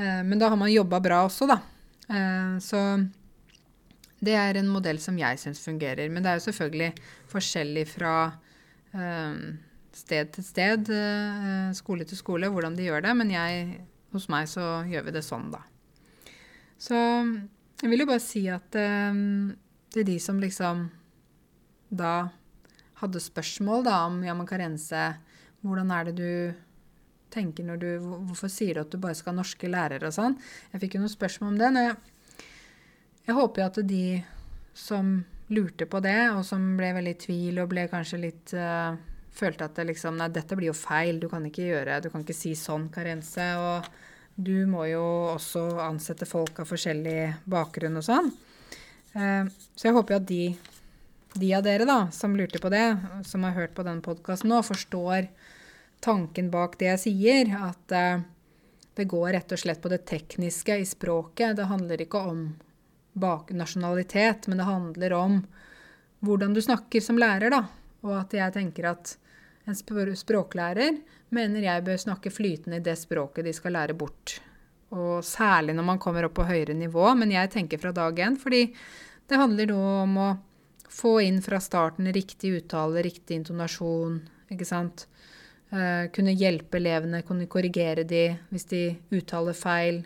Eh, 0.00 0.20
men 0.24 0.38
da 0.38 0.46
har 0.48 0.56
man 0.56 0.70
jobba 0.70 0.96
bra 1.02 1.16
også, 1.26 1.44
da. 1.50 1.56
Eh, 2.08 2.52
så 2.62 2.78
det 4.22 4.36
er 4.38 4.56
en 4.56 4.70
modell 4.70 5.00
som 5.02 5.18
jeg 5.18 5.36
syns 5.42 5.60
fungerer. 5.60 6.08
Men 6.08 6.22
det 6.22 6.30
er 6.30 6.38
jo 6.38 6.44
selvfølgelig 6.46 7.02
forskjellig 7.28 7.82
fra 7.90 8.12
um, 8.94 9.58
sted 9.92 10.30
til 10.32 10.46
sted, 10.46 10.88
skole 11.76 12.06
til 12.08 12.16
skole, 12.16 12.48
hvordan 12.48 12.78
de 12.78 12.86
gjør 12.86 13.04
det. 13.04 13.12
Men 13.18 13.34
jeg, 13.34 13.66
hos 14.14 14.30
meg 14.32 14.48
så 14.48 14.70
gjør 14.88 15.10
vi 15.10 15.16
det 15.18 15.24
sånn, 15.26 15.50
da. 15.52 15.60
Så 16.80 16.96
jeg 17.82 17.92
vil 17.92 18.06
jo 18.06 18.08
bare 18.14 18.24
si 18.24 18.46
at 18.48 18.70
det 18.72 18.88
til 19.90 20.06
de 20.06 20.16
som 20.22 20.38
liksom 20.40 20.86
da 21.90 22.30
hadde 23.00 23.22
spørsmål 23.22 23.84
da 23.86 23.96
om 24.06 24.20
men 24.22 24.48
Karense, 24.48 25.04
hvordan 25.64 25.90
er 25.92 26.08
det 26.08 26.16
du 26.20 26.32
tenker 27.30 27.64
når 27.64 27.78
du 27.78 27.90
Hvorfor 28.00 28.50
sier 28.50 28.74
du 28.74 28.80
at 28.82 28.90
du 28.90 28.98
bare 28.98 29.14
skal 29.14 29.34
ha 29.34 29.40
norske 29.40 29.68
lærere 29.70 30.08
og 30.08 30.16
sånn? 30.16 30.38
Jeg 30.72 30.84
fikk 30.84 30.96
jo 30.96 31.04
noen 31.04 31.12
spørsmål 31.12 31.52
om 31.52 31.60
det. 31.60 31.70
når 31.74 31.86
jeg 31.88 31.98
jeg 33.30 33.36
håper 33.36 33.62
jo 33.62 33.68
at 33.68 33.78
de 33.86 34.04
som 34.74 35.12
lurte 35.54 35.86
på 35.90 36.00
det, 36.02 36.18
og 36.34 36.42
som 36.46 36.64
ble 36.78 36.88
veldig 36.96 37.14
i 37.14 37.20
tvil 37.24 37.60
og 37.62 37.70
ble 37.70 37.86
kanskje 37.92 38.24
litt 38.26 38.54
uh, 38.58 38.96
Følte 39.30 39.68
at 39.68 39.76
det 39.78 39.84
liksom 39.92 40.16
Nei, 40.18 40.26
dette 40.34 40.56
blir 40.58 40.72
jo 40.72 40.74
feil. 40.74 41.20
Du 41.22 41.28
kan 41.30 41.44
ikke 41.46 41.68
gjøre 41.68 42.00
Du 42.02 42.08
kan 42.10 42.24
ikke 42.24 42.34
si 42.34 42.56
sånn 42.58 42.88
karense. 42.90 43.44
Og 43.62 43.86
du 44.34 44.66
må 44.66 44.88
jo 44.90 45.04
også 45.36 45.62
ansette 45.84 46.26
folk 46.26 46.58
av 46.60 46.66
forskjellig 46.66 47.46
bakgrunn 47.48 48.00
og 48.00 48.04
sånn. 48.08 48.32
Uh, 49.14 49.46
så 49.78 49.86
jeg 49.86 49.94
håper 49.94 50.16
jo 50.16 50.18
at 50.18 50.26
de, 50.26 50.42
de 51.34 51.54
av 51.54 51.62
dere 51.62 51.86
da, 51.86 52.00
som 52.12 52.34
lurte 52.36 52.58
på 52.58 52.70
det, 52.72 52.96
som 53.24 53.44
har 53.46 53.54
hørt 53.54 53.74
på 53.76 53.84
denne 53.86 54.02
podkasten 54.02 54.50
nå, 54.50 54.62
forstår 54.66 55.28
tanken 56.02 56.50
bak 56.50 56.78
det 56.80 56.90
jeg 56.90 57.02
sier. 57.04 57.52
At 57.70 57.94
eh, 57.94 58.24
det 58.98 59.06
går 59.10 59.32
rett 59.36 59.54
og 59.54 59.62
slett 59.62 59.82
på 59.82 59.92
det 59.92 60.02
tekniske 60.10 60.80
i 60.82 60.88
språket. 60.88 61.56
Det 61.56 61.70
handler 61.70 62.02
ikke 62.02 62.24
om 62.32 62.44
bak 63.12 63.50
nasjonalitet, 63.54 64.48
men 64.48 64.60
det 64.60 64.68
handler 64.68 65.16
om 65.16 65.40
hvordan 66.26 66.54
du 66.54 66.60
snakker 66.62 67.02
som 67.04 67.18
lærer, 67.20 67.52
da. 67.52 67.64
Og 68.04 68.14
at 68.18 68.34
jeg 68.36 68.56
tenker 68.56 68.90
at 68.90 69.16
en 69.68 69.76
språklærer 69.76 70.98
mener 71.30 71.64
jeg 71.64 71.86
bør 71.86 72.00
snakke 72.00 72.32
flytende 72.32 72.80
i 72.80 72.84
det 72.84 72.96
språket 72.98 73.46
de 73.46 73.54
skal 73.54 73.76
lære 73.76 73.96
bort. 73.96 74.40
Og 74.90 75.22
særlig 75.24 75.76
når 75.76 75.86
man 75.86 76.00
kommer 76.02 76.26
opp 76.26 76.34
på 76.40 76.48
høyere 76.48 76.74
nivå, 76.74 77.06
men 77.14 77.30
jeg 77.34 77.52
tenker 77.52 77.78
fra 77.78 77.92
dag 77.94 78.18
én, 78.18 78.38
fordi 78.40 78.64
det 79.30 79.38
handler 79.38 79.70
nå 79.70 79.82
om 80.02 80.16
å 80.18 80.30
få 80.90 81.20
inn 81.22 81.40
fra 81.42 81.60
starten 81.62 82.10
riktig 82.12 82.52
uttale, 82.58 83.04
riktig 83.06 83.40
intonasjon, 83.40 84.20
ikke 84.50 84.66
sant. 84.68 85.06
Uh, 85.70 86.10
kunne 86.10 86.34
hjelpe 86.34 86.80
elevene, 86.80 87.22
kunne 87.22 87.46
korrigere 87.46 88.02
de 88.02 88.24
hvis 88.50 88.66
de 88.72 88.82
uttaler 89.14 89.54
feil, 89.54 90.02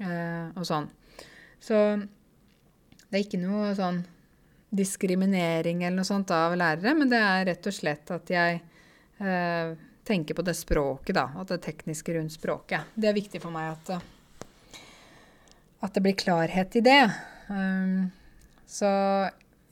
uh, 0.00 0.52
og 0.54 0.62
sånn. 0.68 0.86
Så 1.58 1.80
det 3.06 3.18
er 3.18 3.24
ikke 3.24 3.42
noe 3.42 3.72
sånn 3.74 4.04
diskriminering 4.76 5.84
eller 5.84 6.00
noe 6.00 6.08
sånt 6.08 6.30
av 6.34 6.54
lærere, 6.58 6.94
men 6.98 7.10
det 7.10 7.20
er 7.22 7.46
rett 7.50 7.68
og 7.70 7.74
slett 7.74 8.10
at 8.12 8.30
jeg 8.30 8.58
eh, 9.22 9.70
tenker 10.06 10.36
på 10.36 10.44
det 10.46 10.56
språket, 10.58 11.14
da. 11.16 11.28
At 11.40 11.52
det 11.52 11.62
tekniske 11.64 12.14
rundt 12.16 12.34
språket. 12.34 12.92
Det 12.94 13.10
er 13.10 13.16
viktig 13.16 13.40
for 13.42 13.54
meg 13.54 13.72
at, 13.72 14.82
at 15.86 15.96
det 15.96 16.02
blir 16.04 16.18
klarhet 16.18 16.78
i 16.78 16.84
det. 16.84 17.02
Um, 17.48 18.10
så 18.66 18.90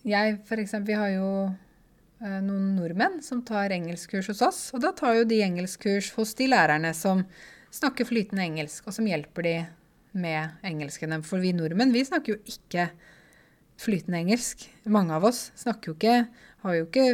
jeg, 0.05 0.39
for 0.49 0.61
eksempel, 0.61 0.93
vi 0.93 1.01
har 1.01 1.13
jo 1.15 1.29
uh, 1.49 2.41
noen 2.45 2.75
nordmenn 2.77 3.21
som 3.25 3.43
tar 3.47 3.75
engelskkurs 3.75 4.31
hos 4.33 4.43
oss. 4.45 4.61
Og 4.77 4.85
da 4.85 4.93
tar 4.97 5.19
jo 5.21 5.27
de 5.29 5.41
engelskkurs 5.45 6.13
hos 6.19 6.35
de 6.39 6.49
lærerne 6.53 6.93
som 6.97 7.25
snakker 7.75 8.07
flytende 8.09 8.45
engelsk, 8.45 8.87
og 8.87 8.97
som 8.97 9.09
hjelper 9.09 9.47
de 9.47 9.55
med 10.15 10.67
engelsken. 10.67 11.17
For 11.27 11.43
vi 11.43 11.55
nordmenn, 11.57 11.95
vi 11.95 12.05
snakker 12.07 12.37
jo 12.37 12.41
ikke 12.47 12.89
flytende 13.81 14.21
engelsk. 14.23 14.69
Mange 14.87 15.17
av 15.17 15.27
oss 15.27 15.49
snakker 15.59 15.91
jo 15.91 15.99
ikke 15.99 16.19
Har 16.65 16.77
jo 16.79 16.85
ikke 16.87 17.09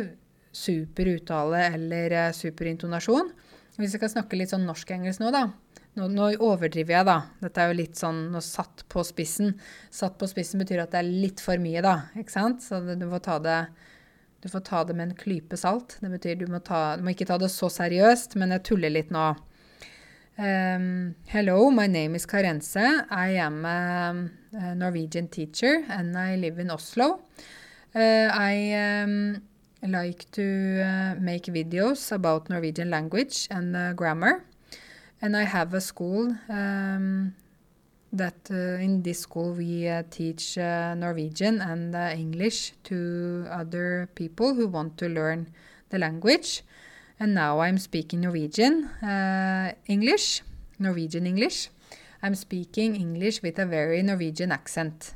super 0.54 1.08
uttale 1.10 1.64
eller 1.74 2.12
eh, 2.14 2.32
super 2.36 2.68
intonasjon. 2.70 3.32
Hvis 3.74 3.96
jeg 3.96 3.98
skal 3.98 4.12
snakke 4.12 4.38
litt 4.38 4.52
sånn 4.52 4.66
norsk-engelsk 4.68 5.22
nå, 5.22 5.32
da. 5.34 5.48
Nå, 5.98 6.06
nå, 6.06 6.28
overdriver 6.46 6.94
jeg, 6.94 7.06
da. 7.08 7.16
Dette 7.42 7.62
er 7.62 7.72
jo 7.72 7.78
litt 7.80 7.98
sånn 7.98 8.28
nå 8.30 8.42
satt 8.44 8.84
på 8.92 9.02
spissen. 9.06 9.56
Satt 9.90 10.20
på 10.20 10.28
spissen 10.30 10.62
betyr 10.62 10.84
at 10.84 10.92
det 10.94 11.00
er 11.02 11.08
litt 11.10 11.42
for 11.42 11.58
mye, 11.62 11.82
da. 11.82 11.96
Ikke 12.18 12.34
sant? 12.36 12.62
Så 12.62 12.78
du 12.86 13.06
får 13.10 13.24
ta 13.26 13.38
det, 13.42 13.58
får 14.46 14.64
ta 14.68 14.84
det 14.86 14.94
med 14.94 15.08
en 15.08 15.18
klype 15.18 15.58
salt. 15.58 15.98
Det 15.98 16.12
betyr 16.12 16.38
du 16.38 16.46
må, 16.52 16.62
ta, 16.62 16.94
du 16.96 17.02
må 17.06 17.14
ikke 17.16 17.26
ta 17.32 17.40
det 17.42 17.50
så 17.50 17.70
seriøst, 17.74 18.38
men 18.38 18.54
jeg 18.54 18.68
tuller 18.70 18.94
litt 18.94 19.10
nå. 19.14 19.32
Um, 20.40 21.16
hello, 21.26 21.70
my 21.70 21.88
name 21.88 22.14
is 22.14 22.24
Karense. 22.24 23.04
I 23.10 23.36
am 23.36 23.64
a, 23.66 24.30
Norwegian 24.74 25.28
teacher 25.28 25.84
and 25.90 26.16
I 26.16 26.36
live 26.36 26.58
in 26.58 26.70
Oslo. 26.70 27.20
Uh, 27.94 28.30
I 28.32 29.02
um, 29.02 29.42
like 29.82 30.30
to 30.32 30.80
uh, 30.80 31.14
make 31.20 31.44
videos 31.44 32.12
about 32.12 32.48
Norwegian 32.48 32.90
language 32.90 33.48
and 33.50 33.76
uh, 33.76 33.92
grammar. 33.92 34.44
And 35.22 35.36
I 35.36 35.44
have 35.44 35.74
a 35.74 35.80
school 35.80 36.34
um, 36.48 37.34
that 38.12 38.50
uh, 38.50 38.82
in 38.82 39.02
this 39.02 39.20
school 39.20 39.52
we 39.52 39.86
uh, 39.86 40.02
teach 40.10 40.56
uh, 40.56 40.94
Norwegian 40.94 41.60
and 41.60 41.94
English 41.94 42.72
to 42.84 43.46
other 43.50 44.08
people 44.14 44.54
who 44.54 44.66
want 44.66 44.96
to 44.98 45.08
learn 45.08 45.52
the 45.90 45.98
language. 45.98 46.62
And 47.18 47.34
now 47.34 47.60
I'm 47.60 47.76
speaking 47.76 48.22
Norwegian 48.22 48.84
uh, 49.02 49.74
English, 49.86 50.42
Norwegian 50.78 51.26
English. 51.26 51.68
I'm 52.22 52.34
speaking 52.34 52.96
English 52.96 53.42
with 53.42 53.58
a 53.58 53.66
very 53.66 54.02
Norwegian 54.02 54.52
accent. 54.52 55.14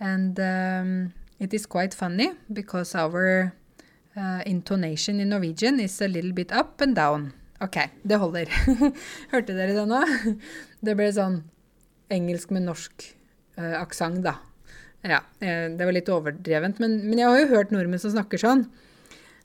And 0.00 0.38
um, 0.40 1.14
it 1.38 1.54
is 1.54 1.66
quite 1.66 1.94
funny 1.94 2.32
because 2.52 2.94
our 2.94 3.54
uh, 4.16 4.42
intonation 4.44 5.20
in 5.20 5.28
Norwegian 5.28 5.78
is 5.78 6.00
a 6.00 6.08
little 6.08 6.32
bit 6.32 6.50
up 6.50 6.80
and 6.80 6.96
down. 6.96 7.32
OK, 7.64 7.76
det 8.04 8.18
holder. 8.20 8.50
Hørte 9.32 9.54
dere 9.56 9.76
det 9.76 9.86
nå? 9.88 10.02
Det 10.86 10.94
ble 10.96 11.08
sånn 11.14 11.40
engelsk 12.12 12.52
med 12.54 12.66
norsk 12.66 13.06
uh, 13.58 13.78
aksent, 13.80 14.22
da. 14.26 14.36
Ja, 15.06 15.20
eh, 15.40 15.68
det 15.70 15.86
var 15.86 15.94
litt 15.94 16.08
overdrevent, 16.10 16.80
men, 16.82 16.98
men 17.06 17.20
jeg 17.20 17.30
har 17.30 17.38
jo 17.38 17.50
hørt 17.52 17.72
nordmenn 17.74 18.00
som 18.02 18.10
snakker 18.14 18.40
sånn. 18.42 18.64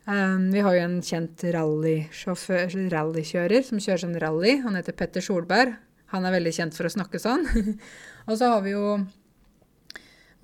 Um, 0.10 0.48
vi 0.50 0.64
har 0.66 0.74
jo 0.74 0.86
en 0.88 0.96
kjent 1.06 1.44
rallykjører 1.54 3.68
som 3.68 3.82
kjører 3.82 4.02
sånn 4.02 4.18
rally. 4.22 4.56
Han 4.64 4.80
heter 4.80 4.96
Petter 4.98 5.22
Solberg. 5.22 5.76
Han 6.16 6.26
er 6.26 6.34
veldig 6.34 6.54
kjent 6.56 6.78
for 6.78 6.90
å 6.90 6.94
snakke 6.94 7.22
sånn. 7.22 7.46
og 8.28 8.34
så 8.40 8.50
har 8.56 8.66
vi 8.66 8.74
jo 8.74 8.96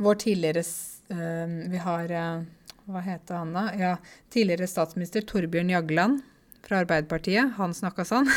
vår 0.05 0.21
tidligere 0.21 0.61
uh, 0.61 1.49
Vi 1.73 1.81
har 1.81 2.13
uh, 2.13 2.45
Hva 2.85 3.01
heter 3.01 3.41
han 3.41 3.57
da? 3.57 3.65
Ja, 3.73 3.95
tidligere 4.33 4.69
statsminister 4.69 5.25
Torbjørn 5.25 5.73
Jagland 5.73 6.21
fra 6.67 6.81
Arbeiderpartiet. 6.83 7.55
Han 7.57 7.73
snakka 7.75 8.05
sånn. 8.07 8.27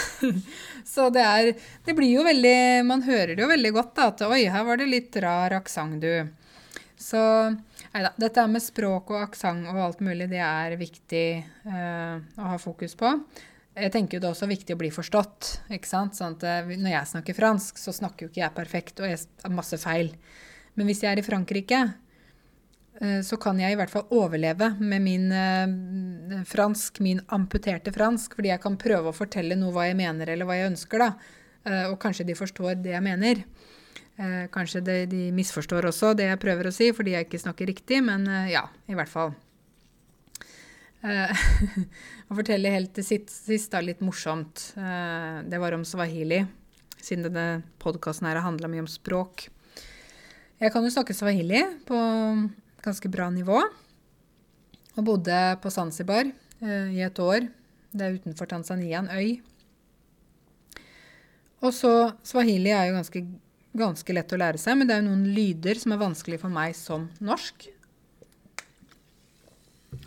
så 0.95 1.09
det 1.15 1.25
er 1.27 1.53
Det 1.87 1.97
blir 1.99 2.13
jo 2.15 2.27
veldig 2.27 2.87
Man 2.87 3.03
hører 3.07 3.35
det 3.35 3.43
jo 3.43 3.51
veldig 3.51 3.73
godt, 3.75 3.95
da. 3.99 4.11
At 4.13 4.23
oi, 4.29 4.45
her 4.51 4.67
var 4.69 4.81
det 4.81 4.91
litt 4.91 5.19
rar 5.23 5.57
aksent, 5.59 6.01
du. 6.05 6.31
Så 7.01 7.21
Nei 7.91 8.05
da. 8.05 8.13
Dette 8.21 8.45
med 8.47 8.63
språk 8.63 9.11
og 9.11 9.23
aksent 9.25 9.67
og 9.71 9.79
alt 9.83 10.03
mulig, 10.05 10.29
det 10.31 10.43
er 10.45 10.77
viktig 10.79 11.25
uh, 11.67 12.21
å 12.39 12.53
ha 12.53 12.59
fokus 12.63 12.95
på. 12.99 13.17
Jeg 13.75 13.91
tenker 13.95 14.17
jo 14.17 14.23
det 14.23 14.29
er 14.29 14.37
også 14.37 14.51
viktig 14.51 14.77
å 14.77 14.79
bli 14.79 14.93
forstått. 14.95 15.49
ikke 15.75 15.91
sant? 15.91 16.15
Sånn 16.19 16.37
at 16.39 16.47
uh, 16.47 16.71
Når 16.71 16.93
jeg 16.93 17.11
snakker 17.15 17.39
fransk, 17.39 17.81
så 17.83 17.95
snakker 17.97 18.27
jo 18.27 18.31
ikke 18.31 18.45
jeg 18.45 18.55
perfekt, 18.55 19.03
og 19.03 19.11
jeg 19.11 19.25
har 19.43 19.57
masse 19.57 19.79
feil. 19.83 20.13
Men 20.79 20.87
hvis 20.87 21.03
jeg 21.03 21.11
er 21.11 21.23
i 21.23 21.27
Frankrike, 21.27 21.81
eh, 21.83 22.10
så 23.25 23.39
kan 23.41 23.57
jeg 23.57 23.73
i 23.73 23.77
hvert 23.81 23.89
fall 23.89 24.11
overleve 24.13 24.75
med 24.77 25.01
min 25.01 25.31
eh, 25.33 26.43
fransk, 26.45 26.99
min 27.01 27.23
amputerte 27.33 27.95
fransk, 27.95 28.35
fordi 28.37 28.51
jeg 28.53 28.61
kan 28.61 28.77
prøve 28.81 29.09
å 29.09 29.17
fortelle 29.17 29.57
noe 29.57 29.73
hva 29.73 29.87
jeg 29.89 29.97
mener 29.97 30.29
eller 30.29 30.45
hva 30.45 30.59
jeg 30.59 30.75
ønsker, 30.75 31.01
da. 31.01 31.39
Eh, 31.65 31.87
og 31.91 31.99
kanskje 32.01 32.27
de 32.29 32.37
forstår 32.37 32.81
det 32.85 32.95
jeg 32.95 33.05
mener. 33.05 33.45
Eh, 34.21 34.47
kanskje 34.53 34.83
de, 34.85 34.97
de 35.11 35.23
misforstår 35.37 35.89
også 35.91 36.15
det 36.19 36.31
jeg 36.31 36.41
prøver 36.43 36.69
å 36.69 36.75
si, 36.75 36.91
fordi 36.97 37.15
jeg 37.17 37.29
ikke 37.29 37.43
snakker 37.43 37.71
riktig, 37.71 38.03
men 38.05 38.27
eh, 38.29 38.53
ja, 38.55 38.67
i 38.91 38.97
hvert 38.99 39.13
fall. 39.13 39.35
Eh, 41.01 41.45
å 42.29 42.37
fortelle 42.39 42.75
helt 42.75 42.95
til 42.97 43.07
sist, 43.07 43.71
da, 43.73 43.83
litt 43.85 44.03
morsomt. 44.05 44.73
Eh, 44.77 45.41
det 45.49 45.61
var 45.63 45.77
om 45.77 45.87
swahili, 45.89 46.43
siden 47.01 47.29
denne 47.29 47.63
podkasten 47.83 48.29
her 48.29 48.43
handla 48.45 48.69
mye 48.69 48.85
om 48.85 48.91
språk. 48.91 49.49
Jeg 50.61 50.73
kan 50.75 50.85
jo 50.85 50.93
snakke 50.93 51.17
swahili 51.17 51.63
på 51.89 51.97
ganske 52.85 53.11
bra 53.13 53.29
nivå. 53.33 53.61
Og 54.97 55.07
bodde 55.07 55.39
på 55.63 55.71
Zanzibar 55.73 56.27
eh, 56.27 56.91
i 56.97 57.03
et 57.07 57.23
år. 57.23 57.47
Det 57.91 58.07
er 58.07 58.19
utenfor 58.21 58.51
Tanzania, 58.51 59.01
en 59.01 59.11
øy. 59.11 59.41
Og 61.61 61.75
så 61.77 61.93
Swahili 62.25 62.73
er 62.73 62.89
jo 62.89 62.97
ganske, 62.97 63.25
ganske 63.77 64.17
lett 64.17 64.33
å 64.33 64.41
lære 64.41 64.61
seg, 64.61 64.79
men 64.79 64.89
det 64.89 64.97
er 64.97 65.03
jo 65.03 65.11
noen 65.11 65.29
lyder 65.37 65.81
som 65.81 65.93
er 65.95 66.01
vanskelig 66.01 66.41
for 66.43 66.53
meg 66.53 66.77
som 66.79 67.09
norsk. 67.21 67.69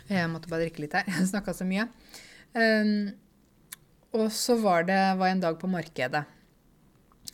Jeg 0.08 0.30
måtte 0.32 0.50
bare 0.50 0.66
drikke 0.66 0.84
litt 0.84 0.96
her. 0.96 1.06
Jeg 1.12 1.30
snakka 1.30 1.54
så 1.56 1.66
mye. 1.68 1.86
Um, 2.54 3.12
og 4.14 4.28
så 4.34 4.56
var 4.60 4.86
det 4.86 5.00
var 5.18 5.30
en 5.30 5.42
dag 5.42 5.56
på 5.58 5.70
markedet. 5.70 6.22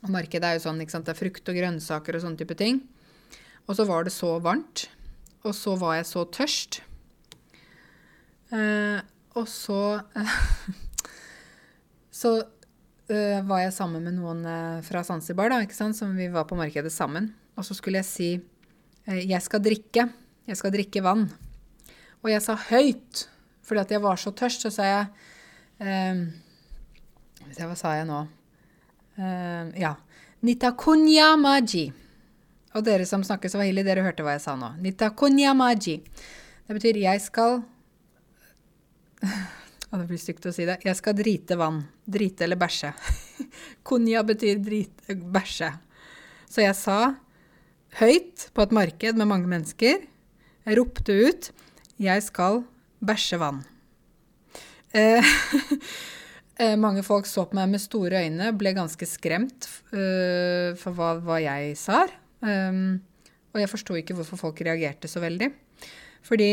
Og 0.01 0.13
markedet 0.13 0.47
er 0.49 0.57
jo 0.57 0.65
sånn, 0.65 0.81
ikke 0.81 0.95
sant, 0.95 1.09
det 1.09 1.13
er 1.13 1.19
frukt 1.19 1.51
og 1.51 1.59
grønnsaker 1.59 2.17
og 2.17 2.25
sånne 2.25 2.41
type 2.41 2.57
ting. 2.57 2.81
Og 3.69 3.77
så 3.77 3.85
var 3.89 4.07
det 4.07 4.15
så 4.15 4.37
varmt. 4.43 4.87
Og 5.45 5.57
så 5.57 5.75
var 5.81 5.99
jeg 5.99 6.09
så 6.11 6.25
tørst. 6.29 6.83
Uh, 8.51 8.99
og 9.39 9.47
så 9.49 9.83
Så 12.21 12.33
uh, 12.43 13.39
var 13.49 13.63
jeg 13.63 13.73
sammen 13.73 14.05
med 14.05 14.19
noen 14.19 14.43
fra 14.85 15.05
Zanzibar, 15.07 15.53
da, 15.53 15.63
ikke 15.65 15.79
sant, 15.79 15.97
som 15.97 16.13
vi 16.19 16.27
var 16.33 16.49
på 16.51 16.59
markedet 16.59 16.93
sammen. 16.93 17.31
Og 17.57 17.65
så 17.65 17.75
skulle 17.75 18.03
jeg 18.03 18.09
si 18.09 18.31
'Jeg 19.07 19.43
skal 19.43 19.65
drikke. 19.65 20.11
Jeg 20.47 20.57
skal 20.57 20.73
drikke 20.73 21.03
vann'. 21.03 21.31
Og 22.23 22.31
jeg 22.31 22.43
sa 22.43 22.55
høyt, 22.55 23.29
fordi 23.65 23.81
at 23.81 23.91
jeg 23.91 24.03
var 24.03 24.21
så 24.21 24.31
tørst, 24.31 24.67
så 24.67 24.71
sa 24.71 24.89
jeg 24.89 25.07
um, 26.13 26.27
Hva 27.57 27.77
sa 27.79 27.95
jeg 27.97 28.07
nå? 28.07 28.21
Uh, 29.17 29.73
ja. 29.81 29.95
Nitakunya 30.45 31.35
maji. 31.37 31.91
Og 32.75 32.85
dere 32.87 33.07
som 33.09 33.25
snakker 33.27 33.51
swahili, 33.51 33.83
dere 33.87 34.05
hørte 34.07 34.23
hva 34.27 34.37
jeg 34.37 34.45
sa 34.45 34.55
nå. 34.59 34.75
Nitakunya 34.83 35.55
maji. 35.59 35.99
Det 36.67 36.77
betyr 36.77 37.01
jeg 37.03 37.23
skal 37.25 37.63
det 39.99 40.07
blir 40.07 40.21
stygt 40.21 40.47
å 40.47 40.53
si 40.55 40.67
det. 40.69 40.79
Jeg 40.87 40.99
skal 40.99 41.17
drite 41.19 41.59
vann. 41.61 41.83
Drite 42.07 42.47
eller 42.47 42.61
bæsje. 42.61 42.93
Kunya 43.87 44.23
betyr 44.27 44.61
drite, 44.63 45.17
bæsje. 45.19 45.73
Så 46.51 46.63
jeg 46.65 46.77
sa 46.79 47.01
høyt 48.01 48.49
på 48.55 48.65
et 48.65 48.75
marked 48.75 49.19
med 49.19 49.29
mange 49.31 49.51
mennesker. 49.51 50.07
Jeg 50.67 50.79
ropte 50.79 51.13
ut 51.13 51.51
'Jeg 52.01 52.23
skal 52.23 52.65
bæsje 53.05 53.37
vann'. 53.37 53.65
Eh, 54.95 55.25
eh, 56.61 56.77
mange 56.77 57.03
folk 57.03 57.27
så 57.27 57.45
på 57.45 57.55
meg 57.59 57.69
med 57.69 57.81
store 57.81 58.25
øyne, 58.25 58.53
ble 58.57 58.73
ganske 58.73 59.07
skremt 59.07 59.69
uh, 59.93 60.75
for 60.81 60.97
hva, 60.97 61.13
hva, 61.21 61.37
jeg 61.45 61.77
sa. 61.77 62.07
Um, 62.41 63.01
og 63.51 63.63
jeg 63.63 63.71
forsto 63.71 63.97
ikke 63.99 64.17
hvorfor 64.19 64.41
folk 64.41 64.63
reagerte 64.65 65.11
så 65.11 65.23
veldig. 65.23 65.51
Fordi 66.27 66.53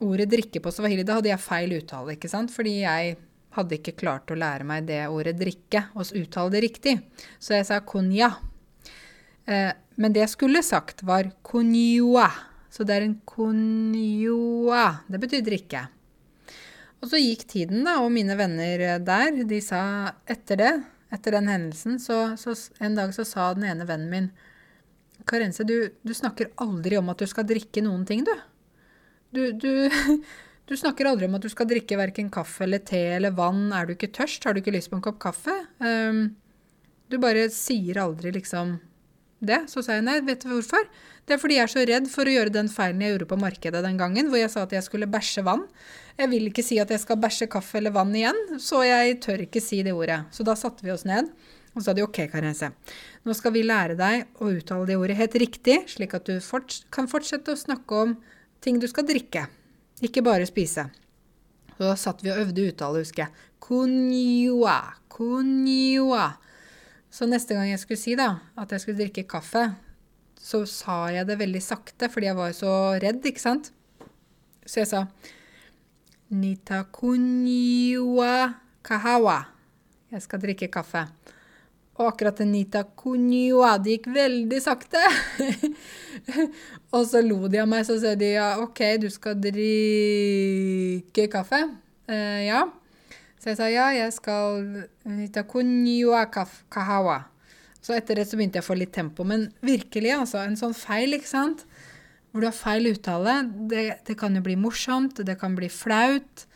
ordet 0.00 0.28
'drikke' 0.30 0.62
på 0.62 0.72
swahili, 0.72 1.04
da 1.04 1.18
hadde 1.18 1.32
jeg 1.32 1.44
feil 1.44 1.74
uttale, 1.76 2.16
ikke 2.16 2.30
sant? 2.30 2.52
Fordi 2.54 2.80
jeg 2.84 3.16
hadde 3.56 3.76
ikke 3.76 3.98
klart 3.98 4.30
å 4.30 4.38
lære 4.38 4.64
meg 4.64 4.86
det 4.88 5.02
ordet 5.08 5.36
'drikke' 5.38 5.90
og 5.94 6.14
uttale 6.16 6.54
det 6.54 6.64
riktig. 6.64 6.96
Så 7.38 7.56
jeg 7.58 7.66
sa 7.66 7.80
'kunya'. 7.80 8.36
Uh, 9.48 9.72
men 9.96 10.12
det 10.12 10.22
jeg 10.24 10.36
skulle 10.36 10.62
sagt, 10.62 11.02
var 11.02 11.32
'kunyua'. 11.42 12.30
Så 12.70 12.84
det 12.84 12.96
er 12.96 13.02
en 13.02 13.20
'konjua'. 13.26 15.00
Det 15.10 15.20
betyr 15.20 15.42
drikke. 15.42 15.88
Og 17.00 17.08
så 17.08 17.16
gikk 17.16 17.46
tiden, 17.48 17.84
da, 17.84 17.96
og 18.04 18.12
mine 18.12 18.36
venner 18.36 19.00
der, 19.00 19.44
de 19.48 19.60
sa 19.64 20.12
etter 20.28 20.56
det, 20.60 20.72
etter 21.10 21.32
den 21.32 21.48
hendelsen, 21.48 21.96
så, 21.98 22.36
så 22.36 22.52
en 22.78 22.94
dag 22.94 23.14
så 23.16 23.24
sa 23.24 23.54
den 23.56 23.64
ene 23.64 23.86
vennen 23.88 24.12
min 24.12 24.30
Karense, 25.30 25.64
du, 25.66 25.76
du, 26.02 26.12
snakker 26.16 26.50
aldri 26.62 26.98
om 26.98 27.10
at 27.12 27.22
du 27.22 27.28
skal 27.30 27.46
drikke 27.48 27.84
noen 27.86 28.04
ting, 28.08 28.24
du. 28.26 28.34
Du, 29.30 29.42
du, 29.54 29.70
du 30.68 30.76
snakker 30.76 31.08
aldri 31.10 31.30
om 31.30 31.38
at 31.38 31.46
du 31.46 31.50
skal 31.52 31.70
drikke 31.70 31.98
verken 32.00 32.30
kaffe 32.34 32.66
eller 32.66 32.82
te 32.86 33.02
eller 33.16 33.34
vann. 33.36 33.68
Er 33.76 33.86
du 33.86 33.94
ikke 33.94 34.12
tørst? 34.16 34.44
Har 34.44 34.56
du 34.56 34.62
ikke 34.62 34.74
lyst 34.74 34.90
på 34.92 34.98
en 34.98 35.06
kopp 35.06 35.20
kaffe? 35.22 35.54
Um, 35.78 36.30
du 37.10 37.18
bare 37.22 37.48
sier 37.54 38.02
aldri 38.02 38.34
liksom 38.34 38.78
det. 39.40 39.64
Så 39.72 39.82
sa 39.84 39.96
jeg 39.96 40.06
nei, 40.06 40.18
vet 40.26 40.44
du 40.44 40.52
hvorfor? 40.52 40.84
Det 41.26 41.36
er 41.36 41.40
fordi 41.40 41.56
jeg 41.58 41.66
er 41.66 41.72
så 41.72 41.84
redd 41.88 42.10
for 42.12 42.28
å 42.28 42.34
gjøre 42.34 42.52
den 42.54 42.68
feilen 42.72 43.02
jeg 43.04 43.14
gjorde 43.14 43.30
på 43.30 43.38
markedet 43.40 43.82
den 43.84 43.98
gangen, 44.00 44.28
hvor 44.30 44.40
jeg 44.40 44.52
sa 44.52 44.64
at 44.66 44.74
jeg 44.74 44.84
skulle 44.86 45.08
bæsje 45.10 45.44
vann. 45.46 45.64
Jeg 46.18 46.30
vil 46.32 46.50
ikke 46.50 46.64
si 46.66 46.80
at 46.82 46.90
jeg 46.92 47.02
skal 47.02 47.18
bæsje 47.22 47.48
kaffe 47.50 47.78
eller 47.80 47.94
vann 47.94 48.12
igjen, 48.16 48.38
så 48.60 48.82
jeg 48.84 49.20
tør 49.24 49.46
ikke 49.46 49.62
si 49.64 49.80
det 49.86 49.94
ordet. 49.96 50.22
Så 50.34 50.44
da 50.46 50.56
satte 50.58 50.84
vi 50.84 50.92
oss 50.92 51.06
ned. 51.08 51.30
Og 51.76 51.84
sa 51.84 51.94
de 51.94 52.02
OK, 52.02 52.24
Karense, 52.32 52.72
nå 53.22 53.34
skal 53.36 53.54
vi 53.54 53.62
lære 53.62 53.94
deg 53.98 54.42
å 54.42 54.50
uttale 54.50 54.88
det 54.88 54.98
ordet 54.98 55.18
helt 55.20 55.36
riktig, 55.38 55.76
slik 55.92 56.16
at 56.18 56.26
du 56.26 56.40
forts 56.42 56.82
kan 56.90 57.06
fortsette 57.10 57.54
å 57.54 57.58
snakke 57.58 58.00
om 58.06 58.16
ting 58.64 58.80
du 58.82 58.88
skal 58.90 59.06
drikke, 59.06 59.46
ikke 60.02 60.24
bare 60.26 60.48
spise. 60.48 60.88
Så 61.76 61.86
da 61.86 61.94
satt 61.96 62.24
vi 62.24 62.32
og 62.32 62.42
øvde 62.42 62.66
uttale, 62.72 63.00
husker 63.04 63.24
jeg. 63.24 63.46
«Kunyua, 63.62 64.78
kunyua». 65.12 66.26
Så 67.10 67.26
neste 67.26 67.56
gang 67.56 67.70
jeg 67.70 67.80
skulle 67.82 68.00
si 68.02 68.16
da, 68.18 68.34
at 68.58 68.70
jeg 68.74 68.82
skulle 68.82 69.00
drikke 69.00 69.26
kaffe, 69.30 69.62
så 70.40 70.62
sa 70.68 71.04
jeg 71.12 71.26
det 71.28 71.38
veldig 71.40 71.62
sakte 71.62 72.08
fordi 72.10 72.30
jeg 72.30 72.38
var 72.38 72.52
så 72.56 72.74
redd, 73.02 73.24
ikke 73.26 73.42
sant? 73.42 73.72
Så 74.64 74.82
jeg 74.82 74.90
sa 74.90 75.04
Nita 76.30 76.84
kunyua 76.94 78.54
kahawa. 78.86 79.40
Jeg 80.12 80.22
skal 80.22 80.42
drikke 80.44 80.68
kaffe. 80.70 81.08
Og 82.00 82.06
akkurat 82.08 82.38
Anita 82.40 82.80
Nita 83.04 83.76
det 83.84 83.92
gikk 83.92 84.06
veldig 84.14 84.60
sakte. 84.64 85.00
og 86.96 87.02
så 87.04 87.20
lo 87.20 87.44
de 87.52 87.60
av 87.60 87.68
meg, 87.68 87.84
så 87.84 87.98
sa 88.00 88.14
de 88.16 88.32
ja, 88.38 88.54
OK, 88.62 88.80
du 89.02 89.10
skal 89.12 89.36
drikke 89.36 91.26
kaffe. 91.28 91.60
Uh, 92.08 92.40
ja. 92.46 92.64
Så 93.40 93.52
jeg 93.52 93.60
sa 93.60 93.68
ja, 93.68 93.90
jeg 93.92 94.14
skal 94.16 94.64
nitakunniwa 95.04 96.24
kahawa. 96.72 97.20
Så 97.84 97.92
etter 97.96 98.16
det 98.16 98.26
så 98.28 98.40
begynte 98.40 98.60
jeg 98.60 98.64
å 98.64 98.70
få 98.70 98.80
litt 98.80 98.96
tempo. 98.96 99.24
Men 99.28 99.50
virkelig, 99.60 100.14
altså. 100.16 100.40
En 100.40 100.56
sånn 100.56 100.76
feil, 100.76 101.16
ikke 101.16 101.28
sant? 101.28 101.66
Hvor 102.32 102.40
du 102.40 102.48
har 102.48 102.56
feil 102.56 102.88
uttale. 102.94 103.42
Det, 103.68 103.86
det 104.08 104.16
kan 104.20 104.36
jo 104.36 104.44
bli 104.44 104.56
morsomt, 104.60 105.20
det 105.20 105.36
kan 105.40 105.52
bli 105.56 105.68
flaut. 105.72 106.46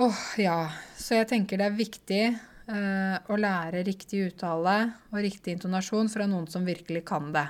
Åh, 0.00 0.20
ja. 0.40 0.60
Så 0.96 1.20
jeg 1.20 1.28
tenker 1.32 1.60
det 1.60 1.68
er 1.68 1.80
viktig 1.84 2.22
å 2.68 3.36
lære 3.40 3.80
riktig 3.86 4.26
uttale 4.26 4.74
og 5.08 5.22
riktig 5.24 5.54
intonasjon 5.56 6.10
fra 6.12 6.26
noen 6.28 6.44
som 6.52 6.66
virkelig 6.68 7.00
kan 7.08 7.30
det. 7.32 7.46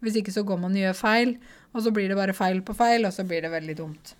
Hvis 0.00 0.20
ikke 0.20 0.32
så 0.34 0.44
går 0.46 0.60
man 0.62 0.76
og 0.76 0.84
gjør 0.84 0.96
feil, 0.96 1.32
og 1.74 1.84
så 1.84 1.92
blir 1.94 2.06
det 2.10 2.18
bare 2.18 2.36
feil 2.36 2.62
på 2.62 2.76
feil, 2.78 3.04
og 3.08 3.12
så 3.14 3.24
blir 3.26 3.42
det 3.44 3.50
veldig 3.52 3.76
dumt. 3.82 4.12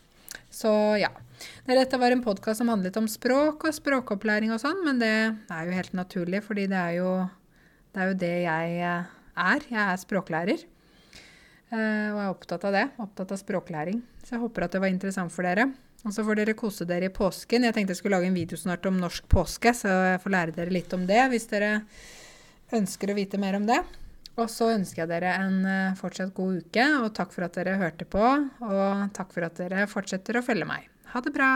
Så 0.51 0.71
ja. 1.01 1.13
Dette 1.65 2.01
var 2.03 2.13
en 2.13 2.25
podkast 2.25 2.61
som 2.61 2.69
handlet 2.69 2.99
om 2.99 3.07
språk 3.09 3.65
og 3.69 3.77
språkopplæring 3.77 4.51
og 4.53 4.61
sånn, 4.61 4.83
men 4.85 4.99
det 5.01 5.15
er 5.31 5.69
jo 5.69 5.77
helt 5.77 5.95
naturlig, 5.97 6.43
fordi 6.45 6.67
det 6.69 6.81
er 6.81 6.97
jo 6.99 7.13
det, 7.95 8.03
er 8.03 8.11
jo 8.11 8.19
det 8.19 8.35
jeg 8.45 8.75
eh, 8.91 9.15
er. 9.41 9.65
Jeg 9.71 9.81
er 9.83 10.03
språklærer. 10.03 10.67
Uh, 11.71 12.11
og 12.11 12.19
er 12.19 12.29
opptatt 12.33 12.65
av 12.67 12.75
det. 12.75 12.85
Opptatt 13.03 13.33
av 13.35 13.39
språklæring. 13.39 14.01
Så 14.27 14.35
jeg 14.35 14.43
håper 14.43 14.67
at 14.67 14.75
det 14.75 14.83
var 14.83 14.91
interessant 14.91 15.33
for 15.33 15.47
dere. 15.47 15.69
Og 16.07 16.15
så 16.17 16.25
får 16.25 16.41
dere 16.41 16.57
kose 16.57 16.87
dere 16.89 17.11
i 17.11 17.13
påsken. 17.13 17.67
Jeg 17.67 17.77
tenkte 17.77 17.93
jeg 17.93 18.01
skulle 18.01 18.17
lage 18.17 18.31
en 18.31 18.39
video 18.39 18.57
snart 18.57 18.87
om 18.89 19.01
norsk 19.01 19.27
påske, 19.29 19.75
så 19.77 19.91
jeg 20.15 20.23
får 20.23 20.35
lære 20.37 20.57
dere 20.57 20.73
litt 20.73 20.95
om 20.97 21.05
det 21.09 21.21
hvis 21.33 21.49
dere 21.51 21.75
ønsker 22.77 23.13
å 23.13 23.19
vite 23.19 23.41
mer 23.43 23.59
om 23.59 23.69
det. 23.69 23.83
Og 24.41 24.49
så 24.49 24.71
ønsker 24.73 25.03
jeg 25.03 25.11
dere 25.11 25.35
en 25.43 25.61
eh, 25.69 25.99
fortsatt 25.99 26.33
god 26.37 26.63
uke, 26.65 26.87
og 27.03 27.13
takk 27.19 27.35
for 27.35 27.45
at 27.45 27.59
dere 27.59 27.77
hørte 27.83 28.09
på. 28.09 28.25
Og 28.65 29.07
takk 29.17 29.37
for 29.37 29.45
at 29.45 29.61
dere 29.61 29.85
fortsetter 29.91 30.41
å 30.41 30.47
følge 30.47 30.69
meg. 30.71 30.89
Ha 31.13 31.21
det 31.27 31.35
bra! 31.37 31.53